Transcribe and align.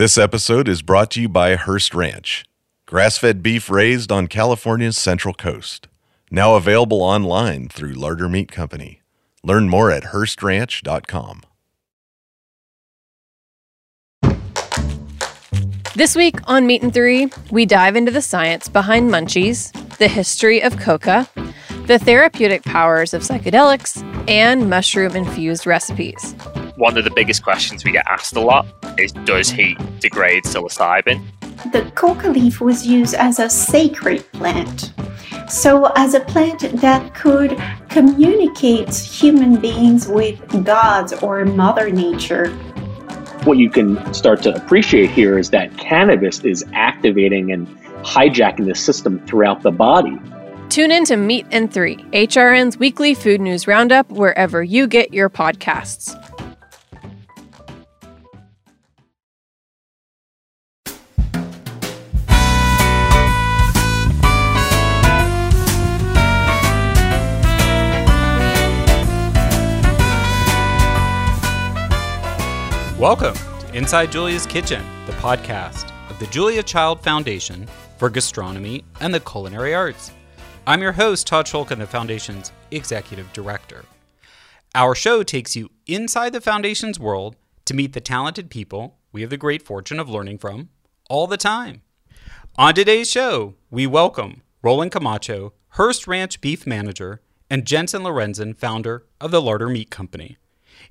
This 0.00 0.16
episode 0.16 0.66
is 0.66 0.80
brought 0.80 1.10
to 1.10 1.20
you 1.20 1.28
by 1.28 1.56
Hearst 1.56 1.94
Ranch, 1.94 2.46
grass 2.86 3.18
fed 3.18 3.42
beef 3.42 3.68
raised 3.68 4.10
on 4.10 4.28
California's 4.28 4.96
Central 4.96 5.34
Coast. 5.34 5.88
Now 6.30 6.54
available 6.54 7.02
online 7.02 7.68
through 7.68 7.92
Larder 7.92 8.26
Meat 8.26 8.50
Company. 8.50 9.02
Learn 9.42 9.68
more 9.68 9.90
at 9.90 10.04
HearstRanch.com. 10.04 11.42
This 15.94 16.16
week 16.16 16.36
on 16.44 16.66
Meat 16.66 16.82
and 16.82 16.94
Three, 16.94 17.30
we 17.50 17.66
dive 17.66 17.94
into 17.94 18.10
the 18.10 18.22
science 18.22 18.70
behind 18.70 19.10
munchies, 19.10 19.70
the 19.98 20.08
history 20.08 20.62
of 20.62 20.78
coca, 20.78 21.28
the 21.84 21.98
therapeutic 21.98 22.62
powers 22.62 23.12
of 23.12 23.20
psychedelics, 23.20 24.02
and 24.30 24.70
mushroom 24.70 25.14
infused 25.14 25.66
recipes. 25.66 26.34
One 26.80 26.96
of 26.96 27.04
the 27.04 27.10
biggest 27.10 27.42
questions 27.42 27.84
we 27.84 27.92
get 27.92 28.06
asked 28.08 28.34
a 28.36 28.40
lot 28.40 28.66
is 28.96 29.12
Does 29.12 29.50
heat 29.50 29.76
degrade 30.00 30.44
psilocybin? 30.44 31.22
The 31.72 31.82
coca 31.94 32.30
leaf 32.30 32.62
was 32.62 32.86
used 32.86 33.14
as 33.14 33.38
a 33.38 33.50
sacred 33.50 34.24
plant. 34.32 34.94
So, 35.46 35.92
as 35.94 36.14
a 36.14 36.20
plant 36.20 36.60
that 36.80 37.14
could 37.14 37.62
communicate 37.90 38.94
human 38.94 39.60
beings 39.60 40.08
with 40.08 40.64
gods 40.64 41.12
or 41.12 41.44
Mother 41.44 41.90
Nature. 41.90 42.48
What 43.44 43.58
you 43.58 43.68
can 43.68 44.14
start 44.14 44.42
to 44.44 44.54
appreciate 44.54 45.10
here 45.10 45.38
is 45.38 45.50
that 45.50 45.76
cannabis 45.76 46.40
is 46.40 46.64
activating 46.72 47.52
and 47.52 47.68
hijacking 48.06 48.64
the 48.64 48.74
system 48.74 49.18
throughout 49.26 49.60
the 49.60 49.70
body. 49.70 50.18
Tune 50.70 50.92
in 50.92 51.04
to 51.06 51.18
Meat 51.18 51.46
and 51.50 51.70
Three, 51.70 51.96
HRN's 52.12 52.78
weekly 52.78 53.12
food 53.12 53.42
news 53.42 53.66
roundup, 53.66 54.08
wherever 54.10 54.62
you 54.62 54.86
get 54.86 55.12
your 55.12 55.28
podcasts. 55.28 56.16
Welcome 73.00 73.32
to 73.60 73.74
Inside 73.74 74.12
Julia's 74.12 74.44
Kitchen, 74.44 74.84
the 75.06 75.12
podcast 75.12 75.90
of 76.10 76.18
the 76.18 76.26
Julia 76.26 76.62
Child 76.62 77.02
Foundation 77.02 77.66
for 77.96 78.10
Gastronomy 78.10 78.84
and 79.00 79.14
the 79.14 79.20
Culinary 79.20 79.74
Arts. 79.74 80.12
I'm 80.66 80.82
your 80.82 80.92
host, 80.92 81.26
Todd 81.26 81.46
Schulkin, 81.46 81.78
the 81.78 81.86
Foundation's 81.86 82.52
Executive 82.70 83.32
Director. 83.32 83.86
Our 84.74 84.94
show 84.94 85.22
takes 85.22 85.56
you 85.56 85.70
inside 85.86 86.34
the 86.34 86.42
Foundation's 86.42 87.00
world 87.00 87.36
to 87.64 87.72
meet 87.72 87.94
the 87.94 88.02
talented 88.02 88.50
people 88.50 88.98
we 89.12 89.22
have 89.22 89.30
the 89.30 89.38
great 89.38 89.62
fortune 89.62 89.98
of 89.98 90.10
learning 90.10 90.36
from 90.36 90.68
all 91.08 91.26
the 91.26 91.38
time. 91.38 91.80
On 92.58 92.74
today's 92.74 93.10
show, 93.10 93.54
we 93.70 93.86
welcome 93.86 94.42
Roland 94.62 94.92
Camacho, 94.92 95.54
Hearst 95.70 96.06
Ranch 96.06 96.42
Beef 96.42 96.66
Manager, 96.66 97.22
and 97.48 97.64
Jensen 97.64 98.02
Lorenzen, 98.02 98.54
founder 98.54 99.06
of 99.22 99.30
the 99.30 99.40
Larder 99.40 99.70
Meat 99.70 99.88
Company. 99.88 100.36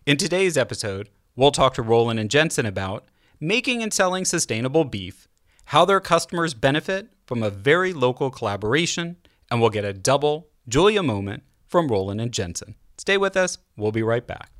In 0.07 0.17
today's 0.17 0.57
episode, 0.57 1.09
we'll 1.39 1.51
talk 1.51 1.73
to 1.73 1.81
Roland 1.81 2.19
and 2.19 2.29
Jensen 2.29 2.65
about 2.65 3.07
making 3.39 3.81
and 3.81 3.93
selling 3.93 4.25
sustainable 4.25 4.83
beef, 4.83 5.29
how 5.65 5.85
their 5.85 6.01
customers 6.01 6.53
benefit 6.53 7.07
from 7.25 7.41
a 7.41 7.49
very 7.49 7.93
local 7.93 8.29
collaboration, 8.29 9.15
and 9.49 9.61
we'll 9.61 9.69
get 9.69 9.85
a 9.85 9.93
double 9.93 10.49
Julia 10.67 11.01
moment 11.01 11.43
from 11.65 11.87
Roland 11.87 12.19
and 12.19 12.33
Jensen. 12.33 12.75
Stay 12.97 13.15
with 13.15 13.37
us, 13.37 13.57
we'll 13.77 13.93
be 13.93 14.03
right 14.03 14.27
back. 14.27 14.51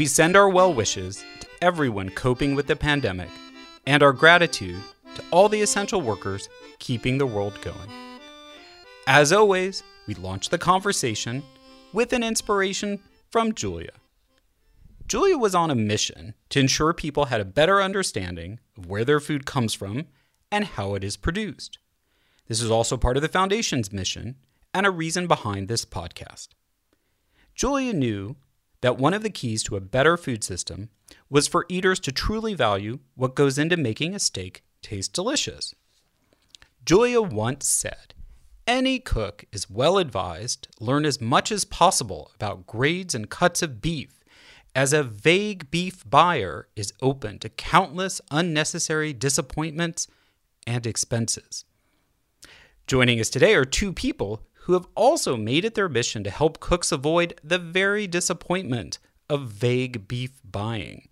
We 0.00 0.06
send 0.06 0.34
our 0.34 0.48
well 0.48 0.72
wishes 0.72 1.22
to 1.40 1.46
everyone 1.60 2.08
coping 2.08 2.54
with 2.54 2.66
the 2.66 2.74
pandemic 2.74 3.28
and 3.86 4.02
our 4.02 4.14
gratitude 4.14 4.82
to 5.14 5.22
all 5.30 5.50
the 5.50 5.60
essential 5.60 6.00
workers 6.00 6.48
keeping 6.78 7.18
the 7.18 7.26
world 7.26 7.60
going. 7.60 7.90
As 9.06 9.30
always, 9.30 9.82
we 10.06 10.14
launch 10.14 10.48
the 10.48 10.56
conversation 10.56 11.42
with 11.92 12.14
an 12.14 12.22
inspiration 12.22 13.00
from 13.28 13.52
Julia. 13.52 13.90
Julia 15.06 15.36
was 15.36 15.54
on 15.54 15.70
a 15.70 15.74
mission 15.74 16.32
to 16.48 16.60
ensure 16.60 16.94
people 16.94 17.26
had 17.26 17.42
a 17.42 17.44
better 17.44 17.82
understanding 17.82 18.58
of 18.78 18.86
where 18.86 19.04
their 19.04 19.20
food 19.20 19.44
comes 19.44 19.74
from 19.74 20.06
and 20.50 20.64
how 20.64 20.94
it 20.94 21.04
is 21.04 21.18
produced. 21.18 21.78
This 22.48 22.62
is 22.62 22.70
also 22.70 22.96
part 22.96 23.18
of 23.18 23.22
the 23.22 23.28
Foundation's 23.28 23.92
mission 23.92 24.36
and 24.72 24.86
a 24.86 24.90
reason 24.90 25.26
behind 25.26 25.68
this 25.68 25.84
podcast. 25.84 26.48
Julia 27.54 27.92
knew 27.92 28.36
that 28.80 28.98
one 28.98 29.14
of 29.14 29.22
the 29.22 29.30
keys 29.30 29.62
to 29.64 29.76
a 29.76 29.80
better 29.80 30.16
food 30.16 30.42
system 30.42 30.88
was 31.28 31.48
for 31.48 31.66
eaters 31.68 32.00
to 32.00 32.12
truly 32.12 32.54
value 32.54 32.98
what 33.14 33.34
goes 33.34 33.58
into 33.58 33.76
making 33.76 34.14
a 34.14 34.18
steak 34.18 34.62
taste 34.82 35.12
delicious. 35.12 35.74
Julia 36.84 37.20
once 37.20 37.66
said, 37.66 38.14
Any 38.66 38.98
cook 38.98 39.44
is 39.52 39.70
well 39.70 39.98
advised 39.98 40.68
learn 40.80 41.04
as 41.04 41.20
much 41.20 41.52
as 41.52 41.64
possible 41.64 42.30
about 42.34 42.66
grades 42.66 43.14
and 43.14 43.28
cuts 43.28 43.62
of 43.62 43.82
beef, 43.82 44.20
as 44.74 44.92
a 44.92 45.02
vague 45.02 45.70
beef 45.70 46.08
buyer 46.08 46.68
is 46.76 46.92
open 47.02 47.38
to 47.40 47.48
countless 47.48 48.20
unnecessary 48.30 49.12
disappointments 49.12 50.06
and 50.66 50.86
expenses. 50.86 51.64
Joining 52.86 53.20
us 53.20 53.30
today 53.30 53.54
are 53.54 53.64
two 53.64 53.92
people 53.92 54.42
who 54.70 54.74
have 54.74 54.86
also 54.94 55.36
made 55.36 55.64
it 55.64 55.74
their 55.74 55.88
mission 55.88 56.22
to 56.22 56.30
help 56.30 56.60
cooks 56.60 56.92
avoid 56.92 57.34
the 57.42 57.58
very 57.58 58.06
disappointment 58.06 59.00
of 59.28 59.50
vague 59.50 60.06
beef 60.06 60.30
buying. 60.48 61.08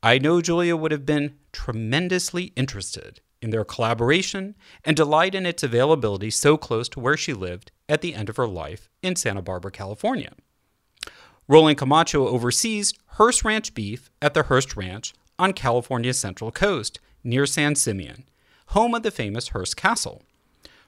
I 0.00 0.18
know 0.18 0.40
Julia 0.40 0.76
would 0.76 0.92
have 0.92 1.04
been 1.04 1.34
tremendously 1.50 2.52
interested 2.54 3.20
in 3.42 3.50
their 3.50 3.64
collaboration 3.64 4.54
and 4.84 4.96
delight 4.96 5.34
in 5.34 5.44
its 5.44 5.64
availability 5.64 6.30
so 6.30 6.56
close 6.56 6.88
to 6.90 7.00
where 7.00 7.16
she 7.16 7.32
lived 7.32 7.72
at 7.88 8.00
the 8.00 8.14
end 8.14 8.28
of 8.28 8.36
her 8.36 8.46
life 8.46 8.88
in 9.02 9.16
Santa 9.16 9.42
Barbara, 9.42 9.72
California. 9.72 10.30
Roland 11.48 11.78
Camacho 11.78 12.28
oversees 12.28 12.94
Hearst 13.16 13.44
Ranch 13.44 13.74
Beef 13.74 14.08
at 14.22 14.34
the 14.34 14.44
Hearst 14.44 14.76
Ranch 14.76 15.14
on 15.36 15.52
California's 15.52 16.20
Central 16.20 16.52
Coast 16.52 17.00
near 17.24 17.44
San 17.44 17.74
Simeon, 17.74 18.22
home 18.66 18.94
of 18.94 19.02
the 19.02 19.10
famous 19.10 19.48
Hearst 19.48 19.76
Castle. 19.76 20.22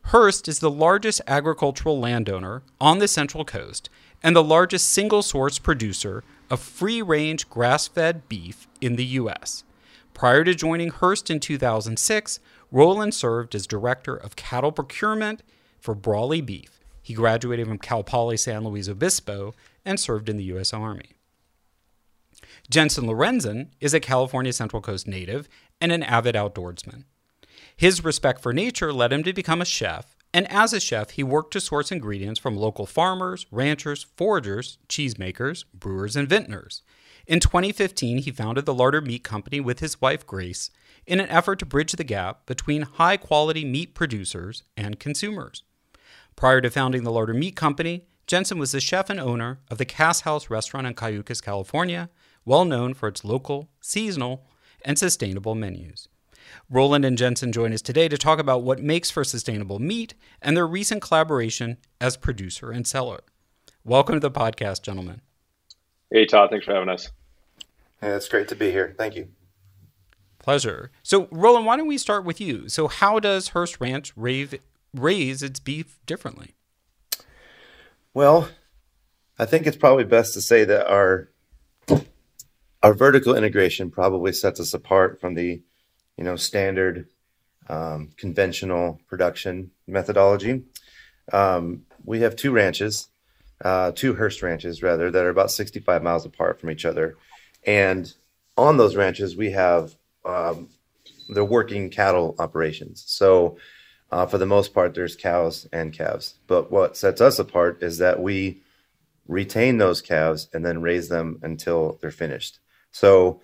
Hearst 0.05 0.49
is 0.49 0.59
the 0.59 0.71
largest 0.71 1.21
agricultural 1.27 2.01
landowner 2.01 2.63
on 2.81 2.99
the 2.99 3.09
Central 3.09 3.45
Coast 3.45 3.89
and 4.23 4.35
the 4.35 4.43
largest 4.43 4.89
single 4.89 5.23
source 5.23 5.59
producer 5.59 6.25
of 6.51 6.61
free 6.61 7.01
range 7.01 7.49
grass 7.49 7.87
fed 7.87 8.29
beef 8.29 8.67
in 8.81 8.97
the 8.97 9.05
U.S. 9.05 9.65
Prior 10.13 10.43
to 10.45 10.55
joining 10.55 10.91
Hearst 10.91 11.31
in 11.31 11.39
2006, 11.39 12.41
Roland 12.73 13.15
served 13.15 13.55
as 13.55 13.67
director 13.67 14.17
of 14.17 14.37
cattle 14.37 14.73
procurement 14.73 15.43
for 15.79 15.95
Brawley 15.95 16.41
Beef. 16.41 16.81
He 17.03 17.15
graduated 17.15 17.67
from 17.67 17.79
Cal 17.79 18.03
Poly 18.03 18.37
San 18.37 18.65
Luis 18.65 18.89
Obispo 18.89 19.55
and 19.85 19.99
served 19.99 20.29
in 20.29 20.37
the 20.37 20.45
U.S. 20.45 20.73
Army. 20.73 21.13
Jensen 22.69 23.05
Lorenzen 23.05 23.69
is 23.81 23.95
a 23.95 24.01
California 24.01 24.53
Central 24.53 24.83
Coast 24.83 25.07
native 25.07 25.49
and 25.81 25.93
an 25.93 26.03
avid 26.03 26.35
outdoorsman. 26.35 27.05
His 27.81 28.05
respect 28.05 28.43
for 28.43 28.53
nature 28.53 28.93
led 28.93 29.11
him 29.11 29.23
to 29.23 29.33
become 29.33 29.63
a 29.63 29.65
chef, 29.65 30.15
and 30.35 30.47
as 30.53 30.75
a 30.75 30.81
chef, 30.81 31.13
he 31.13 31.23
worked 31.23 31.55
to 31.55 31.63
source 31.63 31.91
ingredients 31.91 32.39
from 32.39 32.55
local 32.55 32.85
farmers, 32.85 33.47
ranchers, 33.51 34.05
foragers, 34.19 34.77
cheesemakers, 34.87 35.65
brewers, 35.73 36.15
and 36.15 36.29
vintners. 36.29 36.83
In 37.27 37.41
2015, 37.41 38.19
he 38.19 38.31
founded 38.31 38.67
the 38.67 38.75
Larder 38.75 39.01
Meat 39.01 39.25
Company 39.25 39.61
with 39.61 39.81
his 39.81 39.99
wife 39.99 40.27
Grace 40.27 40.71
in 41.07 41.21
an 41.21 41.29
effort 41.31 41.59
to 41.61 41.65
bridge 41.65 41.93
the 41.93 42.05
gap 42.05 42.45
between 42.45 42.83
high 42.83 43.17
quality 43.17 43.65
meat 43.65 43.95
producers 43.95 44.63
and 44.77 45.01
consumers. 45.01 45.63
Prior 46.37 46.61
to 46.61 46.69
founding 46.69 47.05
the 47.05 47.11
Larder 47.11 47.33
Meat 47.33 47.57
Company, 47.57 48.05
Jensen 48.27 48.59
was 48.59 48.73
the 48.73 48.81
chef 48.83 49.09
and 49.09 49.19
owner 49.19 49.61
of 49.71 49.79
the 49.79 49.87
Cass 49.87 50.21
House 50.21 50.51
restaurant 50.51 50.87
in 50.87 50.93
Cayucos, 50.93 51.43
California, 51.43 52.11
well 52.45 52.67
known 52.67 52.93
for 52.93 53.09
its 53.09 53.25
local, 53.25 53.71
seasonal, 53.81 54.45
and 54.85 54.99
sustainable 54.99 55.55
menus. 55.55 56.09
Roland 56.69 57.05
and 57.05 57.19
Jensen 57.19 57.53
join 57.53 57.73
us 57.73 57.83
today 57.83 58.09
to 58.09 58.19
talk 58.19 58.39
about 58.39 58.63
what 58.63 58.83
makes 58.83 59.11
for 59.11 59.25
sustainable 59.25 59.79
meat 59.79 60.15
and 60.41 60.57
their 60.57 60.67
recent 60.67 61.03
collaboration 61.03 61.77
as 62.01 62.17
producer 62.17 62.71
and 62.71 62.87
seller. 62.87 63.21
Welcome 63.85 64.17
to 64.17 64.21
the 64.21 64.31
podcast, 64.31 64.83
gentlemen. 64.83 65.21
Hey, 66.11 66.27
Todd. 66.27 66.51
Thanks 66.51 66.67
for 66.67 66.75
having 66.75 66.89
us. 66.89 67.11
Yeah, 68.03 68.17
it's 68.17 68.29
great 68.29 68.49
to 68.49 68.57
be 68.57 68.71
here. 68.71 68.95
Thank 68.99 69.17
you. 69.17 69.29
Pleasure. 70.39 70.91
So, 71.03 71.29
Roland, 71.31 71.67
why 71.67 71.77
don't 71.77 71.87
we 71.87 71.99
start 71.99 72.25
with 72.25 72.41
you? 72.41 72.69
So, 72.69 72.89
how 72.89 73.21
does 73.21 73.49
Hearst 73.49 73.81
Ranch 73.81 74.13
rave, 74.17 74.59
raise 74.95 75.43
its 75.43 75.61
beef 75.61 75.99
differently? 76.07 76.55
Well, 78.15 78.49
I 79.39 79.47
think 79.47 79.67
it's 79.67 79.77
probably 79.77 80.05
best 80.05 80.35
to 80.35 80.41
say 80.41 80.65
that 80.65 80.87
our 80.91 81.31
our 82.83 82.95
vertical 82.95 83.37
integration 83.37 83.91
probably 83.91 84.33
sets 84.33 84.59
us 84.59 84.75
apart 84.75 85.21
from 85.21 85.35
the 85.35 85.63
you 86.21 86.25
know 86.25 86.37
standard 86.37 87.09
um, 87.69 88.11
conventional 88.19 89.01
production 89.09 89.71
methodology. 89.87 90.63
Um, 91.33 91.87
we 92.05 92.21
have 92.21 92.37
two 92.37 92.53
ranches, 92.53 93.09
uh, 93.65 93.93
two 93.93 94.15
Hearst 94.15 94.43
ranches 94.43 94.83
rather, 94.83 95.11
that 95.11 95.25
are 95.25 95.31
about 95.31 95.51
65 95.51 96.03
miles 96.03 96.27
apart 96.27 96.61
from 96.61 96.71
each 96.71 96.85
other, 96.85 97.17
and 97.67 98.13
on 98.57 98.77
those 98.77 98.97
ranches 98.97 99.35
we 99.35 99.53
have 99.53 99.97
um, 100.25 100.69
working 101.35 101.91
cattle 101.91 102.37
operations. 102.39 103.03
So. 103.09 103.57
Uh, 104.13 104.27
for 104.27 104.39
the 104.39 104.45
most 104.47 104.75
part, 104.75 104.93
there's 104.93 105.15
cows 105.15 105.69
and 105.73 105.93
calves. 105.93 106.35
But 106.49 106.73
what 106.73 106.97
sets 106.97 107.21
us 107.21 107.39
apart 107.39 107.81
is 107.81 107.99
that 107.99 108.21
we 108.21 108.61
retain 109.29 109.79
those 109.79 110.03
calves 110.03 110.49
and 110.53 110.67
then 110.67 110.83
raise 110.83 111.09
them 111.09 111.39
until 111.45 111.97
they're 112.03 112.11
finished. 112.11 112.59
So, 112.91 113.41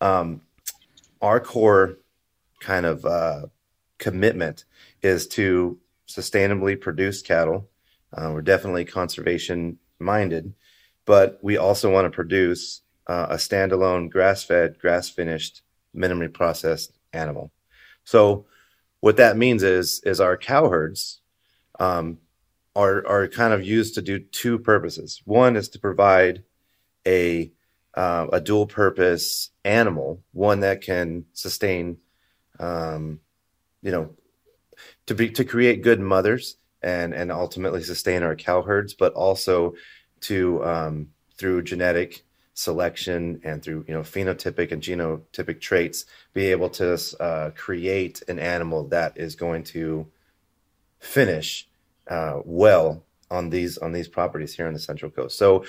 um, 0.00 0.40
our 1.22 1.38
core 1.38 1.98
kind 2.60 2.86
of 2.86 3.04
uh, 3.04 3.46
commitment 3.98 4.64
is 5.02 5.26
to 5.28 5.78
sustainably 6.08 6.80
produce 6.80 7.22
cattle. 7.22 7.68
Uh, 8.12 8.30
we're 8.32 8.42
definitely 8.42 8.84
conservation 8.84 9.78
minded, 9.98 10.54
but 11.04 11.38
we 11.42 11.56
also 11.56 11.92
want 11.92 12.06
to 12.06 12.10
produce 12.10 12.82
uh, 13.06 13.26
a 13.30 13.36
standalone 13.36 14.10
grass 14.10 14.44
fed, 14.44 14.78
grass 14.78 15.08
finished, 15.08 15.62
minimally 15.94 16.32
processed 16.32 16.98
animal. 17.12 17.50
So, 18.04 18.46
what 19.00 19.16
that 19.16 19.36
means 19.36 19.62
is 19.62 20.00
is 20.04 20.20
our 20.20 20.36
cow 20.36 20.68
herds 20.68 21.20
um, 21.78 22.18
are 22.74 23.06
are 23.06 23.28
kind 23.28 23.52
of 23.52 23.64
used 23.64 23.94
to 23.94 24.02
do 24.02 24.18
two 24.18 24.58
purposes. 24.58 25.22
One 25.24 25.56
is 25.56 25.68
to 25.70 25.78
provide 25.78 26.42
a 27.06 27.52
uh, 27.94 28.26
a 28.32 28.40
dual 28.40 28.66
purpose 28.66 29.50
animal, 29.64 30.22
one 30.32 30.60
that 30.60 30.82
can 30.82 31.24
sustain, 31.32 31.96
um, 32.58 33.20
you 33.82 33.90
know, 33.90 34.10
to 35.06 35.14
be 35.14 35.30
to 35.30 35.44
create 35.44 35.82
good 35.82 36.00
mothers 36.00 36.56
and 36.82 37.14
and 37.14 37.32
ultimately 37.32 37.82
sustain 37.82 38.22
our 38.22 38.36
cow 38.36 38.62
herds, 38.62 38.94
but 38.94 39.12
also 39.14 39.74
to 40.20 40.64
um, 40.64 41.08
through 41.36 41.62
genetic 41.62 42.24
selection 42.54 43.40
and 43.44 43.62
through 43.62 43.84
you 43.86 43.94
know 43.94 44.00
phenotypic 44.00 44.72
and 44.72 44.82
genotypic 44.82 45.60
traits 45.60 46.06
be 46.34 46.46
able 46.46 46.68
to 46.68 46.98
uh, 47.20 47.50
create 47.54 48.20
an 48.26 48.38
animal 48.38 48.88
that 48.88 49.16
is 49.16 49.36
going 49.36 49.62
to 49.62 50.04
finish 50.98 51.68
uh, 52.08 52.40
well 52.44 53.04
on 53.30 53.50
these 53.50 53.78
on 53.78 53.92
these 53.92 54.08
properties 54.08 54.54
here 54.54 54.66
on 54.66 54.72
the 54.72 54.80
Central 54.80 55.10
Coast. 55.10 55.38
So 55.38 55.64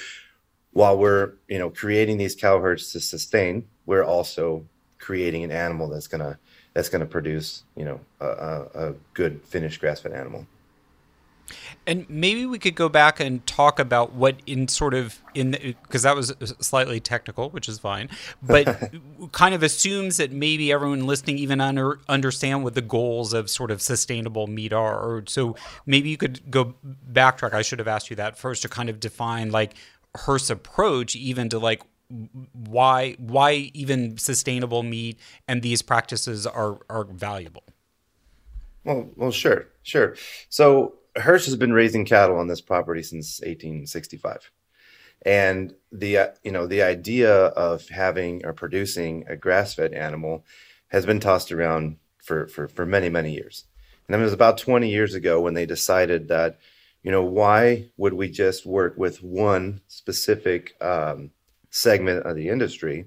while 0.71 0.97
we're 0.97 1.33
you 1.47 1.59
know 1.59 1.69
creating 1.69 2.17
these 2.17 2.35
cow 2.35 2.59
herds 2.59 2.91
to 2.93 2.99
sustain, 2.99 3.67
we're 3.85 4.03
also 4.03 4.65
creating 4.97 5.43
an 5.43 5.51
animal 5.51 5.89
that's 5.89 6.07
gonna 6.07 6.39
that's 6.73 6.89
gonna 6.89 7.05
produce 7.05 7.63
you 7.75 7.85
know 7.85 7.99
a, 8.19 8.27
a, 8.27 8.89
a 8.89 8.93
good 9.13 9.41
finished 9.43 9.79
grass 9.79 10.01
fed 10.01 10.13
animal. 10.13 10.45
And 11.87 12.07
maybe 12.09 12.45
we 12.45 12.59
could 12.59 12.75
go 12.75 12.89
back 12.89 13.19
and 13.19 13.45
talk 13.47 13.79
about 13.79 14.13
what 14.13 14.41
in 14.45 14.67
sort 14.67 14.93
of 14.93 15.19
in 15.33 15.51
because 15.51 16.03
that 16.03 16.15
was 16.15 16.33
slightly 16.59 16.99
technical, 16.99 17.49
which 17.49 17.67
is 17.67 17.79
fine, 17.79 18.09
but 18.41 18.91
kind 19.31 19.55
of 19.55 19.63
assumes 19.63 20.17
that 20.17 20.31
maybe 20.31 20.71
everyone 20.71 21.07
listening 21.07 21.37
even 21.39 21.61
under, 21.61 21.99
understand 22.07 22.63
what 22.63 22.75
the 22.75 22.81
goals 22.81 23.33
of 23.33 23.49
sort 23.49 23.71
of 23.71 23.81
sustainable 23.81 24.47
meat 24.47 24.73
are. 24.73 24.99
Or 24.99 25.23
so 25.27 25.55
maybe 25.85 26.09
you 26.09 26.17
could 26.17 26.51
go 26.51 26.75
backtrack. 27.11 27.53
I 27.53 27.61
should 27.61 27.79
have 27.79 27.87
asked 27.87 28.09
you 28.09 28.15
that 28.17 28.37
first 28.37 28.61
to 28.63 28.69
kind 28.69 28.89
of 28.89 28.99
define 28.99 29.51
like 29.51 29.73
Hearst's 30.15 30.49
approach, 30.49 31.15
even 31.15 31.49
to 31.49 31.59
like 31.59 31.81
why 32.09 33.15
why 33.19 33.71
even 33.73 34.17
sustainable 34.17 34.83
meat 34.83 35.19
and 35.47 35.61
these 35.61 35.81
practices 35.81 36.47
are 36.47 36.79
are 36.89 37.05
valuable. 37.05 37.63
Well, 38.83 39.09
well, 39.15 39.31
sure, 39.31 39.67
sure. 39.83 40.15
So 40.49 40.95
Hearst 41.15 41.45
has 41.45 41.55
been 41.55 41.73
raising 41.73 42.05
cattle 42.05 42.37
on 42.37 42.47
this 42.47 42.61
property 42.61 43.03
since 43.03 43.39
1865, 43.41 44.51
and 45.25 45.73
the 45.91 46.17
uh, 46.17 46.27
you 46.43 46.51
know 46.51 46.65
the 46.65 46.81
idea 46.81 47.31
of 47.31 47.87
having 47.89 48.45
or 48.45 48.53
producing 48.53 49.25
a 49.27 49.35
grass-fed 49.35 49.93
animal 49.93 50.45
has 50.87 51.05
been 51.05 51.19
tossed 51.19 51.51
around 51.51 51.97
for 52.23 52.47
for 52.47 52.67
for 52.67 52.85
many 52.85 53.09
many 53.09 53.33
years. 53.33 53.65
And 54.07 54.19
it 54.19 54.23
was 54.23 54.33
about 54.33 54.57
20 54.57 54.89
years 54.89 55.13
ago 55.13 55.39
when 55.39 55.53
they 55.53 55.67
decided 55.67 56.29
that 56.29 56.57
you 57.03 57.11
know 57.11 57.23
why 57.23 57.89
would 57.97 58.13
we 58.13 58.29
just 58.29 58.65
work 58.65 58.97
with 58.97 59.21
one 59.21 59.81
specific 59.87 60.73
um, 60.81 61.29
segment 61.69 62.25
of 62.25 62.35
the 62.35 62.49
industry? 62.49 63.05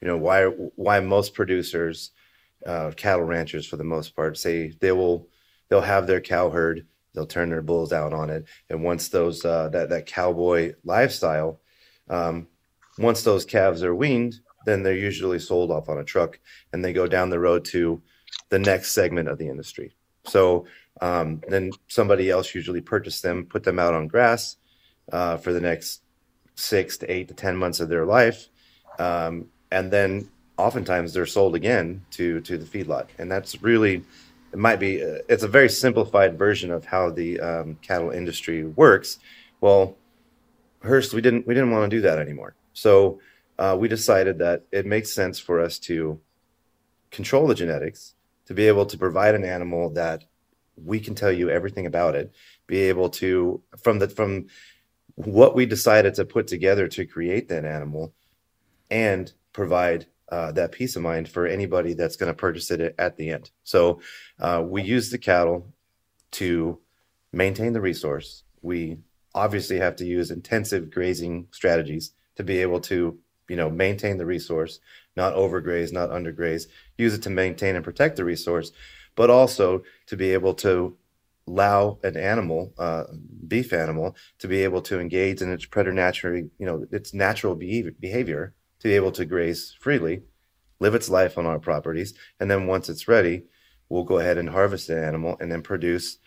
You 0.00 0.08
know 0.08 0.16
why 0.16 0.44
why 0.44 1.00
most 1.00 1.34
producers, 1.34 2.10
uh, 2.66 2.92
cattle 2.96 3.24
ranchers 3.24 3.66
for 3.66 3.76
the 3.76 3.84
most 3.84 4.16
part, 4.16 4.38
say 4.38 4.72
they 4.80 4.92
will 4.92 5.28
they'll 5.68 5.80
have 5.80 6.06
their 6.06 6.20
cow 6.20 6.50
herd 6.50 6.86
they'll 7.14 7.26
turn 7.26 7.50
their 7.50 7.62
bulls 7.62 7.92
out 7.92 8.12
on 8.12 8.30
it. 8.30 8.44
And 8.68 8.82
once 8.82 9.08
those 9.08 9.44
uh, 9.44 9.68
that 9.70 9.88
that 9.90 10.06
cowboy 10.06 10.74
lifestyle, 10.84 11.60
um, 12.08 12.48
once 12.98 13.22
those 13.22 13.44
calves 13.44 13.82
are 13.82 13.94
weaned, 13.94 14.40
then 14.66 14.82
they're 14.82 14.94
usually 14.94 15.38
sold 15.38 15.70
off 15.70 15.88
on 15.88 15.98
a 15.98 16.04
truck 16.04 16.38
and 16.72 16.84
they 16.84 16.92
go 16.92 17.06
down 17.06 17.30
the 17.30 17.38
road 17.38 17.64
to 17.66 18.02
the 18.50 18.58
next 18.58 18.92
segment 18.92 19.28
of 19.28 19.38
the 19.38 19.48
industry. 19.48 19.94
So 20.26 20.66
um, 21.00 21.42
then 21.48 21.72
somebody 21.88 22.30
else 22.30 22.54
usually 22.54 22.80
purchase 22.80 23.20
them, 23.20 23.46
put 23.46 23.64
them 23.64 23.78
out 23.78 23.94
on 23.94 24.06
grass 24.06 24.56
uh, 25.12 25.38
for 25.38 25.52
the 25.52 25.60
next 25.60 26.02
six 26.60 26.96
to 26.98 27.10
eight 27.10 27.28
to 27.28 27.34
ten 27.34 27.56
months 27.56 27.80
of 27.80 27.88
their 27.88 28.04
life, 28.04 28.48
um, 28.98 29.46
and 29.70 29.90
then 29.90 30.28
oftentimes 30.56 31.12
they're 31.12 31.26
sold 31.26 31.54
again 31.54 32.02
to 32.12 32.40
to 32.42 32.58
the 32.58 32.66
feedlot, 32.66 33.08
and 33.18 33.30
that's 33.30 33.62
really 33.62 34.04
it 34.52 34.58
might 34.58 34.80
be 34.80 35.02
uh, 35.02 35.18
it's 35.28 35.42
a 35.42 35.48
very 35.48 35.68
simplified 35.68 36.38
version 36.38 36.70
of 36.70 36.84
how 36.84 37.10
the 37.10 37.40
um, 37.40 37.78
cattle 37.82 38.10
industry 38.10 38.64
works. 38.64 39.18
Well, 39.60 39.96
Hearst, 40.82 41.14
we 41.14 41.20
didn't 41.20 41.46
we 41.46 41.54
didn't 41.54 41.70
want 41.70 41.90
to 41.90 41.96
do 41.96 42.02
that 42.02 42.18
anymore. 42.18 42.54
So 42.72 43.20
uh, 43.58 43.76
we 43.78 43.88
decided 43.88 44.38
that 44.38 44.64
it 44.72 44.86
makes 44.86 45.12
sense 45.12 45.38
for 45.38 45.60
us 45.60 45.78
to 45.80 46.20
control 47.10 47.46
the 47.46 47.54
genetics 47.54 48.14
to 48.46 48.54
be 48.54 48.66
able 48.66 48.86
to 48.86 48.98
provide 48.98 49.34
an 49.34 49.44
animal 49.44 49.90
that 49.90 50.24
we 50.82 50.98
can 50.98 51.14
tell 51.14 51.30
you 51.32 51.50
everything 51.50 51.86
about 51.86 52.14
it. 52.14 52.32
Be 52.66 52.78
able 52.82 53.10
to 53.10 53.60
from 53.78 53.98
the 53.98 54.08
from 54.08 54.46
what 55.24 55.54
we 55.54 55.66
decided 55.66 56.14
to 56.14 56.24
put 56.24 56.46
together 56.46 56.88
to 56.88 57.06
create 57.06 57.48
that 57.48 57.64
animal, 57.64 58.14
and 58.90 59.32
provide 59.52 60.06
uh, 60.30 60.52
that 60.52 60.72
peace 60.72 60.96
of 60.96 61.02
mind 61.02 61.28
for 61.28 61.46
anybody 61.46 61.94
that's 61.94 62.16
going 62.16 62.32
to 62.32 62.34
purchase 62.34 62.70
it 62.70 62.94
at 62.98 63.16
the 63.16 63.30
end. 63.30 63.50
So 63.64 64.00
uh, 64.38 64.62
we 64.64 64.82
use 64.82 65.10
the 65.10 65.18
cattle 65.18 65.72
to 66.32 66.78
maintain 67.32 67.72
the 67.72 67.80
resource. 67.80 68.44
We 68.62 68.98
obviously 69.34 69.78
have 69.78 69.96
to 69.96 70.04
use 70.04 70.30
intensive 70.30 70.90
grazing 70.90 71.48
strategies 71.50 72.12
to 72.36 72.44
be 72.44 72.58
able 72.58 72.80
to, 72.80 73.18
you 73.48 73.56
know, 73.56 73.70
maintain 73.70 74.18
the 74.18 74.26
resource, 74.26 74.80
not 75.16 75.34
overgraze, 75.34 75.92
not 75.92 76.10
undergraze. 76.10 76.66
Use 76.96 77.14
it 77.14 77.22
to 77.22 77.30
maintain 77.30 77.76
and 77.76 77.84
protect 77.84 78.16
the 78.16 78.24
resource, 78.24 78.72
but 79.16 79.30
also 79.30 79.82
to 80.06 80.16
be 80.16 80.32
able 80.32 80.54
to 80.54 80.96
allow 81.50 81.98
an 82.04 82.16
animal, 82.16 82.72
uh, 82.78 83.04
beef 83.48 83.72
animal, 83.72 84.16
to 84.38 84.46
be 84.46 84.62
able 84.62 84.80
to 84.82 85.00
engage 85.00 85.42
in 85.42 85.52
its 85.52 85.66
preternatural, 85.66 86.36
you 86.58 86.66
know, 86.66 86.86
its 86.92 87.12
natural 87.12 87.54
behavior, 87.56 87.92
behavior 87.98 88.54
to 88.78 88.88
be 88.88 88.94
able 88.94 89.12
to 89.12 89.24
graze 89.24 89.76
freely, 89.80 90.22
live 90.78 90.94
its 90.94 91.08
life 91.08 91.36
on 91.36 91.46
our 91.46 91.58
properties, 91.58 92.14
and 92.38 92.50
then 92.50 92.66
once 92.66 92.88
it's 92.88 93.08
ready, 93.08 93.44
we'll 93.88 94.04
go 94.04 94.18
ahead 94.18 94.38
and 94.38 94.48
harvest 94.48 94.86
the 94.86 95.04
animal 95.04 95.36
and 95.40 95.50
then 95.50 95.62
produce 95.62 96.18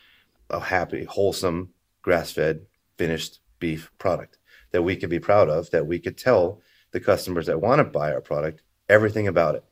a 0.49 0.59
happy, 0.59 1.05
wholesome, 1.05 1.69
grass-fed, 2.01 2.61
finished 2.97 3.39
beef 3.59 3.91
product 3.97 4.37
that 4.71 4.83
we 4.83 4.95
could 4.95 5.09
be 5.09 5.19
proud 5.19 5.49
of, 5.49 5.71
that 5.71 5.87
we 5.87 5.99
could 5.99 6.17
tell 6.17 6.59
the 6.91 6.99
customers 6.99 7.45
that 7.45 7.61
want 7.61 7.79
to 7.79 7.85
buy 7.85 8.11
our 8.11 8.21
product 8.21 8.61
everything 8.89 9.27
about 9.27 9.55
it. 9.55 9.63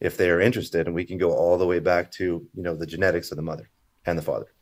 If 0.00 0.18
they 0.18 0.28
are 0.28 0.40
interested 0.40 0.86
and 0.86 0.94
we 0.94 1.06
can 1.06 1.16
go 1.16 1.32
all 1.32 1.56
the 1.56 1.66
way 1.66 1.78
back 1.78 2.10
to 2.12 2.24
you 2.24 2.62
know 2.62 2.76
the 2.76 2.86
genetics 2.86 3.30
of 3.32 3.36
the 3.36 3.42
mother 3.42 3.70
and 4.04 4.18
the 4.18 4.22
father 4.22 4.54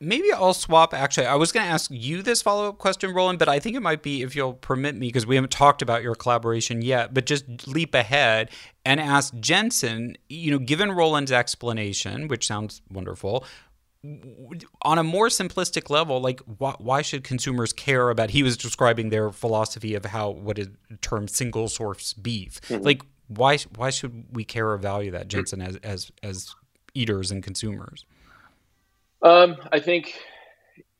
maybe 0.00 0.32
I'll 0.32 0.54
swap. 0.54 0.94
Actually, 0.94 1.26
I 1.26 1.34
was 1.34 1.52
going 1.52 1.66
to 1.66 1.72
ask 1.72 1.90
you 1.90 2.22
this 2.22 2.42
follow 2.42 2.68
up 2.68 2.78
question, 2.78 3.12
Roland, 3.12 3.38
but 3.38 3.48
I 3.48 3.58
think 3.58 3.76
it 3.76 3.80
might 3.80 4.02
be, 4.02 4.22
if 4.22 4.36
you'll 4.36 4.54
permit 4.54 4.94
me, 4.94 5.08
because 5.08 5.26
we 5.26 5.34
haven't 5.34 5.50
talked 5.50 5.82
about 5.82 6.02
your 6.02 6.14
collaboration 6.14 6.82
yet, 6.82 7.14
but 7.14 7.26
just 7.26 7.66
leap 7.66 7.94
ahead 7.94 8.50
and 8.84 9.00
ask 9.00 9.34
Jensen, 9.40 10.16
you 10.28 10.50
know, 10.50 10.58
given 10.58 10.92
Roland's 10.92 11.32
explanation, 11.32 12.28
which 12.28 12.46
sounds 12.46 12.82
wonderful, 12.90 13.44
on 14.82 14.98
a 14.98 15.02
more 15.02 15.28
simplistic 15.28 15.88
level, 15.88 16.20
like 16.20 16.40
why, 16.58 16.74
why, 16.78 17.00
should 17.00 17.24
consumers 17.24 17.72
care 17.72 18.10
about? 18.10 18.30
He 18.30 18.42
was 18.42 18.56
describing 18.56 19.08
their 19.08 19.30
philosophy 19.30 19.94
of 19.94 20.04
how 20.04 20.28
what 20.30 20.58
is 20.58 20.68
termed 21.00 21.30
single 21.30 21.68
source 21.68 22.12
beef. 22.12 22.60
Mm-hmm. 22.62 22.84
Like 22.84 23.02
why 23.28 23.56
why 23.76 23.88
should 23.88 24.26
we 24.32 24.44
care 24.44 24.70
or 24.70 24.76
value 24.76 25.10
that, 25.12 25.28
Jensen, 25.28 25.62
as 25.62 25.76
as 25.76 26.10
as 26.22 26.54
eaters 26.92 27.30
and 27.30 27.42
consumers? 27.42 28.04
Um, 29.24 29.56
I 29.72 29.80
think 29.80 30.14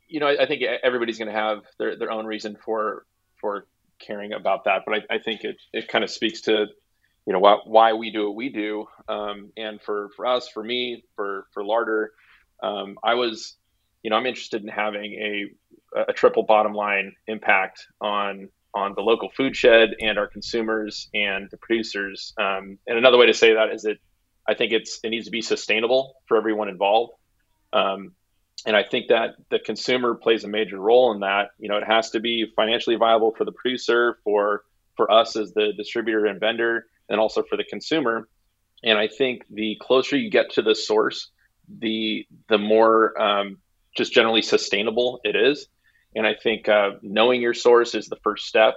you 0.09 0.21
know, 0.21 0.29
I, 0.29 0.45
I 0.45 0.47
think 0.47 0.63
everybody's 0.85 1.19
going 1.19 1.33
to 1.33 1.39
have 1.39 1.61
their, 1.79 1.97
their 1.99 2.13
own 2.13 2.27
reason 2.27 2.57
for 2.65 3.07
for 3.41 3.67
caring 4.01 4.33
about 4.33 4.65
that, 4.65 4.83
but 4.87 4.97
I, 5.11 5.17
I 5.17 5.19
think 5.19 5.45
it 5.45 5.57
it 5.73 5.89
kind 5.89 6.05
of 6.05 6.11
speaks 6.11 6.43
to 6.43 6.67
you 7.27 7.33
know 7.33 7.41
why, 7.41 7.59
why 7.65 7.93
we 7.95 8.11
do 8.13 8.27
what 8.29 8.37
we 8.37 8.51
do, 8.51 8.87
um, 9.09 9.53
and 9.57 9.81
for 9.83 10.11
for 10.17 10.27
us, 10.27 10.49
for 10.49 10.63
me, 10.63 11.05
for 11.17 11.47
for 11.55 11.65
Larder, 11.65 12.13
um, 12.63 12.97
I 13.05 13.15
was, 13.15 13.57
you 14.03 14.11
know, 14.11 14.17
I'm 14.17 14.27
interested 14.27 14.63
in 14.63 14.69
having 14.69 15.15
a 15.15 16.03
a 16.09 16.13
triple 16.13 16.45
bottom 16.45 16.75
line 16.75 17.15
impact 17.27 17.87
on 18.01 18.51
on 18.75 18.95
the 18.97 19.03
local 19.03 19.31
food 19.37 19.57
shed 19.57 19.91
and 20.01 20.19
our 20.19 20.29
consumers 20.29 21.09
and 21.15 21.49
the 21.51 21.57
producers. 21.59 22.35
Um, 22.39 22.79
and 22.89 22.99
another 22.99 23.19
way 23.19 23.27
to 23.27 23.35
say 23.35 23.55
that 23.55 23.73
is 23.73 23.83
that 23.83 23.99
I 24.49 24.55
think 24.55 24.73
it's 24.73 25.01
it 25.05 25.11
needs 25.11 25.27
to 25.27 25.33
be 25.33 25.43
sustainable 25.43 26.17
for 26.27 26.37
everyone 26.37 26.69
involved. 26.69 27.15
Um, 27.75 28.13
and 28.67 28.77
I 28.77 28.83
think 28.83 29.09
that 29.09 29.35
the 29.51 29.59
consumer 29.59 30.15
plays 30.15 30.45
a 30.45 30.49
major 30.49 30.79
role 30.79 31.13
in 31.13 31.21
that. 31.21 31.51
You 31.59 31.69
know, 31.69 31.77
it 31.77 31.85
has 31.87 32.11
to 32.11 32.21
be 32.21 32.51
financially 32.57 32.97
viable 32.97 33.35
for 33.37 33.45
the 33.45 33.53
producer, 33.53 34.19
for 34.25 34.63
for 34.97 35.11
us 35.11 35.37
as 35.37 35.53
the 35.53 35.73
distributor 35.77 36.25
and 36.27 36.41
vendor, 36.41 36.87
and 37.09 37.21
also 37.21 37.43
for 37.43 37.57
the 37.57 37.65
consumer. 37.65 38.29
And 38.83 38.97
I 38.97 39.09
think 39.09 39.43
the 39.51 39.77
closer 39.81 40.17
you 40.17 40.31
get 40.31 40.53
to 40.53 40.63
the 40.63 40.75
source, 40.75 41.31
the 41.69 42.27
the 42.49 42.59
more 42.59 43.21
um, 43.21 43.59
just 43.97 44.15
generally 44.15 44.43
sustainable 44.43 45.21
it 45.25 45.37
is. 45.37 45.69
And 46.15 46.27
I 46.27 46.35
think 46.35 46.69
uh, 46.69 46.93
knowing 47.03 47.43
your 47.43 47.55
source 47.55 47.95
is 47.95 48.07
the 48.07 48.19
first 48.23 48.47
step. 48.47 48.77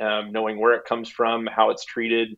Um, 0.00 0.30
knowing 0.30 0.60
where 0.60 0.74
it 0.74 0.84
comes 0.84 1.08
from, 1.08 1.46
how 1.46 1.70
it's 1.70 1.84
treated, 1.84 2.36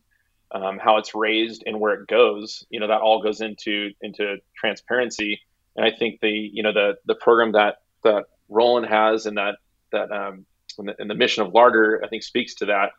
um, 0.51 0.79
how 0.79 0.97
it's 0.97 1.13
raised, 1.13 1.61
and 1.67 1.79
where 1.79 1.93
it 1.93 2.07
goes. 2.07 2.65
You 2.71 2.79
know, 2.79 2.87
that 2.87 3.01
all 3.01 3.21
goes 3.21 3.39
into 3.39 3.91
into 4.01 4.37
transparency. 4.57 5.39
And 5.75 5.85
I 5.85 5.91
think 5.91 6.19
the 6.21 6.29
you 6.29 6.63
know 6.63 6.73
the 6.73 6.95
the 7.05 7.15
program 7.15 7.53
that 7.53 7.77
that 8.03 8.25
Roland 8.49 8.87
has 8.87 9.25
and 9.25 9.37
that 9.37 9.55
that 9.91 10.11
um, 10.11 10.45
and 10.77 10.89
the, 10.89 10.95
and 10.99 11.09
the 11.09 11.15
mission 11.15 11.43
of 11.43 11.53
Larder 11.53 12.01
I 12.03 12.07
think 12.07 12.23
speaks 12.23 12.55
to 12.55 12.65
that. 12.67 12.91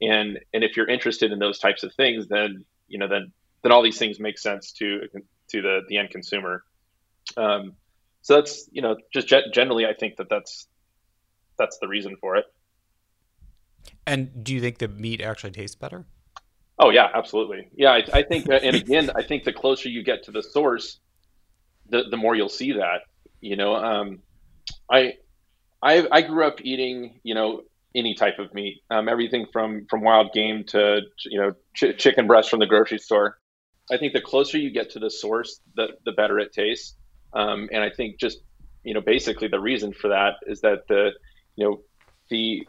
And 0.00 0.38
and 0.52 0.64
if 0.64 0.76
you're 0.76 0.88
interested 0.88 1.32
in 1.32 1.38
those 1.38 1.58
types 1.58 1.82
of 1.82 1.94
things, 1.94 2.28
then 2.28 2.64
you 2.88 2.98
know 2.98 3.08
then 3.08 3.32
then 3.62 3.72
all 3.72 3.82
these 3.82 3.98
things 3.98 4.18
make 4.18 4.38
sense 4.38 4.72
to 4.72 5.00
to 5.50 5.62
the 5.62 5.80
the 5.88 5.98
end 5.98 6.10
consumer. 6.10 6.64
Um, 7.36 7.74
so 8.22 8.36
that's 8.36 8.68
you 8.72 8.82
know 8.82 8.96
just 9.12 9.32
generally 9.52 9.86
I 9.86 9.94
think 9.94 10.16
that 10.16 10.28
that's 10.28 10.66
that's 11.58 11.78
the 11.78 11.88
reason 11.88 12.16
for 12.20 12.36
it. 12.36 12.46
And 14.06 14.44
do 14.44 14.54
you 14.54 14.60
think 14.60 14.78
the 14.78 14.88
meat 14.88 15.20
actually 15.20 15.52
tastes 15.52 15.76
better? 15.76 16.06
Oh 16.78 16.90
yeah, 16.90 17.08
absolutely. 17.14 17.68
Yeah, 17.76 17.92
I, 17.92 18.04
I 18.12 18.22
think, 18.22 18.46
and 18.48 18.74
again, 18.74 19.10
I 19.14 19.22
think 19.22 19.44
the 19.44 19.52
closer 19.52 19.88
you 19.88 20.02
get 20.02 20.24
to 20.24 20.32
the 20.32 20.42
source, 20.42 20.98
the 21.88 22.04
the 22.10 22.16
more 22.16 22.34
you'll 22.34 22.48
see 22.48 22.72
that. 22.72 23.02
You 23.40 23.56
know, 23.56 23.74
um, 23.74 24.20
I, 24.90 25.14
I 25.82 26.06
I 26.10 26.22
grew 26.22 26.46
up 26.46 26.60
eating, 26.62 27.20
you 27.22 27.34
know, 27.34 27.62
any 27.94 28.14
type 28.14 28.38
of 28.38 28.52
meat, 28.54 28.82
um, 28.90 29.08
everything 29.08 29.46
from 29.52 29.86
from 29.88 30.02
wild 30.02 30.32
game 30.32 30.64
to 30.68 31.02
you 31.24 31.40
know 31.40 31.52
ch- 31.74 31.98
chicken 31.98 32.26
breast 32.26 32.50
from 32.50 32.60
the 32.60 32.66
grocery 32.66 32.98
store. 32.98 33.38
I 33.92 33.98
think 33.98 34.14
the 34.14 34.20
closer 34.20 34.56
you 34.56 34.70
get 34.70 34.90
to 34.90 34.98
the 34.98 35.10
source, 35.10 35.60
the 35.76 35.88
the 36.04 36.12
better 36.12 36.38
it 36.38 36.52
tastes. 36.52 36.96
Um, 37.32 37.68
and 37.72 37.82
I 37.82 37.90
think 37.90 38.18
just 38.18 38.38
you 38.82 38.94
know 38.94 39.00
basically 39.00 39.48
the 39.48 39.60
reason 39.60 39.92
for 39.92 40.08
that 40.08 40.34
is 40.46 40.60
that 40.62 40.86
the 40.88 41.10
you 41.56 41.64
know 41.64 41.80
the 42.30 42.66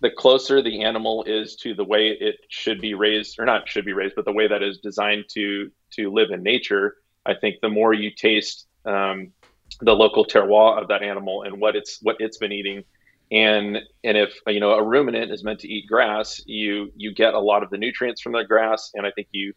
the 0.00 0.10
closer 0.10 0.62
the 0.62 0.82
animal 0.82 1.24
is 1.24 1.56
to 1.56 1.74
the 1.74 1.84
way 1.84 2.08
it 2.08 2.36
should 2.48 2.80
be 2.80 2.94
raised 2.94 3.38
or 3.38 3.44
not 3.44 3.68
should 3.68 3.84
be 3.84 3.92
raised 3.92 4.14
but 4.14 4.24
the 4.24 4.32
way 4.32 4.46
that 4.46 4.62
is 4.62 4.78
designed 4.78 5.24
to 5.30 5.70
to 5.92 6.12
live 6.12 6.30
in 6.30 6.42
nature 6.42 6.96
i 7.26 7.34
think 7.34 7.56
the 7.60 7.68
more 7.68 7.92
you 7.92 8.10
taste 8.10 8.66
um, 8.86 9.32
the 9.80 9.92
local 9.92 10.24
terroir 10.24 10.80
of 10.80 10.88
that 10.88 11.02
animal 11.02 11.42
and 11.42 11.60
what 11.60 11.76
it's 11.76 11.98
what 12.02 12.16
it's 12.18 12.38
been 12.38 12.52
eating. 12.52 12.84
And 13.30 13.78
and 14.04 14.16
if 14.16 14.38
you 14.46 14.60
know 14.60 14.72
a 14.72 14.82
ruminant 14.82 15.32
is 15.32 15.42
meant 15.42 15.60
to 15.60 15.68
eat 15.68 15.86
grass 15.88 16.40
you 16.46 16.92
you 16.96 17.12
get 17.12 17.34
a 17.34 17.40
lot 17.40 17.62
of 17.62 17.70
the 17.70 17.78
nutrients 17.78 18.20
from 18.20 18.32
the 18.32 18.44
grass. 18.44 18.92
And 18.94 19.06
i 19.06 19.10
think 19.10 19.28
you 19.32 19.52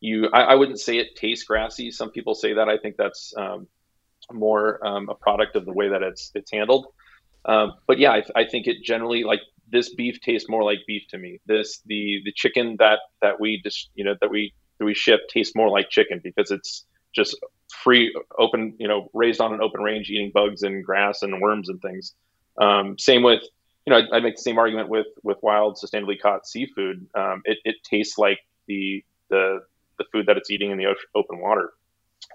you 0.00 0.28
i, 0.32 0.42
I 0.42 0.54
wouldn't 0.54 0.80
say 0.80 0.98
it 0.98 1.16
tastes 1.16 1.44
grassy. 1.44 1.90
Some 1.90 2.10
people 2.10 2.34
say 2.34 2.54
that. 2.54 2.68
I 2.68 2.78
think 2.78 2.96
that's 2.96 3.34
um, 3.36 3.66
more 4.32 4.86
um, 4.86 5.08
a 5.08 5.14
product 5.14 5.56
of 5.56 5.64
the 5.64 5.72
way 5.72 5.88
that 5.88 6.02
it's 6.02 6.30
it's 6.34 6.52
handled. 6.52 6.86
Um, 7.44 7.74
but 7.86 7.98
yeah 7.98 8.12
I, 8.12 8.22
I 8.36 8.44
think 8.44 8.66
it 8.66 8.82
generally 8.84 9.24
like 9.24 9.40
this 9.70 9.94
beef 9.94 10.20
tastes 10.20 10.48
more 10.48 10.62
like 10.62 10.78
beef 10.86 11.02
to 11.10 11.18
me. 11.18 11.40
This 11.46 11.82
the 11.86 12.22
the 12.24 12.32
chicken 12.32 12.76
that 12.78 13.00
that 13.20 13.40
we 13.40 13.60
just 13.62 13.90
you 13.94 14.04
know 14.04 14.14
that 14.20 14.30
we 14.30 14.54
that 14.78 14.84
we 14.84 14.94
ship 14.94 15.22
tastes 15.28 15.56
more 15.56 15.68
like 15.68 15.90
chicken 15.90 16.20
because 16.22 16.52
it's 16.52 16.86
just 17.14 17.36
free 17.82 18.14
open 18.38 18.74
you 18.78 18.88
know 18.88 19.10
raised 19.12 19.40
on 19.40 19.52
an 19.52 19.60
open 19.60 19.82
range 19.82 20.10
eating 20.10 20.30
bugs 20.32 20.62
and 20.62 20.84
grass 20.84 21.22
and 21.22 21.40
worms 21.40 21.68
and 21.68 21.80
things. 21.80 22.14
Um, 22.60 22.98
same 22.98 23.22
with 23.22 23.42
you 23.86 23.92
know 23.92 23.98
I, 23.98 24.16
I, 24.16 24.20
make 24.20 24.36
the 24.36 24.42
same 24.42 24.58
argument 24.58 24.88
with 24.88 25.06
with 25.22 25.38
wild 25.42 25.78
sustainably 25.82 26.20
caught 26.20 26.46
seafood. 26.46 27.06
Um, 27.14 27.42
it, 27.44 27.58
it 27.64 27.76
tastes 27.84 28.18
like 28.18 28.40
the 28.66 29.04
the 29.30 29.60
the 29.98 30.04
food 30.12 30.26
that 30.26 30.36
it's 30.36 30.50
eating 30.50 30.70
in 30.70 30.78
the 30.78 30.94
open 31.14 31.40
water. 31.40 31.72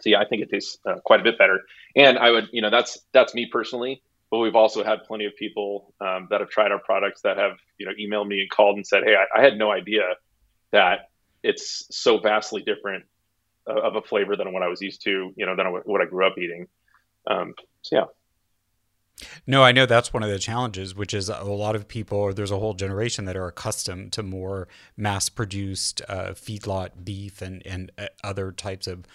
So 0.01 0.10
yeah, 0.10 0.20
I 0.20 0.25
think 0.25 0.42
it 0.42 0.50
tastes 0.50 0.77
uh, 0.86 0.96
quite 1.06 1.20
a 1.20 1.24
bit 1.24 1.38
better. 1.38 1.62
And 1.96 2.18
I 2.18 2.32
would 2.32 2.50
you 2.51 2.62
know 2.62 2.70
that's 2.70 3.00
that's 3.12 3.34
me 3.34 3.48
personally 3.51 4.01
but 4.34 4.39
we've 4.39 4.56
also 4.56 4.84
had 4.84 5.03
plenty 5.03 5.25
of 5.25 5.36
people 5.36 5.94
um, 6.01 6.27
that 6.32 6.39
have 6.39 6.50
tried 6.50 6.72
our 6.72 6.80
products 6.80 7.22
that 7.22 7.38
have 7.38 7.51
you 7.77 7.86
know 7.86 7.92
emailed 8.01 8.27
me 8.27 8.39
and 8.39 8.50
called 8.50 8.77
and 8.77 8.88
said 8.88 9.03
hey 9.06 9.13
I, 9.13 9.39
I 9.39 9.44
had 9.44 9.60
no 9.60 9.72
idea 9.72 10.15
that 10.72 11.12
it's 11.44 11.86
so 11.92 12.18
vastly 12.18 12.63
different 12.63 13.06
of 13.67 13.96
a 13.96 14.01
flavor 14.01 14.36
than 14.36 14.51
what 14.53 14.63
i 14.63 14.67
was 14.67 14.82
used 14.82 15.01
to 15.03 15.34
you 15.36 15.46
know 15.46 15.55
than 15.55 15.67
what 15.67 16.01
i 16.01 16.05
grew 16.05 16.25
up 16.25 16.38
eating. 16.38 16.67
Um, 17.29 17.53
so 17.82 17.96
yeah. 17.96 18.05
No, 19.46 19.63
I 19.63 19.72
know 19.72 19.86
that's 19.86 20.12
one 20.12 20.24
of 20.24 20.29
the 20.29 20.39
challenges, 20.39 20.96
which 20.96 21.13
is 21.13 21.29
a 21.29 21.43
lot 21.43 21.75
of 21.75 21.88
people, 21.88 22.17
or 22.17 22.34
there's 22.34 22.51
a 22.51 22.60
whole 22.60 22.74
generation 22.74 23.25
that 23.25 23.38
are 23.38 23.48
accustomed 23.48 24.12
to 24.13 24.24
more 24.24 24.67
mass 24.98 25.29
produced 25.29 26.01
uh, 26.10 26.29
feedlot 26.29 27.03
beef 27.03 27.41
and, 27.41 27.65
and 27.65 27.91
uh, 27.98 28.08
other 28.24 28.51
types 28.51 28.88
of 28.88 29.05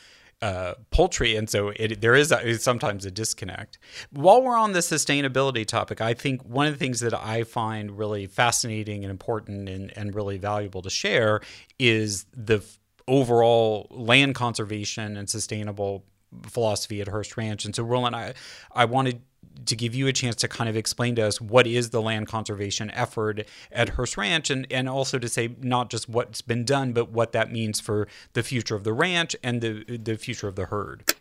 uh, 0.40 0.74
poultry, 0.92 1.34
and 1.34 1.50
so 1.50 1.72
it, 1.74 2.00
there 2.00 2.14
is 2.14 2.30
a, 2.30 2.56
sometimes 2.58 3.04
a 3.04 3.10
disconnect. 3.10 3.76
While 4.12 4.40
we're 4.40 4.56
on 4.56 4.72
the 4.72 4.78
sustainability 4.78 5.66
topic, 5.66 6.00
I 6.00 6.14
think 6.14 6.42
one 6.42 6.68
of 6.68 6.72
the 6.72 6.78
things 6.78 7.00
that 7.00 7.12
I 7.12 7.42
find 7.42 7.98
really 7.98 8.28
fascinating 8.28 9.02
and 9.02 9.10
important 9.10 9.68
and, 9.68 9.92
and 9.98 10.14
really 10.14 10.38
valuable 10.38 10.80
to 10.82 10.90
share 10.90 11.40
is 11.80 12.24
the 12.32 12.64
overall 13.08 13.88
land 13.90 14.34
conservation 14.34 15.16
and 15.16 15.28
sustainable 15.28 16.04
philosophy 16.42 17.00
at 17.00 17.08
Hearst 17.08 17.36
Ranch. 17.36 17.64
And 17.64 17.74
so, 17.74 17.82
Roland, 17.82 18.14
I, 18.14 18.34
I 18.72 18.84
wanted 18.84 19.22
to 19.66 19.76
give 19.76 19.94
you 19.94 20.06
a 20.06 20.12
chance 20.12 20.36
to 20.36 20.48
kind 20.48 20.70
of 20.70 20.76
explain 20.76 21.14
to 21.16 21.22
us 21.22 21.40
what 21.40 21.66
is 21.66 21.90
the 21.90 22.00
land 22.00 22.28
conservation 22.28 22.90
effort 22.92 23.46
at 23.72 23.90
Hearst 23.90 24.16
Ranch 24.16 24.50
and, 24.50 24.66
and 24.70 24.88
also 24.88 25.18
to 25.18 25.28
say 25.28 25.56
not 25.60 25.90
just 25.90 26.08
what's 26.08 26.42
been 26.42 26.64
done, 26.64 26.92
but 26.92 27.10
what 27.10 27.32
that 27.32 27.50
means 27.50 27.80
for 27.80 28.06
the 28.34 28.42
future 28.42 28.76
of 28.76 28.84
the 28.84 28.92
ranch 28.92 29.34
and 29.42 29.60
the, 29.60 29.84
the 29.84 30.16
future 30.16 30.48
of 30.48 30.54
the 30.54 30.66
herd. 30.66 31.14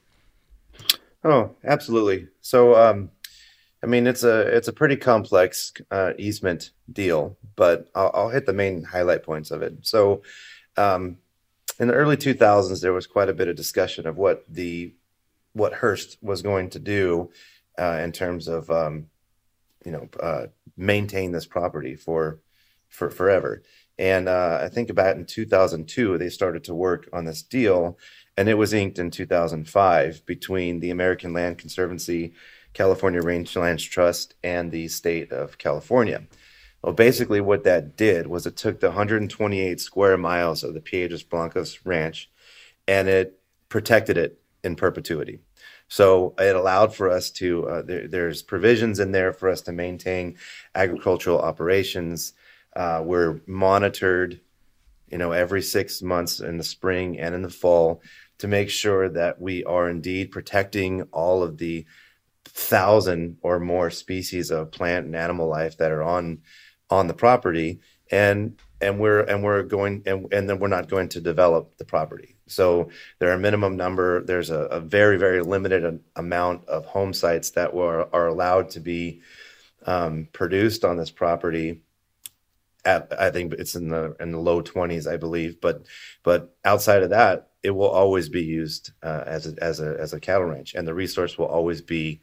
Oh, 1.24 1.56
absolutely. 1.64 2.28
So, 2.42 2.76
um, 2.76 3.10
I 3.84 3.86
mean, 3.86 4.08
it's 4.08 4.24
a 4.24 4.40
it's 4.40 4.68
a 4.68 4.74
pretty 4.74 4.96
complex 4.96 5.74
uh, 5.92 6.14
easement 6.18 6.72
deal, 6.92 7.38
but 7.56 7.90
I'll, 7.96 8.12
I'll, 8.14 8.30
hit 8.30 8.46
the 8.46 8.54
main 8.54 8.84
highlight 8.84 9.24
points 9.24 9.52
of 9.52 9.62
it. 9.62 9.76
So, 9.82 10.24
um, 10.78 11.18
in 11.80 11.88
the 11.88 11.94
early 11.94 12.18
2000s, 12.18 12.82
there 12.82 12.94
was 12.94 13.08
quite 13.08 13.30
a 13.30 13.34
bit 13.34 13.48
of 13.48 13.56
discussion 13.56 14.08
of 14.08 14.18
what 14.18 14.44
the 14.50 14.94
what 15.54 15.74
Hearst 15.74 16.18
was 16.22 16.42
going 16.42 16.70
to 16.72 16.80
do 16.80 17.32
uh, 17.80 18.00
in 18.04 18.12
terms 18.12 18.48
of 18.48 18.70
um, 18.70 19.08
you 19.86 19.92
know 19.92 20.10
uh, 20.22 20.48
maintain 20.76 21.32
this 21.32 21.46
property 21.46 21.96
for 21.96 22.40
for 22.90 23.10
forever. 23.10 23.64
And 24.00 24.30
uh, 24.30 24.60
I 24.62 24.70
think 24.70 24.90
about 24.90 25.18
in 25.18 25.26
2002 25.26 26.18
they 26.18 26.30
started 26.30 26.64
to 26.66 26.76
work 26.76 27.10
on 27.12 27.26
this 27.26 27.42
deal, 27.42 27.98
and 28.38 28.48
it 28.48 28.56
was 28.56 28.74
inked 28.74 29.00
in 29.00 29.12
2005 29.12 30.26
between 30.26 30.80
the 30.80 30.92
American 30.92 31.34
Land 31.34 31.58
Conservancy, 31.58 32.34
California 32.74 33.22
Rangelands 33.22 33.90
Trust, 33.90 34.36
and 34.44 34.72
the 34.72 34.88
state 34.88 35.32
of 35.32 35.58
California. 35.58 36.28
Well, 36.88 36.94
basically, 36.94 37.42
what 37.42 37.66
that 37.66 37.98
did 37.98 38.28
was 38.28 38.46
it 38.46 38.56
took 38.56 38.80
the 38.80 38.88
128 38.88 39.82
square 39.82 40.18
miles 40.18 40.64
of 40.64 40.74
the 40.74 40.80
Piedras 40.80 41.22
Blancas 41.22 41.86
Ranch, 41.86 42.32
and 42.88 43.10
it 43.10 43.42
protected 43.68 44.18
it 44.18 44.40
in 44.64 44.78
perpetuity. 44.78 45.42
So 45.90 46.34
it 46.40 46.56
allowed 46.56 46.96
for 46.96 47.10
us 47.10 47.30
to, 47.32 47.68
uh, 47.68 47.82
there, 47.82 48.08
there's 48.08 48.42
provisions 48.42 49.02
in 49.02 49.12
there 49.12 49.34
for 49.34 49.50
us 49.50 49.60
to 49.64 49.74
maintain 49.74 50.38
agricultural 50.76 51.42
operations. 51.42 52.32
Uh, 52.74 53.02
we're 53.04 53.42
monitored, 53.46 54.40
you 55.10 55.18
know, 55.18 55.34
every 55.34 55.64
six 55.64 56.02
months 56.02 56.40
in 56.40 56.58
the 56.58 56.64
spring 56.64 57.20
and 57.20 57.36
in 57.36 57.42
the 57.42 57.50
fall 57.50 58.02
to 58.38 58.48
make 58.48 58.70
sure 58.70 59.10
that 59.10 59.42
we 59.42 59.62
are 59.66 59.90
indeed 59.90 60.32
protecting 60.32 61.02
all 61.12 61.44
of 61.44 61.58
the 61.58 61.86
thousand 62.46 63.40
or 63.42 63.60
more 63.60 63.90
species 63.90 64.52
of 64.52 64.72
plant 64.72 65.06
and 65.06 65.18
animal 65.18 65.50
life 65.50 65.76
that 65.80 65.92
are 65.92 66.04
on 66.04 66.40
on 66.90 67.08
the 67.08 67.14
property 67.14 67.80
and 68.12 68.58
and 68.80 69.00
we're 69.00 69.22
and 69.22 69.44
we're 69.44 69.64
going 69.64 70.04
and, 70.06 70.32
and 70.32 70.50
then 70.50 70.60
we're 70.60 70.68
not 70.68 70.90
going 70.90 71.10
to 71.10 71.22
develop 71.22 71.78
the 71.78 71.86
property. 71.86 72.36
So 72.48 72.90
there 73.20 73.30
are 73.30 73.34
a 73.34 73.40
minimum 73.40 73.76
number 73.76 74.24
there's 74.24 74.50
a, 74.50 74.62
a 74.66 74.80
very 74.80 75.18
very 75.18 75.42
limited 75.42 76.00
amount 76.16 76.68
of 76.68 76.86
home 76.86 77.14
sites 77.14 77.52
that 77.52 77.74
were 77.74 78.08
are 78.14 78.28
allowed 78.28 78.70
to 78.72 78.80
be 78.80 79.22
um, 79.86 80.28
produced 80.32 80.86
on 80.86 80.98
this 80.98 81.12
property. 81.12 81.82
At, 82.86 83.12
I 83.20 83.32
think 83.32 83.54
it's 83.54 83.76
in 83.76 83.90
the 83.90 84.16
in 84.20 84.32
the 84.32 84.40
low 84.40 84.62
20s 84.62 85.12
I 85.12 85.18
believe 85.18 85.60
but 85.60 85.86
but 86.24 86.56
outside 86.64 87.04
of 87.04 87.10
that 87.10 87.50
it 87.64 87.72
will 87.72 87.90
always 87.90 88.30
be 88.30 88.44
used 88.44 88.92
uh, 89.04 89.24
as 89.26 89.48
a, 89.48 89.62
as 89.62 89.82
a 89.82 89.98
as 90.00 90.14
a 90.14 90.20
cattle 90.20 90.46
ranch 90.46 90.74
and 90.74 90.88
the 90.88 90.94
resource 90.94 91.38
will 91.38 91.48
always 91.48 91.82
be 91.82 92.22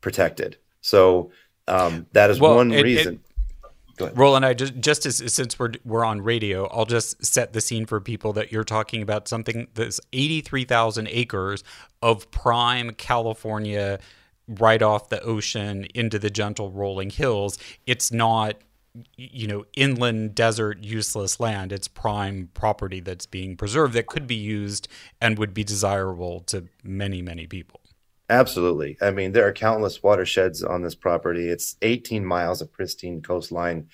protected. 0.00 0.56
So 0.80 1.32
um, 1.66 2.06
that 2.12 2.30
is 2.30 2.40
well, 2.40 2.54
one 2.54 2.72
it, 2.72 2.82
reason 2.82 3.20
it, 4.06 4.16
Roland, 4.16 4.44
I 4.44 4.54
just 4.54 4.74
just 4.80 5.06
as 5.06 5.32
since 5.32 5.58
we're 5.58 5.72
we're 5.84 6.04
on 6.04 6.22
radio, 6.22 6.66
I'll 6.68 6.86
just 6.86 7.24
set 7.24 7.52
the 7.52 7.60
scene 7.60 7.86
for 7.86 8.00
people 8.00 8.32
that 8.34 8.52
you're 8.52 8.64
talking 8.64 9.02
about 9.02 9.28
something 9.28 9.68
that's 9.74 10.00
83,000 10.12 11.08
acres 11.08 11.64
of 12.02 12.30
prime 12.30 12.92
California 12.92 13.98
right 14.46 14.80
off 14.82 15.08
the 15.08 15.20
ocean 15.22 15.86
into 15.94 16.18
the 16.18 16.30
gentle 16.30 16.70
rolling 16.70 17.10
hills. 17.10 17.58
It's 17.86 18.10
not 18.10 18.56
you 19.16 19.46
know 19.46 19.64
inland 19.76 20.34
desert 20.34 20.82
useless 20.82 21.38
land. 21.38 21.72
It's 21.72 21.88
prime 21.88 22.50
property 22.54 23.00
that's 23.00 23.26
being 23.26 23.56
preserved 23.56 23.94
that 23.94 24.06
could 24.06 24.26
be 24.26 24.34
used 24.34 24.88
and 25.20 25.38
would 25.38 25.54
be 25.54 25.64
desirable 25.64 26.40
to 26.46 26.68
many 26.82 27.22
many 27.22 27.46
people 27.46 27.80
Absolutely. 28.30 28.98
I 29.00 29.10
mean, 29.10 29.32
there 29.32 29.46
are 29.46 29.52
countless 29.52 30.02
watersheds 30.02 30.62
on 30.62 30.82
this 30.82 30.94
property. 30.94 31.48
It's 31.48 31.76
18 31.80 32.24
miles 32.24 32.60
of 32.60 32.72
pristine 32.72 33.22
coastline. 33.22 33.88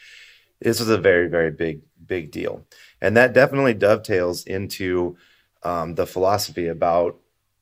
This 0.60 0.80
is 0.80 0.88
a 0.88 0.98
very, 0.98 1.28
very 1.28 1.52
big, 1.52 1.82
big 2.04 2.32
deal. 2.32 2.66
And 3.00 3.16
that 3.16 3.32
definitely 3.32 3.74
dovetails 3.74 4.44
into 4.44 5.16
um, 5.62 5.94
the 5.94 6.06
philosophy 6.06 6.66
about 6.66 7.18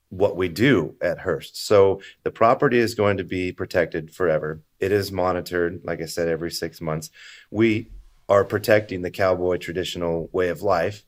what 0.08 0.36
we 0.36 0.48
do 0.48 0.94
at 1.00 1.18
Hearst. 1.20 1.66
So 1.66 2.00
the 2.22 2.30
property 2.30 2.78
is 2.78 2.94
going 2.94 3.16
to 3.16 3.24
be 3.24 3.52
protected 3.52 4.14
forever. 4.14 4.60
It 4.78 4.92
is 4.92 5.12
monitored, 5.12 5.80
like 5.84 6.00
I 6.02 6.06
said, 6.06 6.28
every 6.28 6.50
six 6.50 6.80
months. 6.80 7.10
We 7.50 7.90
are 8.28 8.44
protecting 8.44 9.02
the 9.02 9.10
cowboy 9.10 9.58
traditional 9.58 10.28
way 10.32 10.48
of 10.48 10.62
life 10.62 11.04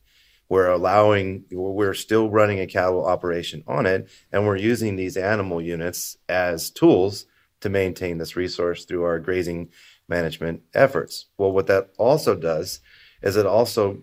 we're 0.49 0.69
allowing 0.69 1.45
we're 1.51 1.95
still 1.95 2.29
running 2.31 2.61
a 2.61 2.67
cattle 2.67 3.05
operation 3.05 3.63
on 3.67 3.87
it 3.87 4.09
and 4.33 4.47
we're 4.47 4.57
using 4.57 4.97
these 4.97 5.17
animal 5.17 5.61
units 5.61 6.17
as 6.29 6.71
tools 6.71 7.27
to 7.61 7.69
maintain 7.69 8.19
this 8.19 8.37
resource 8.37 8.85
through 8.85 9.05
our 9.05 9.19
grazing 9.19 9.69
management 10.09 10.61
efforts. 10.75 11.27
Well 11.39 11.53
what 11.53 11.67
that 11.69 11.91
also 11.99 12.35
does 12.35 12.81
is 13.23 13.37
it 13.37 13.47
also 13.47 14.03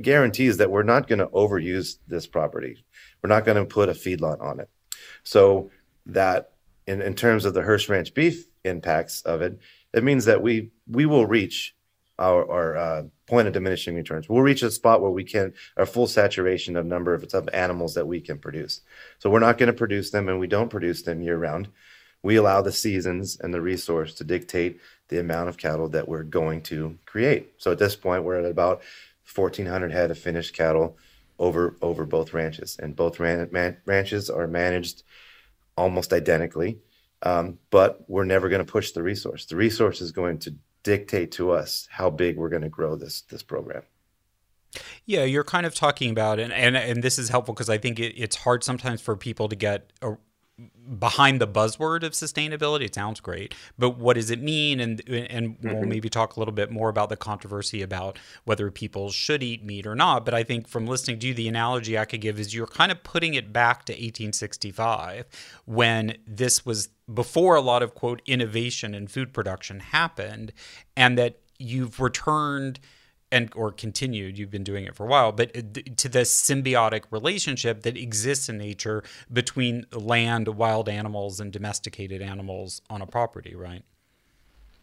guarantees 0.00 0.56
that 0.56 0.70
we're 0.70 0.82
not 0.82 1.08
going 1.08 1.18
to 1.18 1.26
overuse 1.26 1.98
this 2.06 2.26
property. 2.26 2.84
We're 3.22 3.28
not 3.28 3.44
going 3.44 3.58
to 3.58 3.64
put 3.64 3.88
a 3.88 3.92
feedlot 3.92 4.40
on 4.40 4.60
it. 4.60 4.70
So 5.22 5.70
that 6.06 6.52
in, 6.86 7.02
in 7.02 7.14
terms 7.14 7.44
of 7.44 7.54
the 7.54 7.62
Hearst 7.62 7.88
Ranch 7.88 8.14
beef 8.14 8.46
impacts 8.64 9.22
of 9.22 9.42
it, 9.42 9.58
it 9.92 10.04
means 10.04 10.24
that 10.24 10.42
we 10.42 10.70
we 10.88 11.06
will 11.06 11.26
reach 11.26 11.74
our, 12.18 12.50
our 12.50 12.76
uh, 12.76 13.02
point 13.26 13.46
of 13.46 13.54
diminishing 13.54 13.94
returns. 13.94 14.28
We'll 14.28 14.42
reach 14.42 14.62
a 14.62 14.70
spot 14.70 15.00
where 15.00 15.10
we 15.10 15.24
can 15.24 15.54
a 15.76 15.86
full 15.86 16.06
saturation 16.06 16.76
of 16.76 16.86
number 16.86 17.14
of, 17.14 17.24
of 17.34 17.48
animals 17.52 17.94
that 17.94 18.06
we 18.06 18.20
can 18.20 18.38
produce. 18.38 18.80
So 19.18 19.30
we're 19.30 19.40
not 19.40 19.58
going 19.58 19.68
to 19.68 19.72
produce 19.72 20.10
them, 20.10 20.28
and 20.28 20.38
we 20.38 20.46
don't 20.46 20.68
produce 20.68 21.02
them 21.02 21.22
year 21.22 21.38
round. 21.38 21.68
We 22.22 22.36
allow 22.36 22.62
the 22.62 22.72
seasons 22.72 23.38
and 23.40 23.52
the 23.52 23.60
resource 23.60 24.14
to 24.14 24.24
dictate 24.24 24.80
the 25.08 25.18
amount 25.18 25.48
of 25.48 25.56
cattle 25.56 25.88
that 25.88 26.08
we're 26.08 26.22
going 26.22 26.62
to 26.62 26.98
create. 27.04 27.52
So 27.58 27.72
at 27.72 27.78
this 27.78 27.96
point, 27.96 28.24
we're 28.24 28.38
at 28.38 28.50
about 28.50 28.82
1,400 29.34 29.92
head 29.92 30.10
of 30.10 30.18
finished 30.18 30.54
cattle 30.54 30.96
over 31.38 31.76
over 31.82 32.04
both 32.04 32.34
ranches, 32.34 32.78
and 32.80 32.94
both 32.94 33.18
ran, 33.18 33.48
man, 33.50 33.76
ranches 33.86 34.30
are 34.30 34.46
managed 34.46 35.02
almost 35.76 36.12
identically. 36.12 36.78
Um, 37.22 37.58
but 37.70 38.04
we're 38.08 38.24
never 38.24 38.48
going 38.48 38.64
to 38.64 38.70
push 38.70 38.92
the 38.92 39.02
resource. 39.02 39.46
The 39.46 39.56
resource 39.56 40.00
is 40.00 40.12
going 40.12 40.38
to 40.40 40.54
dictate 40.82 41.32
to 41.32 41.50
us 41.50 41.88
how 41.90 42.10
big 42.10 42.36
we're 42.36 42.48
going 42.48 42.62
to 42.62 42.68
grow 42.68 42.96
this 42.96 43.22
this 43.22 43.42
program. 43.42 43.82
Yeah, 45.04 45.24
you're 45.24 45.44
kind 45.44 45.66
of 45.66 45.74
talking 45.74 46.10
about, 46.10 46.38
and 46.38 46.52
and, 46.52 46.76
and 46.76 47.02
this 47.02 47.18
is 47.18 47.28
helpful 47.28 47.54
because 47.54 47.70
I 47.70 47.78
think 47.78 47.98
it, 47.98 48.14
it's 48.16 48.36
hard 48.36 48.64
sometimes 48.64 49.00
for 49.00 49.16
people 49.16 49.48
to 49.48 49.56
get 49.56 49.92
a, 50.00 50.16
behind 50.98 51.40
the 51.40 51.46
buzzword 51.46 52.02
of 52.02 52.12
sustainability. 52.12 52.84
It 52.84 52.94
sounds 52.94 53.20
great, 53.20 53.54
but 53.78 53.98
what 53.98 54.14
does 54.14 54.30
it 54.30 54.40
mean? 54.40 54.80
And 54.80 55.02
and 55.08 55.58
mm-hmm. 55.58 55.72
we'll 55.72 55.88
maybe 55.88 56.08
talk 56.08 56.36
a 56.36 56.40
little 56.40 56.54
bit 56.54 56.70
more 56.70 56.88
about 56.88 57.08
the 57.08 57.16
controversy 57.16 57.82
about 57.82 58.18
whether 58.44 58.70
people 58.70 59.10
should 59.10 59.42
eat 59.42 59.64
meat 59.64 59.86
or 59.86 59.94
not. 59.94 60.24
But 60.24 60.34
I 60.34 60.42
think 60.42 60.68
from 60.68 60.86
listening 60.86 61.18
to 61.20 61.28
you, 61.28 61.34
the 61.34 61.48
analogy 61.48 61.98
I 61.98 62.04
could 62.04 62.20
give 62.20 62.38
is 62.38 62.54
you're 62.54 62.66
kind 62.66 62.92
of 62.92 63.02
putting 63.02 63.34
it 63.34 63.52
back 63.52 63.84
to 63.86 63.92
1865 63.92 65.26
when 65.66 66.16
this 66.26 66.64
was 66.64 66.88
before 67.14 67.56
a 67.56 67.60
lot 67.60 67.82
of 67.82 67.94
quote 67.94 68.22
innovation 68.26 68.94
in 68.94 69.06
food 69.06 69.32
production 69.32 69.80
happened, 69.80 70.52
and 70.96 71.18
that 71.18 71.38
you've 71.58 72.00
returned 72.00 72.80
and 73.30 73.50
or 73.56 73.72
continued 73.72 74.36
you've 74.36 74.50
been 74.50 74.64
doing 74.64 74.84
it 74.84 74.94
for 74.94 75.04
a 75.04 75.08
while 75.08 75.32
but 75.32 75.56
uh, 75.56 75.62
to 75.96 76.06
this 76.08 76.38
symbiotic 76.38 77.04
relationship 77.10 77.82
that 77.82 77.96
exists 77.96 78.48
in 78.50 78.58
nature 78.58 79.02
between 79.32 79.86
land 79.90 80.48
wild 80.48 80.86
animals 80.86 81.40
and 81.40 81.50
domesticated 81.50 82.20
animals 82.20 82.82
on 82.90 83.00
a 83.00 83.06
property 83.06 83.54
right? 83.54 83.84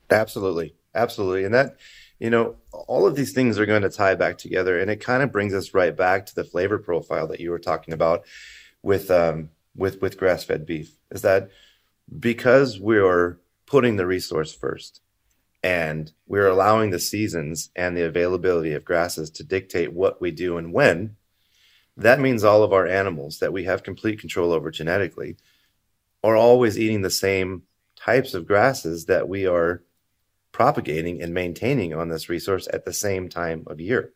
Absolutely. 0.10 0.74
Absolutely. 0.96 1.46
And 1.46 1.54
that 1.54 1.78
you 2.20 2.30
know 2.30 2.56
all 2.72 3.06
of 3.06 3.16
these 3.16 3.34
things 3.34 3.60
are 3.60 3.66
going 3.66 3.84
to 3.84 3.90
tie 3.90 4.16
back 4.16 4.38
together 4.38 4.80
and 4.80 4.90
it 4.90 5.00
kind 5.00 5.24
of 5.24 5.32
brings 5.32 5.54
us 5.54 5.74
right 5.74 5.96
back 5.96 6.26
to 6.26 6.36
the 6.36 6.44
flavor 6.44 6.80
profile 6.80 7.28
that 7.28 7.40
you 7.40 7.52
were 7.52 7.60
talking 7.60 7.94
about 7.94 8.26
with 8.82 9.12
um 9.12 9.50
with 9.76 10.02
with 10.02 10.18
grass-fed 10.18 10.66
beef. 10.66 10.98
Is 11.12 11.22
that 11.22 11.50
because 12.18 12.80
we're 12.80 13.38
putting 13.66 13.98
the 13.98 14.08
resource 14.08 14.54
first 14.54 15.02
and 15.62 16.12
we're 16.26 16.48
allowing 16.48 16.90
the 16.90 17.00
seasons 17.00 17.70
and 17.76 17.96
the 17.96 18.06
availability 18.06 18.74
of 18.74 18.86
grasses 18.86 19.30
to 19.30 19.44
dictate 19.44 19.94
what 19.94 20.22
we 20.22 20.32
do 20.32 20.58
and 20.58 20.74
when, 20.74 21.16
that 21.98 22.20
means 22.20 22.44
all 22.44 22.64
of 22.64 22.72
our 22.72 22.88
animals 22.88 23.40
that 23.40 23.52
we 23.52 23.66
have 23.66 23.84
complete 23.84 24.20
control 24.20 24.54
over 24.54 24.72
genetically 24.72 25.36
are 26.24 26.36
always 26.36 26.80
eating 26.80 27.02
the 27.02 27.10
same 27.10 27.64
types 27.96 28.34
of 28.34 28.48
grasses 28.48 29.06
that 29.06 29.28
we 29.28 29.46
are 29.46 29.84
propagating 30.52 31.22
and 31.22 31.34
maintaining 31.34 31.94
on 31.94 32.10
this 32.10 32.30
resource 32.30 32.68
at 32.74 32.86
the 32.86 32.94
same 32.94 33.30
time 33.30 33.64
of 33.68 33.80
year. 33.80 34.14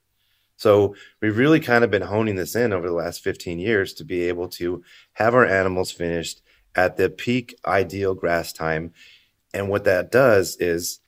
So 0.56 0.96
we've 1.22 1.38
really 1.38 1.60
kind 1.60 1.84
of 1.84 1.92
been 1.92 2.04
honing 2.04 2.36
this 2.36 2.56
in 2.56 2.74
over 2.74 2.88
the 2.88 2.96
last 2.96 3.22
15 3.22 3.60
years 3.60 3.94
to 3.96 4.06
be 4.06 4.24
able 4.24 4.48
to 4.50 4.84
have 5.14 5.36
our 5.36 5.46
animals 5.46 5.92
finished 5.92 6.42
at 6.76 6.98
the 6.98 7.10
peak 7.10 7.58
ideal 7.66 8.16
grass 8.16 8.54
time. 8.54 8.94
And 9.54 9.70
what 9.70 9.84
that 9.86 10.12
does 10.12 10.58
is 10.60 11.00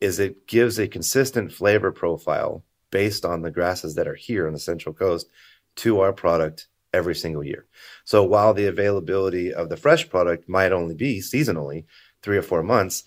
is 0.00 0.18
it 0.18 0.46
gives 0.46 0.78
a 0.78 0.86
consistent 0.86 1.50
flavor 1.50 1.90
profile 1.90 2.62
based 2.90 3.24
on 3.24 3.40
the 3.40 3.50
grasses 3.50 3.94
that 3.94 4.06
are 4.06 4.14
here 4.14 4.46
on 4.46 4.52
the 4.52 4.58
Central 4.58 4.94
Coast 4.94 5.26
to 5.76 6.00
our 6.00 6.12
product 6.12 6.68
every 6.92 7.14
single 7.14 7.42
year. 7.42 7.66
So 8.04 8.22
while 8.22 8.54
the 8.54 8.66
availability 8.66 9.52
of 9.52 9.68
the 9.68 9.76
fresh 9.76 10.08
product 10.08 10.48
might 10.48 10.72
only 10.72 10.94
be 10.94 11.20
seasonally 11.20 11.84
three 12.22 12.36
or 12.36 12.42
four 12.42 12.62
months, 12.62 13.04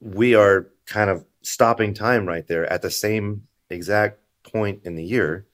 we 0.00 0.34
are 0.34 0.68
kind 0.86 1.10
of 1.10 1.24
stopping 1.42 1.94
time 1.94 2.26
right 2.26 2.46
there 2.46 2.66
at 2.66 2.82
the 2.82 2.90
same 2.90 3.46
exact 3.70 4.20
point 4.42 4.80
in 4.84 4.94
the 4.94 5.04
year 5.04 5.46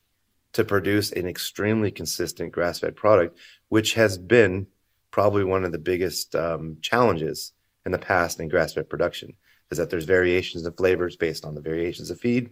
to 0.52 0.64
produce 0.64 1.10
an 1.12 1.26
extremely 1.26 1.90
consistent 1.90 2.52
grass 2.52 2.80
fed 2.80 2.94
product, 2.94 3.38
which 3.68 3.94
has 3.94 4.18
been 4.18 4.66
probably 5.12 5.44
one 5.44 5.64
of 5.64 5.70
the 5.70 5.78
biggest 5.78 6.34
um, 6.34 6.78
challenges 6.80 7.52
in 7.86 7.92
the 7.92 7.98
past 7.98 8.40
in 8.40 8.48
grass 8.48 8.74
fed 8.74 8.88
production 8.88 9.32
is 9.70 9.78
that 9.78 9.90
there's 9.90 10.04
variations 10.04 10.66
of 10.66 10.76
flavors 10.76 11.16
based 11.16 11.44
on 11.44 11.54
the 11.54 11.60
variations 11.60 12.10
of 12.10 12.18
feed 12.18 12.50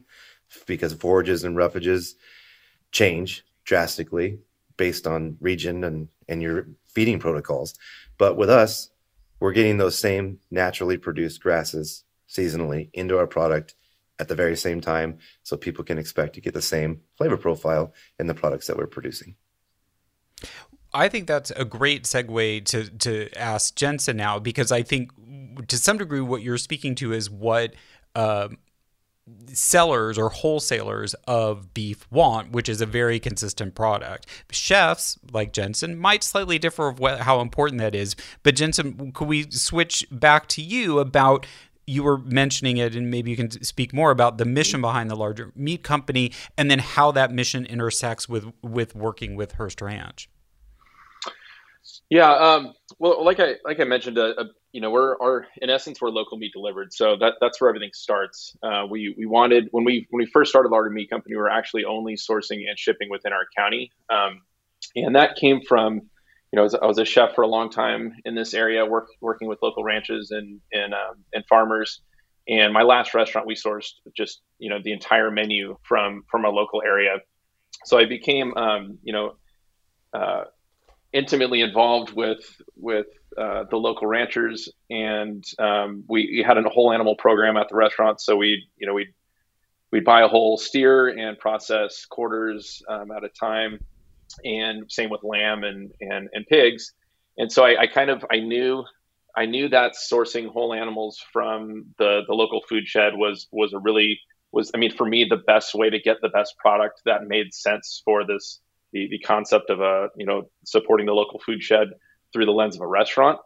because 0.67 0.93
forages 0.95 1.43
and 1.45 1.57
roughages 1.57 2.15
change 2.93 3.45
drastically 3.65 4.39
based 4.77 5.07
on 5.07 5.37
region 5.41 5.85
and, 5.85 6.09
and 6.29 6.41
your 6.41 6.69
feeding 6.87 7.19
protocols. 7.19 7.75
But 8.19 8.37
with 8.37 8.51
us, 8.51 8.91
we're 9.39 9.53
getting 9.53 9.79
those 9.79 9.99
same 9.99 10.39
naturally 10.51 10.99
produced 10.99 11.43
grasses 11.43 12.05
seasonally 12.29 12.91
into 12.93 13.19
our 13.19 13.27
product 13.27 13.75
at 14.19 14.29
the 14.29 14.35
very 14.35 14.57
same 14.57 14.81
time 14.81 15.19
so 15.43 15.57
people 15.57 15.85
can 15.85 15.99
expect 15.99 16.35
to 16.35 16.41
get 16.41 16.55
the 16.55 16.63
same 16.63 17.01
flavor 17.17 17.37
profile 17.37 17.95
in 18.19 18.27
the 18.27 18.35
products 18.35 18.67
that 18.67 18.77
we're 18.77 18.87
producing. 18.87 19.35
I 20.93 21.09
think 21.09 21.27
that's 21.27 21.51
a 21.53 21.65
great 21.65 22.05
segue 22.05 22.65
to 22.67 22.91
to 22.91 23.31
ask 23.39 23.75
Jensen 23.77 24.17
now 24.17 24.39
because 24.39 24.73
I 24.73 24.83
think 24.83 25.13
to 25.69 25.77
some 25.77 25.99
degree 25.99 26.21
what 26.21 26.43
you're 26.43 26.59
speaking 26.59 26.95
to 26.97 27.13
is 27.13 27.31
what 27.31 27.75
uh, 28.15 28.49
sellers 29.53 30.19
or 30.19 30.31
wholesalers 30.31 31.15
of 31.27 31.73
beef 31.75 32.11
want, 32.11 32.53
which 32.53 32.69
is 32.69 32.81
a 32.81 32.87
very 32.87 33.21
consistent 33.21 33.75
product. 33.75 34.27
Chefs 34.51 35.19
like 35.33 35.53
Jensen 35.53 35.97
might 35.97 36.25
slightly 36.25 36.59
differ 36.59 36.89
of 36.89 36.99
what, 36.99 37.21
how 37.21 37.41
important 37.41 37.81
that 37.81 37.95
is. 37.95 38.17
But 38.43 38.57
Jensen, 38.57 39.13
could 39.13 39.29
we 39.29 39.51
switch 39.51 40.07
back 40.11 40.49
to 40.49 40.63
you 40.63 40.99
about 40.99 41.47
you 41.87 42.05
were 42.05 42.19
mentioning 42.19 42.77
it, 42.77 42.95
and 42.95 43.11
maybe 43.11 43.31
you 43.31 43.37
can 43.37 43.51
speak 43.65 43.93
more 43.93 44.13
about 44.13 44.39
the 44.39 44.45
mission 44.45 44.81
behind 44.81 45.11
the 45.11 45.17
Larder 45.17 45.51
Meat 45.57 45.83
Company, 45.83 46.31
and 46.57 46.71
then 46.71 46.79
how 46.79 47.11
that 47.13 47.33
mission 47.33 47.67
intersects 47.67 48.29
with 48.29 48.53
with 48.63 48.95
working 48.95 49.35
with 49.35 49.53
Hearst 49.53 49.81
Ranch. 49.81 50.29
Yeah, 52.11 52.33
um, 52.33 52.75
well, 52.99 53.25
like 53.25 53.39
I 53.39 53.55
like 53.65 53.79
I 53.79 53.85
mentioned, 53.85 54.19
uh, 54.19 54.35
uh, 54.37 54.45
you 54.73 54.81
know, 54.81 54.91
we're 54.91 55.17
our 55.21 55.47
in 55.63 55.71
essence 55.71 56.01
we're 56.01 56.11
local 56.11 56.39
meat 56.39 56.53
delivered, 56.53 56.93
so 56.93 57.17
that 57.21 57.35
that's 57.41 57.61
where 57.61 57.71
everything 57.71 57.93
starts. 57.95 58.57
Uh, 58.65 58.85
we 58.91 59.15
we 59.17 59.27
wanted 59.27 59.69
when 59.71 59.85
we 59.85 60.09
when 60.11 60.19
we 60.19 60.27
first 60.27 60.51
started 60.51 60.71
Larder 60.71 60.91
Meat 60.91 61.09
Company, 61.09 61.37
we 61.37 61.41
were 61.41 61.49
actually 61.49 61.85
only 61.85 62.17
sourcing 62.17 62.69
and 62.69 62.77
shipping 62.77 63.11
within 63.11 63.33
our 63.33 63.47
county, 63.57 63.93
um, 64.11 64.43
and 64.97 65.15
that 65.15 65.37
came 65.37 65.61
from, 65.63 65.95
you 66.53 66.57
know, 66.57 66.69
I 66.83 66.87
was, 66.87 66.99
a 66.99 67.05
chef 67.05 67.37
for 67.37 67.43
a 67.43 67.47
long 67.47 67.71
time 67.71 68.17
in 68.25 68.35
this 68.35 68.55
area, 68.55 68.85
work, 68.85 69.07
working 69.21 69.47
with 69.47 69.61
local 69.63 69.85
ranches 69.85 70.33
and 70.33 70.61
and 70.73 70.93
um, 70.93 71.25
and 71.33 71.45
farmers. 71.49 72.01
And 72.49 72.73
my 72.73 72.83
last 72.83 73.15
restaurant, 73.15 73.47
we 73.47 73.55
sourced 73.55 73.93
just 74.17 74.41
you 74.59 74.69
know 74.69 74.81
the 74.83 74.93
entire 74.93 75.31
menu 75.31 75.79
from 75.85 76.25
from 76.29 76.45
a 76.45 76.51
local 76.51 76.83
area. 76.85 77.19
So 77.85 77.99
I 77.99 78.07
became, 78.07 78.57
um, 78.57 78.99
you 79.05 79.13
know. 79.13 79.37
Uh, 80.13 80.45
intimately 81.13 81.61
involved 81.61 82.13
with 82.13 82.41
with 82.77 83.07
uh, 83.39 83.65
the 83.71 83.77
local 83.77 84.07
ranchers, 84.07 84.69
and 84.91 85.45
um, 85.59 86.05
we, 86.09 86.29
we, 86.33 86.45
had 86.45 86.59
a 86.59 86.69
whole 86.69 86.93
animal 86.93 87.15
program 87.17 87.57
at 87.57 87.69
the 87.69 87.77
restaurant. 87.77 88.21
So 88.21 88.37
we, 88.37 88.67
you 88.77 88.87
know, 88.87 88.95
we 88.95 89.13
we'd 89.93 90.05
buy 90.05 90.23
a 90.23 90.29
whole 90.29 90.57
steer 90.57 91.09
and 91.09 91.39
process 91.39 92.07
quarters 92.07 92.83
um, 92.89 93.11
at 93.11 93.25
a 93.25 93.29
time, 93.29 93.79
and 94.45 94.91
same 94.91 95.11
with 95.11 95.23
lamb 95.23 95.65
and 95.65 95.93
and, 96.01 96.29
and 96.33 96.47
pigs. 96.47 96.93
And 97.39 97.51
so 97.51 97.65
I, 97.65 97.83
I 97.83 97.87
kind 97.87 98.11
of 98.11 98.25
I 98.31 98.41
knew 98.41 98.85
I 99.37 99.47
knew 99.47 99.69
that 99.69 99.93
sourcing 99.93 100.49
whole 100.49 100.75
animals 100.75 101.23
from 101.33 101.87
the 101.99 102.23
the 102.27 102.35
local 102.35 102.63
food 102.69 102.87
shed 102.87 103.15
was 103.15 103.49
was 103.53 103.73
a 103.73 103.79
really 103.79 104.21
was 104.53 104.71
I 104.75 104.79
mean 104.79 104.93
for 104.93 105.07
me 105.07 105.25
the 105.25 105.37
best 105.37 105.75
way 105.75 105.91
to 105.91 106.01
get 106.01 106.21
the 106.21 106.29
best 106.29 106.57
product 106.59 107.03
that 107.07 107.25
made 107.27 107.55
sense 107.55 108.03
for 108.05 108.27
this 108.27 108.61
the, 108.93 109.09
the 109.11 109.19
concept 109.19 109.71
of 109.71 109.81
a 109.81 110.09
you 110.17 110.27
know 110.27 110.51
supporting 110.65 111.07
the 111.07 111.13
local 111.13 111.41
food 111.41 111.63
shed 111.63 111.89
through 112.33 112.47
the 112.47 112.53
lens 112.53 112.77
of 112.77 112.83
a 112.83 112.87
restaurant. 112.87 113.39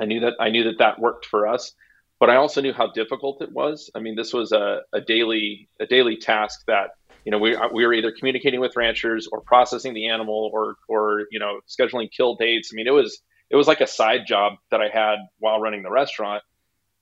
I 0.00 0.06
knew 0.06 0.20
that 0.20 0.34
I 0.40 0.50
knew 0.50 0.64
that 0.64 0.78
that 0.78 0.98
worked 0.98 1.26
for 1.26 1.46
us, 1.46 1.72
but 2.18 2.30
I 2.30 2.36
also 2.36 2.60
knew 2.60 2.72
how 2.72 2.88
difficult 2.88 3.42
it 3.42 3.52
was. 3.52 3.90
I 3.94 4.00
mean, 4.00 4.16
this 4.16 4.32
was 4.32 4.52
a, 4.52 4.82
a 4.92 5.00
daily 5.00 5.68
a 5.80 5.86
daily 5.86 6.16
task 6.16 6.64
that 6.66 6.90
you 7.24 7.32
know 7.32 7.38
we 7.38 7.56
we 7.72 7.86
were 7.86 7.92
either 7.92 8.12
communicating 8.12 8.60
with 8.60 8.76
ranchers 8.76 9.28
or 9.30 9.40
processing 9.40 9.94
the 9.94 10.08
animal 10.08 10.50
or 10.52 10.76
or 10.88 11.26
you 11.30 11.38
know 11.38 11.60
scheduling 11.68 12.10
kill 12.10 12.36
dates. 12.36 12.70
I 12.72 12.76
mean, 12.76 12.86
it 12.86 12.92
was 12.92 13.22
it 13.52 13.56
was 13.56 13.68
like 13.68 13.82
a 13.82 13.86
side 13.86 14.26
job 14.26 14.54
that 14.70 14.80
I 14.80 14.88
had 14.88 15.16
while 15.38 15.60
running 15.60 15.82
the 15.82 15.90
restaurant. 15.90 16.42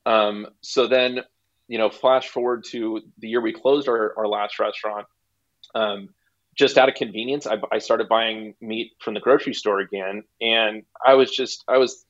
Um, 0.05 0.49
so 0.61 0.89
then, 0.89 1.21
you 1.69 1.79
know, 1.79 1.89
flash 1.89 2.29
forward 2.29 2.65
to 2.71 3.01
the 3.19 3.29
year 3.29 3.41
we 3.41 3.53
closed 3.53 3.89
our, 3.89 4.15
our 4.19 4.27
last 4.27 4.59
restaurant. 4.59 5.07
Um, 5.75 6.09
just 6.55 6.79
out 6.79 6.89
of 6.89 6.95
convenience, 6.95 7.47
I, 7.47 7.59
I, 7.71 7.79
started 7.79 8.09
buying 8.09 8.55
meat 8.61 8.93
from 9.01 9.15
the 9.15 9.21
grocery 9.21 9.55
store 9.55 9.81
again, 9.81 10.25
and 10.41 10.83
I 11.05 11.15
was 11.15 11.31
just 11.31 11.65
I 11.69 11.79
was 11.79 12.05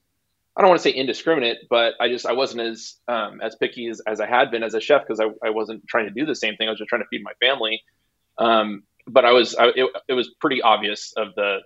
I 0.57 0.62
don't 0.62 0.70
want 0.70 0.83
to 0.83 0.90
say 0.90 0.94
indiscriminate, 0.94 1.68
but 1.68 1.94
I 2.00 2.09
just 2.09 2.26
I 2.26 2.33
wasn't 2.33 2.62
as 2.62 2.96
um, 3.07 3.40
as 3.40 3.55
picky 3.57 3.88
as, 3.88 4.00
as 4.07 4.20
I 4.20 4.26
had 4.26 4.50
been 4.50 4.62
as 4.62 4.74
a 4.74 4.81
chef 4.81 5.03
because 5.03 5.20
I, 5.20 5.26
I 5.46 5.50
wasn't 5.50 5.87
trying 5.87 6.07
to 6.07 6.11
do 6.11 6.26
the 6.26 6.35
same 6.35 6.57
thing. 6.57 6.68
I 6.68 6.70
was 6.70 6.79
just 6.79 6.88
trying 6.88 7.03
to 7.03 7.09
feed 7.09 7.22
my 7.22 7.33
family. 7.40 7.83
Um, 8.38 8.83
but 9.07 9.24
I 9.24 9.33
was 9.33 9.55
I, 9.55 9.68
it, 9.68 9.90
it 10.09 10.14
was 10.14 10.31
pretty 10.40 10.62
obvious 10.62 11.12
of 11.16 11.35
the 11.35 11.59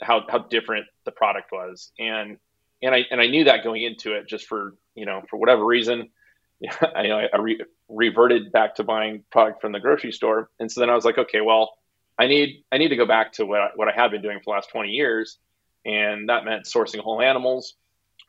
how 0.00 0.22
how 0.28 0.38
different 0.38 0.86
the 1.04 1.12
product 1.12 1.50
was, 1.52 1.92
and 1.98 2.38
and 2.82 2.94
I 2.94 3.04
and 3.10 3.20
I 3.20 3.26
knew 3.26 3.44
that 3.44 3.64
going 3.64 3.82
into 3.82 4.14
it 4.14 4.28
just 4.28 4.46
for 4.46 4.74
you 4.94 5.06
know 5.06 5.22
for 5.28 5.36
whatever 5.38 5.64
reason. 5.64 6.10
I, 6.80 7.28
I 7.32 7.36
re- 7.38 7.60
reverted 7.88 8.52
back 8.52 8.76
to 8.76 8.84
buying 8.84 9.24
product 9.30 9.60
from 9.60 9.72
the 9.72 9.80
grocery 9.80 10.12
store, 10.12 10.48
and 10.58 10.70
so 10.70 10.80
then 10.80 10.88
I 10.88 10.94
was 10.94 11.04
like, 11.04 11.18
okay, 11.18 11.40
well, 11.40 11.74
I 12.18 12.26
need 12.26 12.64
I 12.70 12.78
need 12.78 12.88
to 12.88 12.96
go 12.96 13.06
back 13.06 13.32
to 13.34 13.46
what 13.46 13.60
I, 13.60 13.68
what 13.74 13.88
I 13.88 13.92
had 13.94 14.10
been 14.10 14.22
doing 14.22 14.38
for 14.38 14.44
the 14.46 14.50
last 14.52 14.70
20 14.70 14.90
years, 14.90 15.38
and 15.84 16.28
that 16.28 16.44
meant 16.44 16.64
sourcing 16.64 17.00
whole 17.00 17.20
animals. 17.20 17.74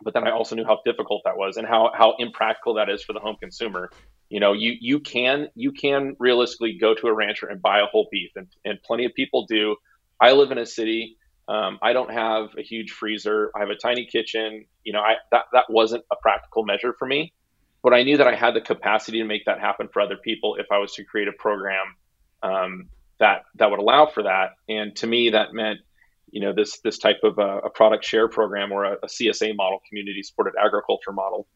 But 0.03 0.13
then 0.13 0.27
I 0.27 0.31
also 0.31 0.55
knew 0.55 0.65
how 0.65 0.79
difficult 0.83 1.21
that 1.25 1.37
was 1.37 1.57
and 1.57 1.67
how 1.67 1.91
how 1.95 2.15
impractical 2.17 2.75
that 2.75 2.89
is 2.89 3.03
for 3.03 3.13
the 3.13 3.19
home 3.19 3.37
consumer. 3.39 3.89
You 4.29 4.39
know, 4.39 4.53
you 4.53 4.73
you 4.79 4.99
can 4.99 5.49
you 5.55 5.71
can 5.71 6.15
realistically 6.19 6.77
go 6.79 6.95
to 6.95 7.07
a 7.07 7.13
rancher 7.13 7.47
and 7.47 7.61
buy 7.61 7.79
a 7.79 7.85
whole 7.85 8.07
beef, 8.11 8.31
and, 8.35 8.47
and 8.65 8.81
plenty 8.83 9.05
of 9.05 9.13
people 9.13 9.45
do. 9.47 9.75
I 10.19 10.31
live 10.31 10.51
in 10.51 10.57
a 10.57 10.65
city. 10.65 11.17
Um, 11.47 11.77
I 11.83 11.93
don't 11.93 12.11
have 12.11 12.49
a 12.57 12.63
huge 12.63 12.89
freezer. 12.89 13.51
I 13.55 13.59
have 13.59 13.69
a 13.69 13.75
tiny 13.75 14.07
kitchen. 14.07 14.65
You 14.83 14.93
know, 14.93 15.01
I 15.01 15.15
that 15.31 15.45
that 15.53 15.65
wasn't 15.69 16.03
a 16.11 16.15
practical 16.21 16.65
measure 16.65 16.95
for 16.97 17.07
me, 17.07 17.33
but 17.83 17.93
I 17.93 18.01
knew 18.01 18.17
that 18.17 18.27
I 18.27 18.35
had 18.35 18.55
the 18.55 18.61
capacity 18.61 19.19
to 19.19 19.25
make 19.25 19.45
that 19.45 19.59
happen 19.59 19.89
for 19.93 20.01
other 20.01 20.17
people 20.17 20.55
if 20.55 20.65
I 20.71 20.79
was 20.79 20.93
to 20.95 21.03
create 21.03 21.27
a 21.27 21.33
program 21.33 21.85
um, 22.41 22.89
that 23.19 23.43
that 23.55 23.69
would 23.69 23.79
allow 23.79 24.05
for 24.07 24.23
that. 24.23 24.51
And 24.67 24.95
to 24.97 25.07
me, 25.07 25.29
that 25.31 25.53
meant 25.53 25.79
you 26.31 26.41
know 26.41 26.53
this 26.53 26.79
this 26.81 26.97
type 26.97 27.19
of 27.23 27.37
a, 27.37 27.59
a 27.59 27.69
product 27.69 28.03
share 28.03 28.27
program 28.27 28.71
or 28.71 28.85
a, 28.85 28.93
a, 29.03 29.07
CSA 29.07 29.55
model, 29.55 29.79
community 29.87 30.21
supported 30.23 30.53
agriculture 30.63 31.11
model, 31.11 31.47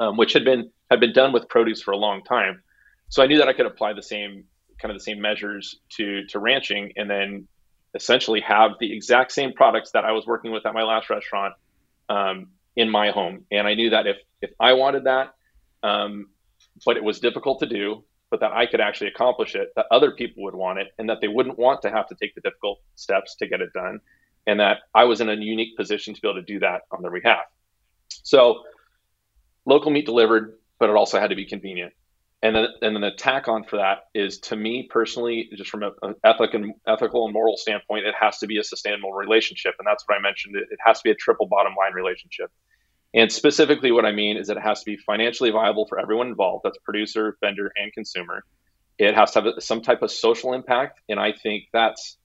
um, 0.00 0.16
which 0.16 0.32
had 0.32 0.44
been 0.44 0.70
had 0.90 1.00
been 1.00 1.12
done 1.12 1.32
with 1.32 1.48
produce 1.48 1.82
for 1.82 1.92
a 1.92 1.96
long 1.96 2.22
time. 2.24 2.62
So 3.08 3.22
I 3.22 3.26
knew 3.26 3.38
that 3.38 3.48
I 3.48 3.52
could 3.52 3.66
apply 3.66 3.92
the 3.92 4.02
same 4.02 4.44
kind 4.80 4.92
of 4.92 4.98
the 4.98 5.04
same 5.04 5.20
measures 5.20 5.78
to 5.96 6.26
to 6.26 6.38
ranching, 6.38 6.92
and 6.96 7.08
then 7.08 7.48
essentially 7.94 8.40
have 8.40 8.72
the 8.78 8.92
exact 8.92 9.32
same 9.32 9.52
products 9.52 9.92
that 9.92 10.04
I 10.04 10.12
was 10.12 10.26
working 10.26 10.52
with 10.52 10.66
at 10.66 10.74
my 10.74 10.82
last 10.82 11.08
restaurant 11.08 11.54
um, 12.08 12.48
in 12.76 12.90
my 12.90 13.10
home. 13.10 13.46
And 13.50 13.66
I 13.66 13.74
knew 13.74 13.90
that 13.90 14.06
if 14.06 14.16
if 14.42 14.50
I 14.60 14.74
wanted 14.74 15.04
that, 15.04 15.34
um, 15.82 16.26
but 16.84 16.96
it 16.96 17.04
was 17.04 17.20
difficult 17.20 17.60
to 17.60 17.66
do, 17.66 18.04
but 18.30 18.40
that 18.40 18.52
I 18.52 18.66
could 18.66 18.80
actually 18.80 19.08
accomplish 19.08 19.54
it, 19.54 19.68
that 19.76 19.86
other 19.90 20.10
people 20.10 20.42
would 20.44 20.54
want 20.54 20.78
it, 20.78 20.88
and 20.98 21.08
that 21.08 21.20
they 21.20 21.28
wouldn't 21.28 21.58
want 21.58 21.82
to 21.82 21.90
have 21.90 22.08
to 22.08 22.14
take 22.14 22.34
the 22.34 22.40
difficult 22.40 22.80
steps 22.94 23.36
to 23.36 23.46
get 23.46 23.60
it 23.60 23.72
done, 23.72 24.00
and 24.46 24.60
that 24.60 24.78
I 24.94 25.04
was 25.04 25.20
in 25.20 25.28
a 25.28 25.34
unique 25.34 25.76
position 25.76 26.14
to 26.14 26.20
be 26.20 26.28
able 26.28 26.40
to 26.40 26.46
do 26.46 26.58
that 26.60 26.82
on 26.90 27.02
their 27.02 27.10
behalf. 27.10 27.44
So, 28.08 28.62
local 29.64 29.90
meat 29.90 30.06
delivered, 30.06 30.58
but 30.78 30.90
it 30.90 30.96
also 30.96 31.20
had 31.20 31.30
to 31.30 31.36
be 31.36 31.46
convenient. 31.46 31.92
And 32.42 32.54
then, 32.54 32.66
and 32.82 32.94
then 32.94 33.00
the 33.00 33.12
tack 33.12 33.48
on 33.48 33.64
for 33.64 33.76
that 33.76 34.08
is 34.14 34.38
to 34.40 34.56
me 34.56 34.88
personally, 34.90 35.48
just 35.54 35.70
from 35.70 35.82
an 35.82 36.14
ethic 36.22 36.54
and 36.54 36.74
ethical 36.86 37.24
and 37.24 37.32
moral 37.32 37.56
standpoint, 37.56 38.04
it 38.06 38.14
has 38.20 38.38
to 38.38 38.46
be 38.46 38.58
a 38.58 38.64
sustainable 38.64 39.12
relationship, 39.12 39.74
and 39.78 39.86
that's 39.86 40.04
what 40.06 40.18
I 40.18 40.20
mentioned. 40.20 40.54
It, 40.56 40.68
it 40.70 40.78
has 40.84 40.98
to 40.98 41.04
be 41.04 41.10
a 41.10 41.14
triple 41.14 41.46
bottom 41.46 41.74
line 41.78 41.92
relationship. 41.94 42.50
And 43.16 43.32
specifically, 43.32 43.92
what 43.92 44.04
I 44.04 44.12
mean 44.12 44.36
is 44.36 44.48
that 44.48 44.58
it 44.58 44.62
has 44.62 44.80
to 44.80 44.84
be 44.84 44.98
financially 44.98 45.50
viable 45.50 45.86
for 45.86 45.98
everyone 45.98 46.28
involved 46.28 46.64
that's 46.64 46.78
producer, 46.84 47.36
vendor, 47.40 47.72
and 47.76 47.92
consumer. 47.92 48.44
It 48.98 49.14
has 49.14 49.32
to 49.32 49.42
have 49.42 49.54
some 49.60 49.80
type 49.82 50.02
of 50.02 50.10
social 50.10 50.52
impact. 50.52 51.00
And 51.08 51.18
I 51.18 51.32
think 51.32 51.64
that's 51.72 52.18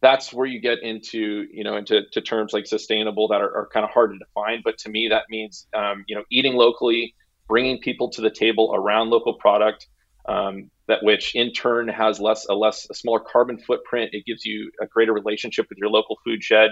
that's 0.00 0.32
where 0.32 0.46
you 0.46 0.60
get 0.60 0.82
into 0.82 1.46
you 1.52 1.64
know 1.64 1.76
into 1.76 2.02
to 2.12 2.20
terms 2.20 2.52
like 2.52 2.66
sustainable 2.66 3.28
that 3.28 3.40
are, 3.40 3.54
are 3.54 3.68
kind 3.72 3.84
of 3.84 3.90
hard 3.90 4.12
to 4.12 4.18
define 4.18 4.62
but 4.64 4.78
to 4.78 4.88
me 4.88 5.08
that 5.08 5.24
means 5.30 5.66
um, 5.74 6.04
you 6.08 6.16
know 6.16 6.24
eating 6.30 6.54
locally 6.54 7.14
bringing 7.48 7.78
people 7.78 8.10
to 8.10 8.20
the 8.20 8.30
table 8.30 8.72
around 8.74 9.10
local 9.10 9.34
product 9.34 9.88
um, 10.28 10.70
that 10.86 11.02
which 11.02 11.34
in 11.34 11.52
turn 11.52 11.88
has 11.88 12.20
less 12.20 12.46
a 12.48 12.54
less 12.54 12.86
a 12.90 12.94
smaller 12.94 13.20
carbon 13.20 13.58
footprint 13.58 14.10
it 14.12 14.24
gives 14.24 14.44
you 14.44 14.70
a 14.80 14.86
greater 14.86 15.12
relationship 15.12 15.66
with 15.68 15.78
your 15.78 15.88
local 15.90 16.18
food 16.24 16.42
shed 16.42 16.70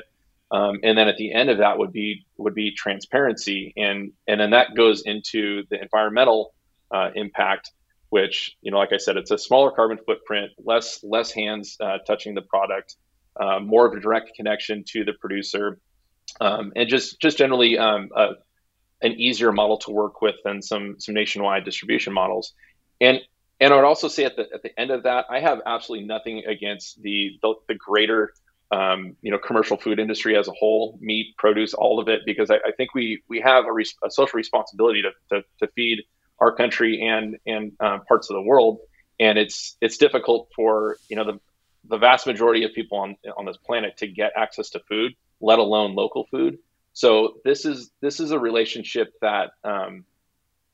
um, 0.50 0.80
and 0.82 0.96
then 0.96 1.08
at 1.08 1.16
the 1.16 1.32
end 1.32 1.50
of 1.50 1.58
that 1.58 1.78
would 1.78 1.92
be 1.92 2.26
would 2.38 2.54
be 2.54 2.72
transparency, 2.72 3.72
and 3.76 4.12
and 4.26 4.40
then 4.40 4.50
that 4.50 4.74
goes 4.74 5.02
into 5.02 5.64
the 5.70 5.80
environmental 5.80 6.54
uh, 6.90 7.10
impact, 7.14 7.70
which 8.08 8.56
you 8.62 8.70
know, 8.70 8.78
like 8.78 8.92
I 8.92 8.96
said, 8.96 9.16
it's 9.16 9.30
a 9.30 9.38
smaller 9.38 9.70
carbon 9.70 9.98
footprint, 9.98 10.52
less 10.58 11.02
less 11.02 11.30
hands 11.30 11.76
uh, 11.80 11.98
touching 12.06 12.34
the 12.34 12.42
product, 12.42 12.96
uh, 13.38 13.60
more 13.60 13.86
of 13.86 13.92
a 13.92 14.00
direct 14.00 14.34
connection 14.34 14.84
to 14.88 15.04
the 15.04 15.12
producer, 15.12 15.78
um, 16.40 16.72
and 16.74 16.88
just 16.88 17.20
just 17.20 17.36
generally 17.36 17.76
um, 17.76 18.08
a, 18.16 18.30
an 19.02 19.12
easier 19.12 19.52
model 19.52 19.76
to 19.78 19.90
work 19.90 20.22
with 20.22 20.36
than 20.44 20.62
some 20.62 20.98
some 20.98 21.14
nationwide 21.14 21.64
distribution 21.64 22.14
models. 22.14 22.54
And 23.02 23.20
and 23.60 23.72
I 23.74 23.76
would 23.76 23.84
also 23.84 24.08
say 24.08 24.24
at 24.24 24.36
the 24.36 24.46
at 24.54 24.62
the 24.62 24.78
end 24.80 24.92
of 24.92 25.02
that, 25.02 25.26
I 25.28 25.40
have 25.40 25.60
absolutely 25.66 26.06
nothing 26.06 26.44
against 26.46 27.02
the 27.02 27.38
the, 27.42 27.54
the 27.68 27.74
greater 27.74 28.32
um, 28.70 29.16
you 29.22 29.30
know, 29.30 29.38
commercial 29.38 29.76
food 29.76 29.98
industry 29.98 30.36
as 30.36 30.46
a 30.46 30.52
whole, 30.52 30.98
meat, 31.00 31.34
produce, 31.38 31.72
all 31.72 32.00
of 32.00 32.08
it, 32.08 32.20
because 32.26 32.50
I, 32.50 32.56
I 32.56 32.72
think 32.76 32.94
we 32.94 33.22
we 33.28 33.40
have 33.40 33.64
a, 33.64 33.72
res- 33.72 33.96
a 34.04 34.10
social 34.10 34.36
responsibility 34.36 35.02
to, 35.02 35.10
to, 35.30 35.44
to, 35.60 35.72
feed 35.72 36.00
our 36.38 36.54
country 36.54 37.00
and 37.00 37.38
and 37.46 37.72
uh, 37.80 37.98
parts 38.06 38.28
of 38.28 38.34
the 38.34 38.42
world, 38.42 38.80
and 39.18 39.38
it's 39.38 39.76
it's 39.80 39.96
difficult 39.96 40.48
for 40.54 40.98
you 41.08 41.16
know 41.16 41.24
the 41.24 41.40
the 41.88 41.96
vast 41.96 42.26
majority 42.26 42.64
of 42.64 42.74
people 42.74 42.98
on 42.98 43.16
on 43.38 43.46
this 43.46 43.56
planet 43.56 43.96
to 43.98 44.06
get 44.06 44.32
access 44.36 44.70
to 44.70 44.80
food, 44.80 45.14
let 45.40 45.58
alone 45.58 45.94
local 45.94 46.26
food. 46.30 46.58
So 46.92 47.36
this 47.44 47.64
is 47.64 47.90
this 48.02 48.20
is 48.20 48.32
a 48.32 48.38
relationship 48.38 49.14
that 49.22 49.52
um, 49.64 50.04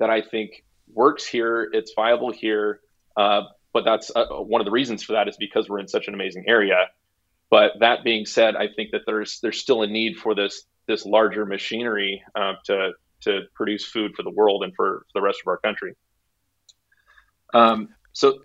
that 0.01 0.11
I 0.11 0.21
think 0.21 0.65
works 0.93 1.25
here. 1.25 1.69
It's 1.73 1.93
viable 1.95 2.33
here, 2.33 2.81
uh, 3.17 3.43
but 3.73 3.85
that's 3.85 4.11
uh, 4.17 4.27
one 4.27 4.61
of 4.61 4.65
the 4.65 4.73
reasons 4.73 5.05
for 5.05 5.13
that 5.13 5.29
is 5.29 5.37
because 5.37 5.69
we're 5.69 5.79
in 5.79 5.87
such 5.87 6.09
an 6.09 6.15
amazing 6.15 6.47
area 6.49 6.89
but 7.55 7.79
that 7.79 8.03
being 8.03 8.27
said, 8.27 8.57
I 8.57 8.67
think 8.67 8.91
that 8.91 9.03
there's 9.07 9.39
there's 9.39 9.61
still 9.61 9.83
a 9.83 9.87
need 9.87 10.17
for 10.17 10.35
this 10.35 10.65
this 10.89 11.07
larger 11.07 11.47
machinery 11.47 12.21
uh, 12.35 12.55
to 12.65 12.95
to 13.21 13.43
produce 13.55 13.85
food 13.85 14.17
for 14.17 14.25
the 14.25 14.31
world 14.31 14.65
and 14.65 14.75
for, 14.75 15.07
the 15.15 15.21
rest 15.21 15.39
of 15.41 15.47
our 15.47 15.59
country. 15.59 15.95
Um, 17.55 17.91
so, 18.13 18.41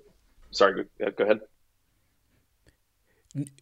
sorry, 0.51 0.85
go, 0.99 1.09
go 1.09 1.23
ahead. 1.23 1.39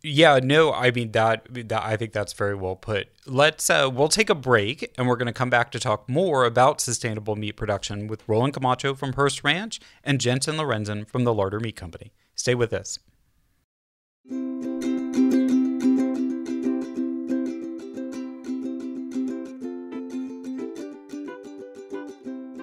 Yeah, 0.03 0.41
no, 0.43 0.73
I 0.73 0.91
mean 0.91 1.13
that, 1.13 1.47
that 1.69 1.81
I 1.81 1.95
think 1.95 2.11
that's 2.11 2.33
very 2.33 2.55
well 2.55 2.75
put. 2.75 3.07
Let's 3.25 3.69
uh, 3.69 3.89
we'll 3.89 4.09
take 4.09 4.29
a 4.29 4.35
break 4.35 4.93
and 4.97 5.07
we're 5.07 5.15
going 5.15 5.27
to 5.27 5.33
come 5.33 5.49
back 5.49 5.71
to 5.71 5.79
talk 5.79 6.09
more 6.09 6.43
about 6.43 6.81
sustainable 6.81 7.37
meat 7.37 7.53
production 7.53 8.07
with 8.07 8.27
Roland 8.27 8.53
Camacho 8.53 8.95
from 8.95 9.13
Hearst 9.13 9.45
Ranch 9.45 9.79
and 10.03 10.19
Jensen 10.19 10.57
Lorenzen 10.57 11.07
from 11.07 11.23
the 11.23 11.33
Larder 11.33 11.61
Meat 11.61 11.77
Company. 11.77 12.11
Stay 12.35 12.53
with 12.53 12.73
us. 12.73 12.99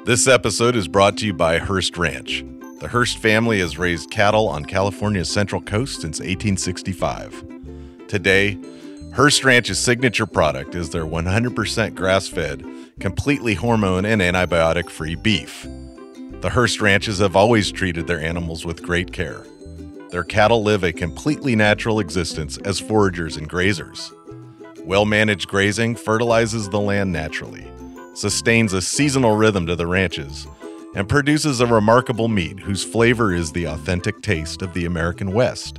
This 0.04 0.28
episode 0.28 0.76
is 0.76 0.86
brought 0.86 1.16
to 1.16 1.26
you 1.26 1.32
by 1.32 1.56
Hearst 1.56 1.96
Ranch. 1.96 2.44
The 2.80 2.88
Hearst 2.88 3.16
family 3.16 3.60
has 3.60 3.78
raised 3.78 4.10
cattle 4.10 4.48
on 4.48 4.66
California's 4.66 5.30
Central 5.30 5.62
Coast 5.62 6.02
since 6.02 6.18
1865. 6.20 7.42
Today, 8.06 8.58
Hearst 9.14 9.46
Ranch's 9.46 9.78
signature 9.78 10.26
product 10.26 10.74
is 10.74 10.90
their 10.90 11.06
100% 11.06 11.94
grass 11.94 12.28
fed, 12.28 12.66
completely 13.00 13.54
hormone 13.54 14.04
and 14.04 14.20
antibiotic 14.20 14.90
free 14.90 15.14
beef. 15.14 15.66
The 16.42 16.50
Hearst 16.50 16.82
Ranches 16.82 17.20
have 17.20 17.34
always 17.34 17.72
treated 17.72 18.06
their 18.06 18.20
animals 18.20 18.66
with 18.66 18.82
great 18.82 19.10
care. 19.10 19.46
Their 20.10 20.24
cattle 20.24 20.62
live 20.62 20.84
a 20.84 20.92
completely 20.92 21.56
natural 21.56 21.98
existence 21.98 22.58
as 22.58 22.78
foragers 22.78 23.38
and 23.38 23.48
grazers. 23.48 24.12
Well 24.84 25.06
managed 25.06 25.48
grazing 25.48 25.96
fertilizes 25.96 26.68
the 26.68 26.78
land 26.78 27.10
naturally 27.10 27.70
sustains 28.14 28.72
a 28.72 28.81
seasonal 28.81 29.37
rhythm 29.37 29.66
to 29.66 29.77
the 29.77 29.87
ranches, 29.87 30.46
and 30.94 31.09
produces 31.09 31.61
a 31.61 31.66
remarkable 31.66 32.29
meat 32.29 32.61
whose 32.61 32.85
flavor 32.85 33.35
is 33.35 33.53
the 33.53 33.64
authentic 33.64 34.22
taste 34.22 34.62
of 34.62 34.72
the 34.74 34.85
American 34.85 35.33
West. 35.33 35.79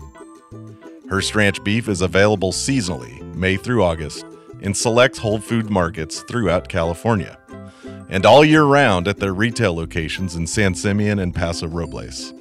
Hearst 1.10 1.36
Ranch 1.36 1.64
beef 1.64 1.88
is 1.88 2.02
available 2.02 2.52
seasonally, 2.52 3.22
May 3.36 3.58
through 3.58 3.84
August, 3.84 4.26
in 4.62 4.74
select 4.74 5.18
whole 5.18 5.40
food 5.40 5.70
markets 5.70 6.22
throughout 6.22 6.68
California, 6.68 7.38
and 8.10 8.26
all 8.26 8.44
year 8.44 8.64
round 8.64 9.08
at 9.08 9.18
their 9.18 9.34
retail 9.34 9.76
locations 9.76 10.36
in 10.36 10.48
San 10.48 10.76
Simeon 10.76 11.20
and 11.20 11.34
Paso 11.34 11.68
Robles. 11.68 12.34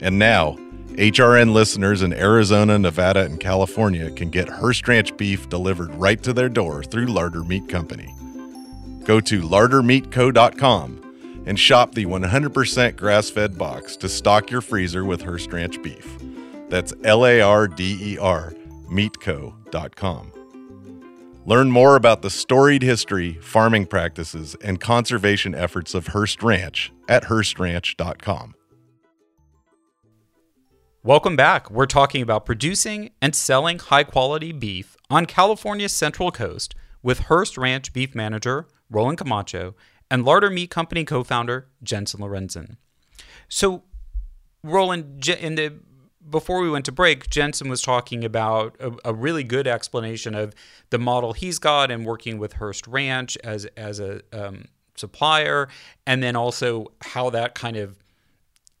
And 0.00 0.18
now, 0.18 0.56
HRN 0.92 1.52
listeners 1.52 2.02
in 2.02 2.12
Arizona, 2.12 2.78
Nevada, 2.78 3.24
and 3.24 3.40
California 3.40 4.10
can 4.10 4.30
get 4.30 4.48
Hearst 4.48 4.86
Ranch 4.88 5.16
beef 5.16 5.48
delivered 5.48 5.94
right 5.94 6.22
to 6.22 6.32
their 6.32 6.48
door 6.48 6.82
through 6.82 7.06
Larder 7.06 7.44
Meat 7.44 7.68
Company. 7.68 8.14
Go 9.10 9.18
to 9.18 9.42
lardermeatco.com 9.42 11.42
and 11.44 11.58
shop 11.58 11.96
the 11.96 12.06
100% 12.06 12.94
grass 12.94 13.28
fed 13.28 13.58
box 13.58 13.96
to 13.96 14.08
stock 14.08 14.52
your 14.52 14.60
freezer 14.60 15.04
with 15.04 15.22
Hearst 15.22 15.52
Ranch 15.52 15.82
beef. 15.82 16.16
That's 16.68 16.94
L 17.02 17.26
A 17.26 17.40
R 17.40 17.66
D 17.66 17.98
E 18.00 18.18
R, 18.18 18.54
meatco.com. 18.88 20.32
Learn 21.44 21.72
more 21.72 21.96
about 21.96 22.22
the 22.22 22.30
storied 22.30 22.82
history, 22.82 23.32
farming 23.42 23.86
practices, 23.86 24.54
and 24.62 24.80
conservation 24.80 25.56
efforts 25.56 25.92
of 25.92 26.06
Hearst 26.06 26.44
Ranch 26.44 26.92
at 27.08 27.24
HearstRanch.com. 27.24 28.54
Welcome 31.02 31.34
back. 31.34 31.68
We're 31.68 31.86
talking 31.86 32.22
about 32.22 32.46
producing 32.46 33.10
and 33.20 33.34
selling 33.34 33.80
high 33.80 34.04
quality 34.04 34.52
beef 34.52 34.96
on 35.10 35.26
California's 35.26 35.92
Central 35.92 36.30
Coast 36.30 36.76
with 37.02 37.22
Hearst 37.22 37.58
Ranch 37.58 37.92
beef 37.92 38.14
manager 38.14 38.68
Roland 38.90 39.18
Camacho, 39.18 39.74
and 40.10 40.24
Larder 40.24 40.50
Meat 40.50 40.70
Company 40.70 41.04
co 41.04 41.22
founder 41.22 41.68
Jensen 41.82 42.20
Lorenzen. 42.20 42.76
So, 43.48 43.84
Roland, 44.62 45.26
in 45.28 45.54
the 45.54 45.74
before 46.28 46.60
we 46.60 46.70
went 46.70 46.84
to 46.84 46.92
break, 46.92 47.30
Jensen 47.30 47.68
was 47.68 47.82
talking 47.82 48.24
about 48.24 48.76
a, 48.78 48.92
a, 49.06 49.14
really 49.14 49.42
good 49.42 49.66
explanation 49.66 50.34
of 50.34 50.54
the 50.90 50.98
model 50.98 51.32
he's 51.32 51.58
got 51.58 51.90
and 51.90 52.04
working 52.04 52.38
with 52.38 52.54
Hearst 52.54 52.86
Ranch 52.86 53.36
as 53.42 53.64
as 53.76 54.00
a 54.00 54.20
um, 54.32 54.66
supplier, 54.96 55.68
and 56.06 56.22
then 56.22 56.36
also 56.36 56.92
how 57.00 57.30
that 57.30 57.54
kind 57.54 57.76
of 57.76 57.96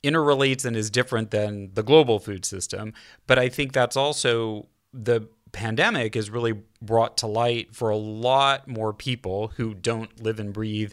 interrelates 0.02 0.64
and 0.64 0.76
is 0.76 0.90
different 0.90 1.30
than 1.30 1.70
the 1.74 1.82
global 1.82 2.18
food 2.18 2.44
system. 2.44 2.92
But 3.26 3.38
I 3.38 3.48
think 3.48 3.72
that's 3.72 3.96
also 3.96 4.68
the 4.92 5.28
pandemic 5.52 6.16
is 6.16 6.30
really 6.30 6.62
brought 6.82 7.16
to 7.18 7.26
light 7.26 7.74
for 7.74 7.90
a 7.90 7.96
lot 7.96 8.68
more 8.68 8.92
people 8.92 9.48
who 9.56 9.74
don't 9.74 10.22
live 10.22 10.40
and 10.40 10.52
breathe 10.52 10.92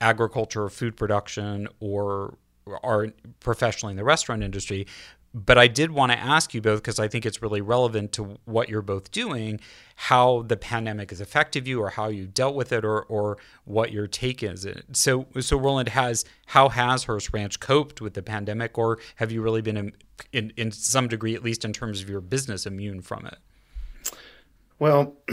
agriculture 0.00 0.64
or 0.64 0.70
food 0.70 0.96
production 0.96 1.68
or 1.80 2.36
are 2.82 3.08
professionally 3.40 3.92
in 3.92 3.96
the 3.96 4.04
restaurant 4.04 4.42
industry. 4.42 4.86
But 5.34 5.56
I 5.56 5.66
did 5.66 5.92
want 5.92 6.12
to 6.12 6.18
ask 6.18 6.52
you 6.52 6.60
both 6.60 6.82
because 6.82 6.98
I 6.98 7.08
think 7.08 7.24
it's 7.24 7.40
really 7.40 7.62
relevant 7.62 8.12
to 8.12 8.38
what 8.44 8.68
you're 8.68 8.82
both 8.82 9.10
doing, 9.10 9.60
how 9.96 10.42
the 10.42 10.58
pandemic 10.58 11.08
has 11.08 11.22
affected 11.22 11.66
you, 11.66 11.80
or 11.80 11.88
how 11.88 12.08
you 12.08 12.26
dealt 12.26 12.54
with 12.54 12.70
it, 12.70 12.84
or 12.84 13.04
or 13.04 13.38
what 13.64 13.92
your 13.92 14.06
take 14.06 14.42
is. 14.42 14.66
So, 14.92 15.26
so 15.40 15.56
Roland 15.56 15.88
has 15.88 16.26
how 16.46 16.68
has 16.68 17.04
Hearst 17.04 17.32
Ranch 17.32 17.60
coped 17.60 18.02
with 18.02 18.12
the 18.12 18.22
pandemic, 18.22 18.76
or 18.76 18.98
have 19.16 19.32
you 19.32 19.40
really 19.40 19.62
been 19.62 19.78
in, 19.78 19.92
in, 20.34 20.52
in 20.58 20.70
some 20.70 21.08
degree, 21.08 21.34
at 21.34 21.42
least 21.42 21.64
in 21.64 21.72
terms 21.72 22.02
of 22.02 22.10
your 22.10 22.20
business, 22.20 22.66
immune 22.66 23.00
from 23.00 23.24
it? 23.24 23.38
Well, 24.82 25.14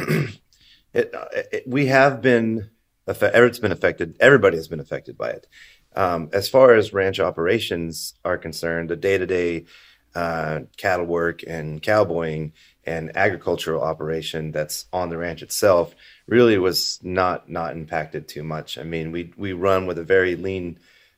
it, 0.93 1.12
it, 1.51 1.63
we 1.65 1.88
have 1.88 2.21
been 2.21 2.69
it's 3.07 3.57
been 3.57 3.71
affected. 3.71 4.15
Everybody 4.19 4.57
has 4.57 4.67
been 4.67 4.79
affected 4.79 5.17
by 5.17 5.31
it. 5.31 5.47
Um, 5.95 6.29
as 6.31 6.47
far 6.47 6.75
as 6.75 6.93
ranch 6.93 7.19
operations 7.19 8.13
are 8.23 8.38
concerned, 8.38 8.91
the 8.91 8.95
day 8.95 9.17
to 9.17 9.25
day 9.25 9.65
cattle 10.13 11.07
work 11.07 11.41
and 11.47 11.81
cowboying 11.81 12.53
and 12.85 13.17
agricultural 13.17 13.81
operation 13.81 14.51
that's 14.51 14.85
on 14.93 15.09
the 15.09 15.17
ranch 15.17 15.41
itself 15.41 15.95
really 16.27 16.59
was 16.59 16.99
not 17.01 17.49
not 17.49 17.71
impacted 17.71 18.27
too 18.27 18.43
much. 18.43 18.77
I 18.77 18.83
mean, 18.83 19.12
we 19.12 19.33
we 19.35 19.53
run 19.53 19.88
with 19.88 19.97
a 19.97 20.03
very 20.03 20.35
lean 20.35 20.77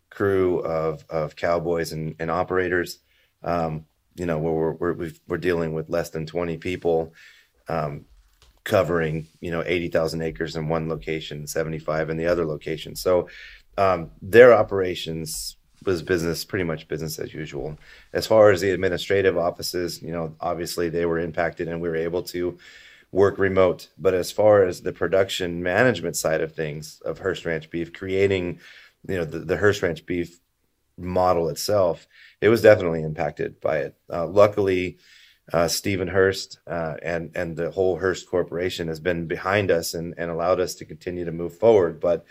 crew 0.09 0.59
of 0.59 1.03
of 1.09 1.35
cowboys 1.35 1.91
and, 1.91 2.15
and 2.17 2.31
operators. 2.31 2.99
Um, 3.43 3.87
you 4.15 4.25
know, 4.25 4.39
where 4.39 4.53
we're 4.53 4.93
we're, 4.93 4.93
we 4.93 5.35
are 5.35 5.37
dealing 5.37 5.73
with 5.73 5.89
less 5.89 6.11
than 6.11 6.25
twenty 6.25 6.55
people. 6.55 7.13
Um, 7.67 8.05
covering 8.71 9.27
you 9.41 9.51
know 9.51 9.61
80,000 9.65 10.21
acres 10.21 10.55
in 10.55 10.69
one 10.69 10.87
location 10.87 11.45
75 11.45 12.09
in 12.09 12.15
the 12.15 12.25
other 12.25 12.45
location. 12.45 12.95
So 12.95 13.27
um, 13.77 14.11
their 14.21 14.53
operations 14.53 15.57
was 15.85 16.01
business 16.01 16.45
pretty 16.45 16.63
much 16.63 16.87
business 16.87 17.19
as 17.19 17.33
usual. 17.33 17.77
As 18.13 18.25
far 18.25 18.49
as 18.49 18.61
the 18.61 18.71
administrative 18.71 19.37
offices 19.37 20.01
you 20.01 20.13
know 20.13 20.35
obviously 20.39 20.87
they 20.87 21.05
were 21.05 21.19
impacted 21.19 21.67
and 21.67 21.81
we 21.81 21.89
were 21.89 21.97
able 21.97 22.23
to 22.35 22.57
work 23.11 23.37
remote. 23.37 23.89
But 23.97 24.13
as 24.13 24.31
far 24.31 24.63
as 24.63 24.81
the 24.81 24.93
production 24.93 25.61
management 25.61 26.15
side 26.15 26.39
of 26.39 26.55
things 26.55 27.01
of 27.03 27.19
Hearst 27.19 27.45
Ranch 27.45 27.69
beef 27.69 27.91
creating 27.91 28.61
you 29.05 29.17
know 29.17 29.25
the, 29.25 29.39
the 29.39 29.57
Hearst 29.57 29.81
Ranch 29.81 30.05
beef 30.05 30.39
model 30.97 31.49
itself 31.49 32.07
it 32.39 32.47
was 32.47 32.61
definitely 32.61 33.03
impacted 33.03 33.59
by 33.59 33.79
it. 33.79 33.95
Uh, 34.09 34.27
luckily 34.27 34.97
uh, 35.53 35.67
Stephen 35.67 36.07
Hearst 36.07 36.59
uh, 36.67 36.95
and 37.01 37.31
and 37.35 37.55
the 37.55 37.71
whole 37.71 37.97
Hearst 37.97 38.29
Corporation 38.29 38.87
has 38.87 38.99
been 38.99 39.27
behind 39.27 39.71
us 39.71 39.93
and, 39.93 40.13
and 40.17 40.31
allowed 40.31 40.59
us 40.59 40.75
to 40.75 40.85
continue 40.85 41.25
to 41.25 41.31
move 41.31 41.57
forward. 41.57 41.99
But 41.99 42.25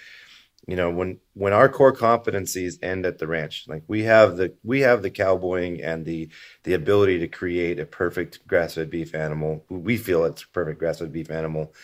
you 0.67 0.77
know 0.77 0.91
when 0.91 1.19
when 1.35 1.53
our 1.53 1.69
core 1.69 1.95
competencies 1.95 2.83
end 2.83 3.05
at 3.05 3.19
the 3.19 3.27
ranch, 3.27 3.67
like 3.69 3.83
we 3.89 4.05
have 4.05 4.37
the 4.37 4.55
we 4.63 4.81
have 4.81 5.03
the 5.03 5.11
cowboying 5.11 5.83
and 5.83 6.05
the 6.05 6.31
the 6.63 6.75
ability 6.75 7.19
to 7.21 7.29
create 7.29 7.79
a 7.79 7.87
perfect 7.87 8.47
grass 8.47 8.75
fed 8.75 8.91
beef 8.91 9.15
animal. 9.15 9.65
We 9.69 9.97
feel 9.97 10.25
it's 10.25 10.45
a 10.45 10.49
perfect 10.49 10.79
grass 10.79 11.01
fed 11.01 11.13
beef 11.13 11.31
animal, 11.31 11.75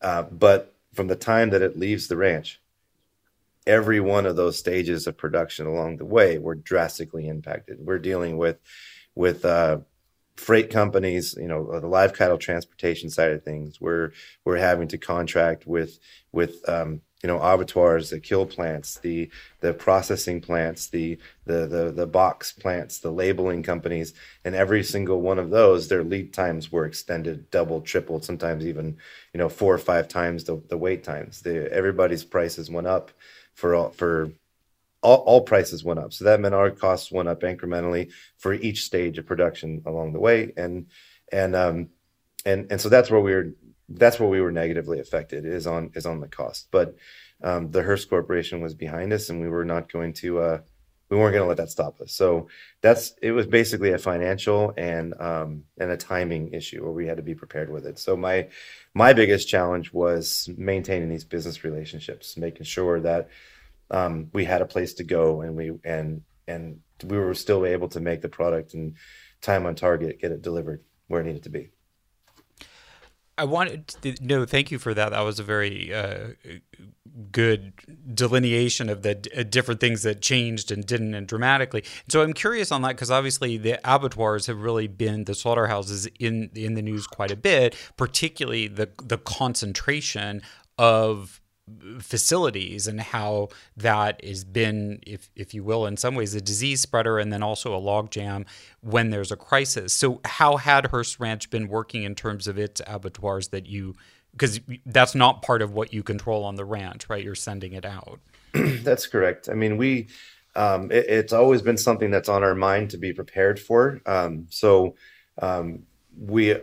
uh, 0.00 0.22
but 0.22 0.74
from 0.94 1.08
the 1.08 1.16
time 1.16 1.50
that 1.50 1.62
it 1.62 1.78
leaves 1.78 2.08
the 2.08 2.16
ranch, 2.16 2.60
every 3.66 4.00
one 4.00 4.24
of 4.24 4.36
those 4.36 4.58
stages 4.58 5.06
of 5.06 5.18
production 5.18 5.66
along 5.66 5.98
the 5.98 6.06
way 6.06 6.38
were 6.38 6.54
drastically 6.54 7.28
impacted. 7.28 7.78
We're 7.78 7.98
dealing 7.98 8.38
with 8.38 8.58
with 9.14 9.44
uh, 9.44 9.78
freight 10.38 10.70
companies, 10.70 11.34
you 11.38 11.48
know, 11.48 11.80
the 11.80 11.86
live 11.88 12.14
cattle 12.14 12.38
transportation 12.38 13.10
side 13.10 13.32
of 13.32 13.42
things, 13.42 13.80
we're 13.80 14.12
we're 14.44 14.56
having 14.56 14.88
to 14.88 14.98
contract 14.98 15.66
with 15.66 15.98
with 16.32 16.66
um, 16.68 17.00
you 17.22 17.26
know 17.26 17.40
abattoirs, 17.40 18.10
the 18.10 18.20
kill 18.20 18.46
plants, 18.46 18.98
the 19.00 19.30
the 19.60 19.74
processing 19.74 20.40
plants, 20.40 20.88
the 20.88 21.18
the 21.44 21.66
the 21.66 21.90
the 21.90 22.06
box 22.06 22.52
plants, 22.52 23.00
the 23.00 23.10
labeling 23.10 23.62
companies, 23.62 24.14
and 24.44 24.54
every 24.54 24.84
single 24.84 25.20
one 25.20 25.38
of 25.38 25.50
those, 25.50 25.88
their 25.88 26.04
lead 26.04 26.32
times 26.32 26.70
were 26.70 26.86
extended, 26.86 27.50
double, 27.50 27.80
tripled, 27.80 28.24
sometimes 28.24 28.64
even 28.64 28.96
you 29.34 29.38
know 29.38 29.48
four 29.48 29.74
or 29.74 29.78
five 29.78 30.06
times 30.06 30.44
the, 30.44 30.62
the 30.68 30.78
wait 30.78 31.02
times. 31.02 31.42
The 31.42 31.70
everybody's 31.72 32.24
prices 32.24 32.70
went 32.70 32.86
up 32.86 33.10
for 33.54 33.74
all, 33.74 33.90
for 33.90 34.30
all, 35.02 35.18
all, 35.18 35.40
prices 35.42 35.84
went 35.84 36.00
up. 36.00 36.12
So 36.12 36.24
that 36.24 36.40
meant 36.40 36.54
our 36.54 36.70
costs 36.70 37.12
went 37.12 37.28
up 37.28 37.42
incrementally 37.42 38.12
for 38.36 38.52
each 38.52 38.82
stage 38.82 39.18
of 39.18 39.26
production 39.26 39.82
along 39.86 40.12
the 40.12 40.20
way. 40.20 40.52
And 40.56 40.86
and 41.30 41.54
um 41.54 41.88
and 42.44 42.66
and 42.70 42.80
so 42.80 42.88
that's 42.88 43.10
where 43.10 43.20
we 43.20 43.34
were 43.34 43.52
that's 43.88 44.20
where 44.20 44.28
we 44.28 44.40
were 44.40 44.52
negatively 44.52 45.00
affected 45.00 45.46
is 45.46 45.66
on 45.66 45.90
is 45.94 46.06
on 46.06 46.20
the 46.20 46.28
cost. 46.28 46.68
But 46.70 46.96
um, 47.42 47.70
the 47.70 47.82
Hearst 47.82 48.10
Corporation 48.10 48.60
was 48.60 48.74
behind 48.74 49.12
us, 49.12 49.30
and 49.30 49.40
we 49.40 49.48
were 49.48 49.64
not 49.64 49.90
going 49.90 50.12
to 50.14 50.40
uh, 50.40 50.58
we 51.08 51.16
weren't 51.16 51.32
going 51.32 51.44
to 51.44 51.48
let 51.48 51.56
that 51.56 51.70
stop 51.70 52.00
us. 52.00 52.12
So 52.12 52.48
that's 52.80 53.14
it 53.22 53.32
was 53.32 53.46
basically 53.46 53.92
a 53.92 53.98
financial 53.98 54.74
and 54.76 55.18
um, 55.20 55.64
and 55.78 55.90
a 55.90 55.96
timing 55.96 56.52
issue 56.52 56.82
where 56.82 56.92
we 56.92 57.06
had 57.06 57.16
to 57.16 57.22
be 57.22 57.34
prepared 57.34 57.70
with 57.70 57.86
it. 57.86 57.98
So 57.98 58.16
my 58.16 58.48
my 58.94 59.12
biggest 59.12 59.48
challenge 59.48 59.92
was 59.92 60.48
maintaining 60.56 61.08
these 61.08 61.24
business 61.24 61.64
relationships, 61.64 62.36
making 62.36 62.64
sure 62.64 63.00
that 63.00 63.28
um, 63.90 64.28
we 64.32 64.44
had 64.44 64.62
a 64.62 64.66
place 64.66 64.94
to 64.94 65.04
go 65.04 65.40
and 65.42 65.56
we 65.56 65.72
and 65.84 66.22
and 66.46 66.80
we 67.04 67.18
were 67.18 67.34
still 67.34 67.64
able 67.64 67.88
to 67.88 68.00
make 68.00 68.22
the 68.22 68.28
product 68.28 68.74
and 68.74 68.96
time 69.40 69.66
on 69.66 69.74
target, 69.74 70.20
get 70.20 70.32
it 70.32 70.42
delivered 70.42 70.82
where 71.06 71.20
it 71.20 71.24
needed 71.24 71.44
to 71.44 71.50
be. 71.50 71.70
I 73.36 73.44
wanted 73.44 73.86
to, 74.02 74.16
no, 74.20 74.44
thank 74.44 74.72
you 74.72 74.80
for 74.80 74.92
that. 74.94 75.10
That 75.10 75.20
was 75.20 75.38
a 75.38 75.44
very 75.44 75.94
uh, 75.94 76.30
good 77.30 77.72
delineation 78.12 78.88
of 78.88 79.02
the 79.02 79.14
d- 79.14 79.30
uh, 79.36 79.44
different 79.44 79.78
things 79.78 80.02
that 80.02 80.20
changed 80.20 80.72
and 80.72 80.84
didn't, 80.84 81.14
and 81.14 81.24
dramatically. 81.24 81.84
So 82.08 82.22
I'm 82.22 82.32
curious 82.32 82.72
on 82.72 82.82
that 82.82 82.96
because 82.96 83.12
obviously 83.12 83.56
the 83.56 83.78
abattoirs 83.84 84.46
have 84.46 84.60
really 84.60 84.88
been 84.88 85.22
the 85.24 85.36
slaughterhouses 85.36 86.06
in 86.18 86.50
in 86.56 86.74
the 86.74 86.82
news 86.82 87.06
quite 87.06 87.30
a 87.30 87.36
bit, 87.36 87.76
particularly 87.96 88.66
the 88.66 88.90
the 89.00 89.18
concentration 89.18 90.42
of 90.76 91.40
facilities 92.00 92.86
and 92.86 93.00
how 93.00 93.48
that 93.76 94.24
has 94.24 94.44
been, 94.44 95.00
if 95.06 95.30
if 95.36 95.54
you 95.54 95.64
will, 95.64 95.86
in 95.86 95.96
some 95.96 96.14
ways 96.14 96.34
a 96.34 96.40
disease 96.40 96.80
spreader 96.80 97.18
and 97.18 97.32
then 97.32 97.42
also 97.42 97.74
a 97.74 97.80
logjam 97.80 98.46
when 98.80 99.10
there's 99.10 99.32
a 99.32 99.36
crisis. 99.36 99.92
So 99.92 100.20
how 100.24 100.56
had 100.56 100.86
Hearst 100.86 101.20
Ranch 101.20 101.50
been 101.50 101.68
working 101.68 102.02
in 102.02 102.14
terms 102.14 102.46
of 102.46 102.58
its 102.58 102.80
abattoirs 102.86 103.48
that 103.48 103.66
you 103.66 103.94
because 104.32 104.60
that's 104.86 105.14
not 105.14 105.42
part 105.42 105.62
of 105.62 105.72
what 105.72 105.92
you 105.92 106.02
control 106.02 106.44
on 106.44 106.54
the 106.56 106.64
ranch, 106.64 107.08
right? 107.08 107.24
You're 107.24 107.34
sending 107.34 107.72
it 107.72 107.84
out. 107.84 108.20
that's 108.54 109.06
correct. 109.06 109.48
I 109.48 109.54
mean, 109.54 109.76
we 109.76 110.08
um, 110.54 110.90
it, 110.90 111.06
it's 111.08 111.32
always 111.32 111.62
been 111.62 111.76
something 111.76 112.10
that's 112.10 112.28
on 112.28 112.42
our 112.42 112.54
mind 112.54 112.90
to 112.90 112.98
be 112.98 113.12
prepared 113.12 113.60
for. 113.60 114.00
Um, 114.06 114.46
so 114.50 114.96
um, 115.40 115.84
we 116.18 116.56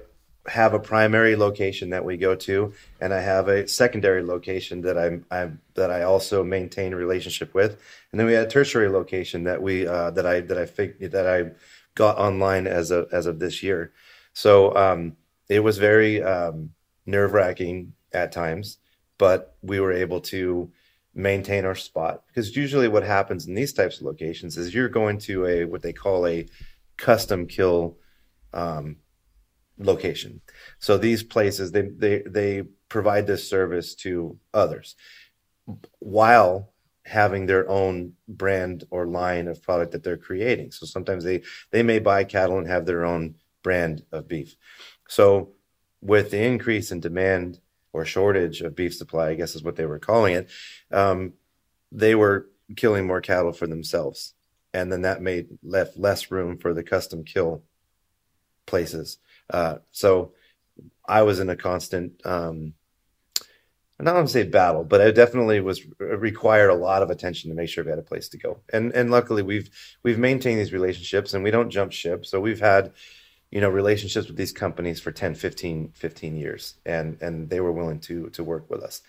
have 0.47 0.73
a 0.73 0.79
primary 0.79 1.35
location 1.35 1.89
that 1.89 2.05
we 2.05 2.17
go 2.17 2.35
to, 2.35 2.73
and 3.01 3.13
I 3.13 3.21
have 3.21 3.47
a 3.47 3.67
secondary 3.67 4.23
location 4.23 4.81
that 4.81 4.97
I'm, 4.97 5.25
I'm 5.31 5.61
that 5.73 5.89
I 5.89 6.03
also 6.03 6.43
maintain 6.43 6.93
a 6.93 6.95
relationship 6.97 7.53
with, 7.53 7.79
and 8.11 8.19
then 8.19 8.27
we 8.27 8.33
had 8.33 8.47
a 8.47 8.49
tertiary 8.49 8.89
location 8.89 9.43
that 9.45 9.61
we 9.61 9.87
uh, 9.87 10.11
that 10.11 10.25
I 10.25 10.41
that 10.41 10.57
I 10.57 10.65
fig- 10.65 11.11
that 11.11 11.27
I 11.27 11.51
got 11.95 12.17
online 12.17 12.67
as 12.67 12.91
of 12.91 13.07
as 13.11 13.25
of 13.25 13.39
this 13.39 13.63
year. 13.63 13.91
So 14.33 14.75
um, 14.75 15.17
it 15.49 15.61
was 15.61 15.77
very 15.77 16.21
um, 16.21 16.71
nerve 17.05 17.33
wracking 17.33 17.93
at 18.13 18.31
times, 18.31 18.77
but 19.17 19.55
we 19.61 19.79
were 19.79 19.93
able 19.93 20.21
to 20.21 20.71
maintain 21.15 21.63
our 21.65 21.75
spot 21.75 22.23
because 22.27 22.55
usually 22.55 22.89
what 22.89 23.03
happens 23.03 23.47
in 23.47 23.55
these 23.55 23.71
types 23.71 23.99
of 23.99 24.05
locations 24.05 24.57
is 24.57 24.73
you're 24.73 24.89
going 24.89 25.17
to 25.17 25.45
a 25.45 25.63
what 25.63 25.81
they 25.81 25.93
call 25.93 26.27
a 26.27 26.45
custom 26.97 27.47
kill 27.47 27.97
um, 28.53 28.97
location. 29.77 30.41
So 30.79 30.97
these 30.97 31.23
places 31.23 31.71
they 31.71 31.89
they 31.89 32.23
they 32.25 32.63
provide 32.89 33.27
this 33.27 33.47
service 33.49 33.95
to 33.95 34.37
others 34.53 34.95
while 35.99 36.71
having 37.05 37.45
their 37.45 37.69
own 37.69 38.13
brand 38.27 38.83
or 38.89 39.05
line 39.05 39.47
of 39.47 39.61
product 39.61 39.91
that 39.91 40.03
they're 40.03 40.17
creating. 40.17 40.71
So 40.71 40.85
sometimes 40.85 41.23
they 41.23 41.43
they 41.71 41.83
may 41.83 41.99
buy 41.99 42.23
cattle 42.23 42.57
and 42.57 42.67
have 42.67 42.85
their 42.85 43.05
own 43.05 43.35
brand 43.63 44.03
of 44.11 44.27
beef. 44.27 44.55
So 45.07 45.53
with 46.01 46.31
the 46.31 46.43
increase 46.43 46.91
in 46.91 46.99
demand 46.99 47.59
or 47.93 48.05
shortage 48.05 48.61
of 48.61 48.75
beef 48.75 48.93
supply, 48.95 49.29
I 49.29 49.35
guess 49.35 49.55
is 49.55 49.63
what 49.63 49.75
they 49.75 49.85
were 49.85 49.99
calling 49.99 50.35
it, 50.35 50.49
um, 50.91 51.33
they 51.91 52.15
were 52.15 52.49
killing 52.75 53.07
more 53.07 53.21
cattle 53.21 53.53
for 53.53 53.67
themselves, 53.67 54.33
and 54.73 54.91
then 54.91 55.03
that 55.03 55.21
made 55.21 55.47
left 55.63 55.97
less 55.97 56.31
room 56.31 56.57
for 56.57 56.73
the 56.73 56.83
custom 56.83 57.23
kill 57.23 57.63
places. 58.65 59.17
Uh, 59.49 59.77
so 59.91 60.33
I 61.05 61.21
was 61.23 61.39
in 61.39 61.49
a 61.49 61.55
constant, 61.55 62.25
um, 62.25 62.73
not 63.99 64.21
to 64.21 64.27
say 64.27 64.43
battle, 64.43 64.83
but 64.83 65.01
I 65.01 65.11
definitely 65.11 65.61
was 65.61 65.81
required 65.99 66.69
a 66.69 66.75
lot 66.75 67.01
of 67.01 67.09
attention 67.09 67.49
to 67.49 67.55
make 67.55 67.69
sure 67.69 67.83
we 67.83 67.89
had 67.89 67.99
a 67.99 68.03
place 68.03 68.27
to 68.29 68.37
go. 68.37 68.59
And 68.73 68.91
and 68.93 69.09
luckily 69.09 69.41
we've 69.41 69.69
we've 70.03 70.19
maintained 70.19 70.59
these 70.59 70.73
relationships 70.73 71.33
and 71.33 71.43
we 71.43 71.51
don't 71.51 71.69
jump 71.69 71.93
ship. 71.93 72.25
So 72.25 72.41
we've 72.41 72.59
had 72.59 72.91
you 73.51 73.61
know 73.61 73.69
relationships 73.69 74.27
with 74.27 74.35
these 74.35 74.51
companies 74.51 74.99
for 74.99 75.11
10 75.11 75.33
15 75.35 75.91
15 75.93 76.35
years 76.35 76.75
and 76.85 77.17
and 77.21 77.49
they 77.49 77.61
were 77.61 77.71
willing 77.71 77.99
to 77.99 78.29
to 78.31 78.43
work 78.43 78.69
with 78.69 78.83
us 78.83 79.01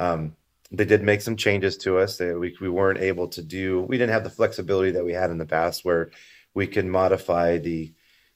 um, 0.00 0.34
they 0.72 0.84
did 0.84 1.02
make 1.02 1.20
some 1.20 1.36
changes 1.36 1.76
to 1.76 1.98
us 1.98 2.16
they, 2.16 2.32
we, 2.32 2.56
we 2.60 2.68
weren't 2.68 2.98
able 2.98 3.28
to 3.28 3.42
do 3.42 3.82
we 3.82 3.96
didn't 3.96 4.12
have 4.12 4.24
the 4.24 4.30
flexibility 4.30 4.90
that 4.90 5.04
we 5.04 5.12
had 5.12 5.30
in 5.30 5.38
the 5.38 5.46
past 5.46 5.84
where 5.84 6.10
we 6.54 6.66
could 6.66 6.86
modify 6.86 7.58
the 7.58 7.92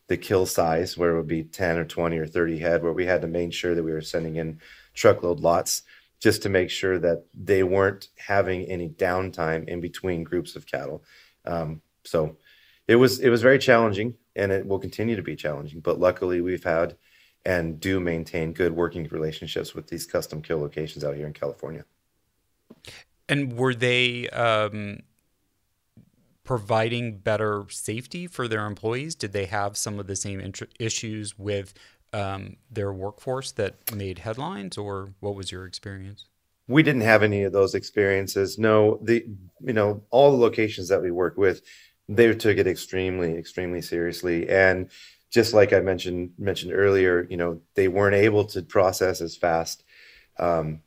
the 0.09 0.17
kill 0.17 0.47
size 0.47 0.97
where 0.97 1.13
it 1.13 1.17
would 1.17 1.29
be 1.29 1.45
10 1.45 1.79
or 1.79 1.85
20 1.85 2.19
or 2.19 2.27
30 2.27 2.59
head 2.59 2.83
where 2.83 2.93
we 2.93 3.07
had 3.07 3.23
to 3.23 3.29
make 3.29 3.53
sure 3.53 3.75
that 3.75 3.83
we 3.83 3.93
were 3.93 4.01
sending 4.01 4.37
in 4.37 4.61
truckload 4.95 5.41
lots 5.41 5.83
just 6.19 6.43
to 6.43 6.49
make 6.49 6.71
sure 6.71 6.99
that 6.99 7.25
they 7.33 7.63
weren't 7.63 8.09
having 8.17 8.65
any 8.65 8.89
downtime 8.89 9.69
in 9.69 9.81
between 9.81 10.25
groups 10.25 10.57
of 10.57 10.67
cattle. 10.67 11.05
Um, 11.45 11.83
so 12.05 12.37
it 12.89 12.97
was 12.97 13.21
it 13.21 13.29
was 13.29 13.43
very 13.43 13.59
challenging 13.59 14.15
and 14.35 14.51
it 14.51 14.67
will 14.67 14.79
continue 14.79 15.15
to 15.15 15.23
be 15.23 15.37
challenging 15.37 15.81
but 15.81 16.01
luckily 16.01 16.41
we've 16.41 16.65
had 16.65 16.97
and 17.45 17.79
do 17.79 18.01
maintain 18.01 18.53
good 18.53 18.73
working 18.73 19.07
relationships 19.11 19.75
with 19.75 19.87
these 19.87 20.07
custom 20.07 20.43
kill 20.43 20.59
locations 20.59 21.05
out 21.05 21.15
here 21.15 21.27
in 21.27 21.33
california. 21.33 21.85
And 23.29 23.53
were 23.53 23.75
they 23.75 24.29
um, 24.31 25.01
providing 26.49 27.19
better 27.19 27.67
safety 27.69 28.27
for 28.27 28.49
their 28.49 28.65
employees? 28.65 29.15
Did 29.15 29.35
they 29.35 29.45
have 29.45 29.77
some 29.77 29.99
of 29.99 30.07
the 30.07 30.17
same 30.17 30.41
issues 30.81 31.39
with 31.39 31.75
um, 32.15 32.57
their 32.71 32.91
workforce 32.91 33.53
that 33.53 33.95
made 33.95 34.21
headlines, 34.21 34.79
or 34.79 35.13
what 35.21 35.35
was 35.35 35.53
your 35.53 35.67
experience? 35.67 36.25
We 36.67 36.83
didn't 36.83 37.03
have 37.03 37.23
any 37.23 37.43
of 37.43 37.53
those 37.53 37.75
experiences. 37.75 38.59
No, 38.59 38.99
the 39.03 39.27
you 39.61 39.75
know 39.75 40.03
all 40.09 40.31
the 40.31 40.39
locations 40.39 40.89
that 40.89 41.03
we 41.03 41.11
work 41.11 41.37
with, 41.37 41.61
they 42.09 42.33
took 42.33 42.57
it 42.57 42.67
extremely, 42.67 43.37
extremely 43.37 43.83
seriously, 43.83 44.49
and 44.49 44.89
just 45.31 45.53
like 45.53 45.75
I 45.75 45.81
mentioned 45.81 46.31
mentioned 46.39 46.73
earlier, 46.73 47.27
you 47.29 47.37
know 47.37 47.61
they 47.75 47.89
weren't 47.89 48.17
able 48.17 48.47
to 48.47 48.63
process 48.63 49.21
as 49.21 49.37
fast. 49.37 49.85
Um, 50.39 50.81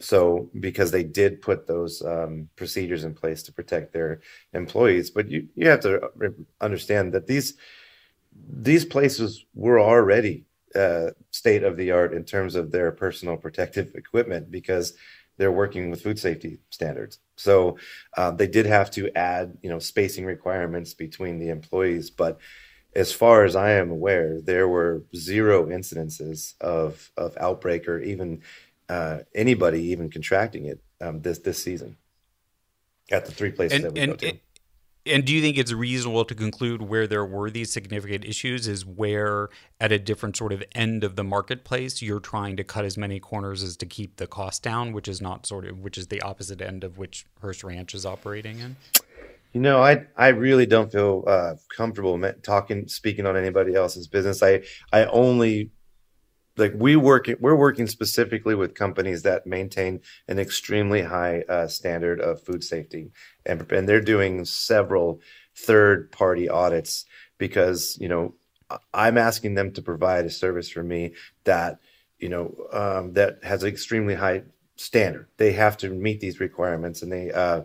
so 0.00 0.50
because 0.60 0.90
they 0.90 1.04
did 1.04 1.42
put 1.42 1.66
those 1.66 2.02
um, 2.02 2.48
procedures 2.56 3.04
in 3.04 3.14
place 3.14 3.42
to 3.42 3.52
protect 3.52 3.92
their 3.92 4.20
employees 4.54 5.10
but 5.10 5.28
you, 5.28 5.46
you 5.54 5.68
have 5.68 5.80
to 5.80 6.00
understand 6.60 7.12
that 7.12 7.26
these 7.26 7.54
these 8.52 8.84
places 8.84 9.44
were 9.54 9.80
already 9.80 10.44
uh, 10.74 11.10
state 11.30 11.64
of 11.64 11.76
the 11.76 11.90
art 11.90 12.14
in 12.14 12.24
terms 12.24 12.54
of 12.54 12.70
their 12.70 12.92
personal 12.92 13.36
protective 13.36 13.94
equipment 13.94 14.50
because 14.50 14.94
they're 15.36 15.50
working 15.50 15.90
with 15.90 16.02
food 16.02 16.18
safety 16.18 16.60
standards. 16.70 17.18
So 17.36 17.78
uh, 18.16 18.30
they 18.30 18.46
did 18.46 18.66
have 18.66 18.90
to 18.92 19.10
add 19.16 19.56
you 19.62 19.70
know 19.70 19.78
spacing 19.78 20.26
requirements 20.26 20.94
between 20.94 21.38
the 21.38 21.48
employees 21.48 22.10
but 22.10 22.38
as 22.96 23.12
far 23.12 23.44
as 23.44 23.54
i 23.54 23.70
am 23.70 23.90
aware 23.90 24.40
there 24.40 24.66
were 24.66 25.04
zero 25.14 25.66
incidences 25.66 26.60
of 26.60 27.10
of 27.16 27.36
outbreak 27.38 27.88
or 27.88 28.00
even 28.00 28.42
uh, 28.90 29.20
anybody 29.34 29.80
even 29.92 30.10
contracting 30.10 30.66
it 30.66 30.80
um, 31.00 31.22
this 31.22 31.38
this 31.38 31.62
season 31.62 31.96
at 33.10 33.24
the 33.24 33.32
three 33.32 33.52
places 33.52 33.76
and, 33.76 33.84
that 33.84 33.92
we 33.94 34.00
and, 34.00 34.12
go 34.12 34.16
to. 34.16 34.38
And 35.06 35.24
do 35.24 35.32
you 35.32 35.40
think 35.40 35.56
it's 35.56 35.72
reasonable 35.72 36.26
to 36.26 36.34
conclude 36.34 36.82
where 36.82 37.06
there 37.06 37.24
were 37.24 37.50
these 37.50 37.72
significant 37.72 38.24
issues 38.24 38.68
is 38.68 38.84
where, 38.84 39.48
at 39.80 39.92
a 39.92 39.98
different 39.98 40.36
sort 40.36 40.52
of 40.52 40.62
end 40.74 41.04
of 41.04 41.16
the 41.16 41.24
marketplace, 41.24 42.02
you're 42.02 42.20
trying 42.20 42.56
to 42.58 42.64
cut 42.64 42.84
as 42.84 42.98
many 42.98 43.18
corners 43.18 43.62
as 43.62 43.76
to 43.78 43.86
keep 43.86 44.16
the 44.16 44.26
cost 44.26 44.62
down, 44.62 44.92
which 44.92 45.08
is 45.08 45.22
not 45.22 45.46
sort 45.46 45.66
of 45.66 45.78
which 45.78 45.96
is 45.96 46.08
the 46.08 46.20
opposite 46.20 46.60
end 46.60 46.84
of 46.84 46.98
which 46.98 47.24
Hearst 47.40 47.64
Ranch 47.64 47.94
is 47.94 48.04
operating 48.04 48.58
in? 48.58 48.76
You 49.54 49.60
know, 49.60 49.82
I 49.82 50.04
I 50.16 50.28
really 50.28 50.66
don't 50.66 50.92
feel 50.92 51.24
uh, 51.26 51.54
comfortable 51.74 52.20
talking 52.42 52.86
speaking 52.86 53.24
on 53.24 53.36
anybody 53.36 53.74
else's 53.74 54.06
business. 54.06 54.42
I 54.42 54.62
I 54.92 55.06
only 55.06 55.70
like 56.60 56.74
we 56.76 56.94
work 56.94 57.26
we're 57.40 57.56
working 57.56 57.86
specifically 57.86 58.54
with 58.54 58.74
companies 58.74 59.22
that 59.22 59.46
maintain 59.46 60.00
an 60.28 60.38
extremely 60.38 61.02
high 61.02 61.42
uh, 61.48 61.66
standard 61.66 62.20
of 62.20 62.42
food 62.42 62.62
safety. 62.62 63.10
And 63.46 63.70
and 63.72 63.88
they're 63.88 64.00
doing 64.00 64.44
several 64.44 65.20
third 65.56 66.12
party 66.12 66.48
audits 66.48 67.04
because 67.38 67.98
you 68.00 68.08
know 68.08 68.34
i'm 68.94 69.18
asking 69.18 69.54
them 69.54 69.72
to 69.72 69.82
provide 69.82 70.24
a 70.24 70.30
service 70.30 70.70
for 70.70 70.82
me 70.82 71.12
that 71.44 71.80
you 72.18 72.28
know 72.28 72.54
um, 72.72 73.14
that 73.14 73.42
has 73.42 73.62
an 73.62 73.68
extremely 73.68 74.14
high 74.14 74.42
standard. 74.76 75.26
They 75.36 75.52
have 75.52 75.76
to 75.78 75.90
meet 75.90 76.20
these 76.20 76.40
requirements 76.40 77.02
and 77.02 77.12
they 77.12 77.32
uh, 77.32 77.62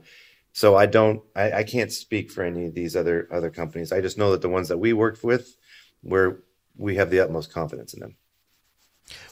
so 0.52 0.76
i 0.76 0.86
don't 0.86 1.22
I, 1.36 1.52
I 1.52 1.64
can't 1.64 1.92
speak 1.92 2.32
for 2.32 2.44
any 2.44 2.66
of 2.66 2.74
these 2.74 2.96
other 2.96 3.28
other 3.32 3.52
companies. 3.52 3.92
I 3.92 4.02
just 4.02 4.18
know 4.18 4.32
that 4.32 4.42
the 4.42 4.50
ones 4.50 4.70
that 4.70 4.80
we 4.80 4.94
work 4.94 5.20
with 5.24 5.56
where 6.02 6.40
we 6.78 6.96
have 6.96 7.10
the 7.10 7.20
utmost 7.20 7.54
confidence 7.54 7.94
in 7.94 8.00
them 8.00 8.18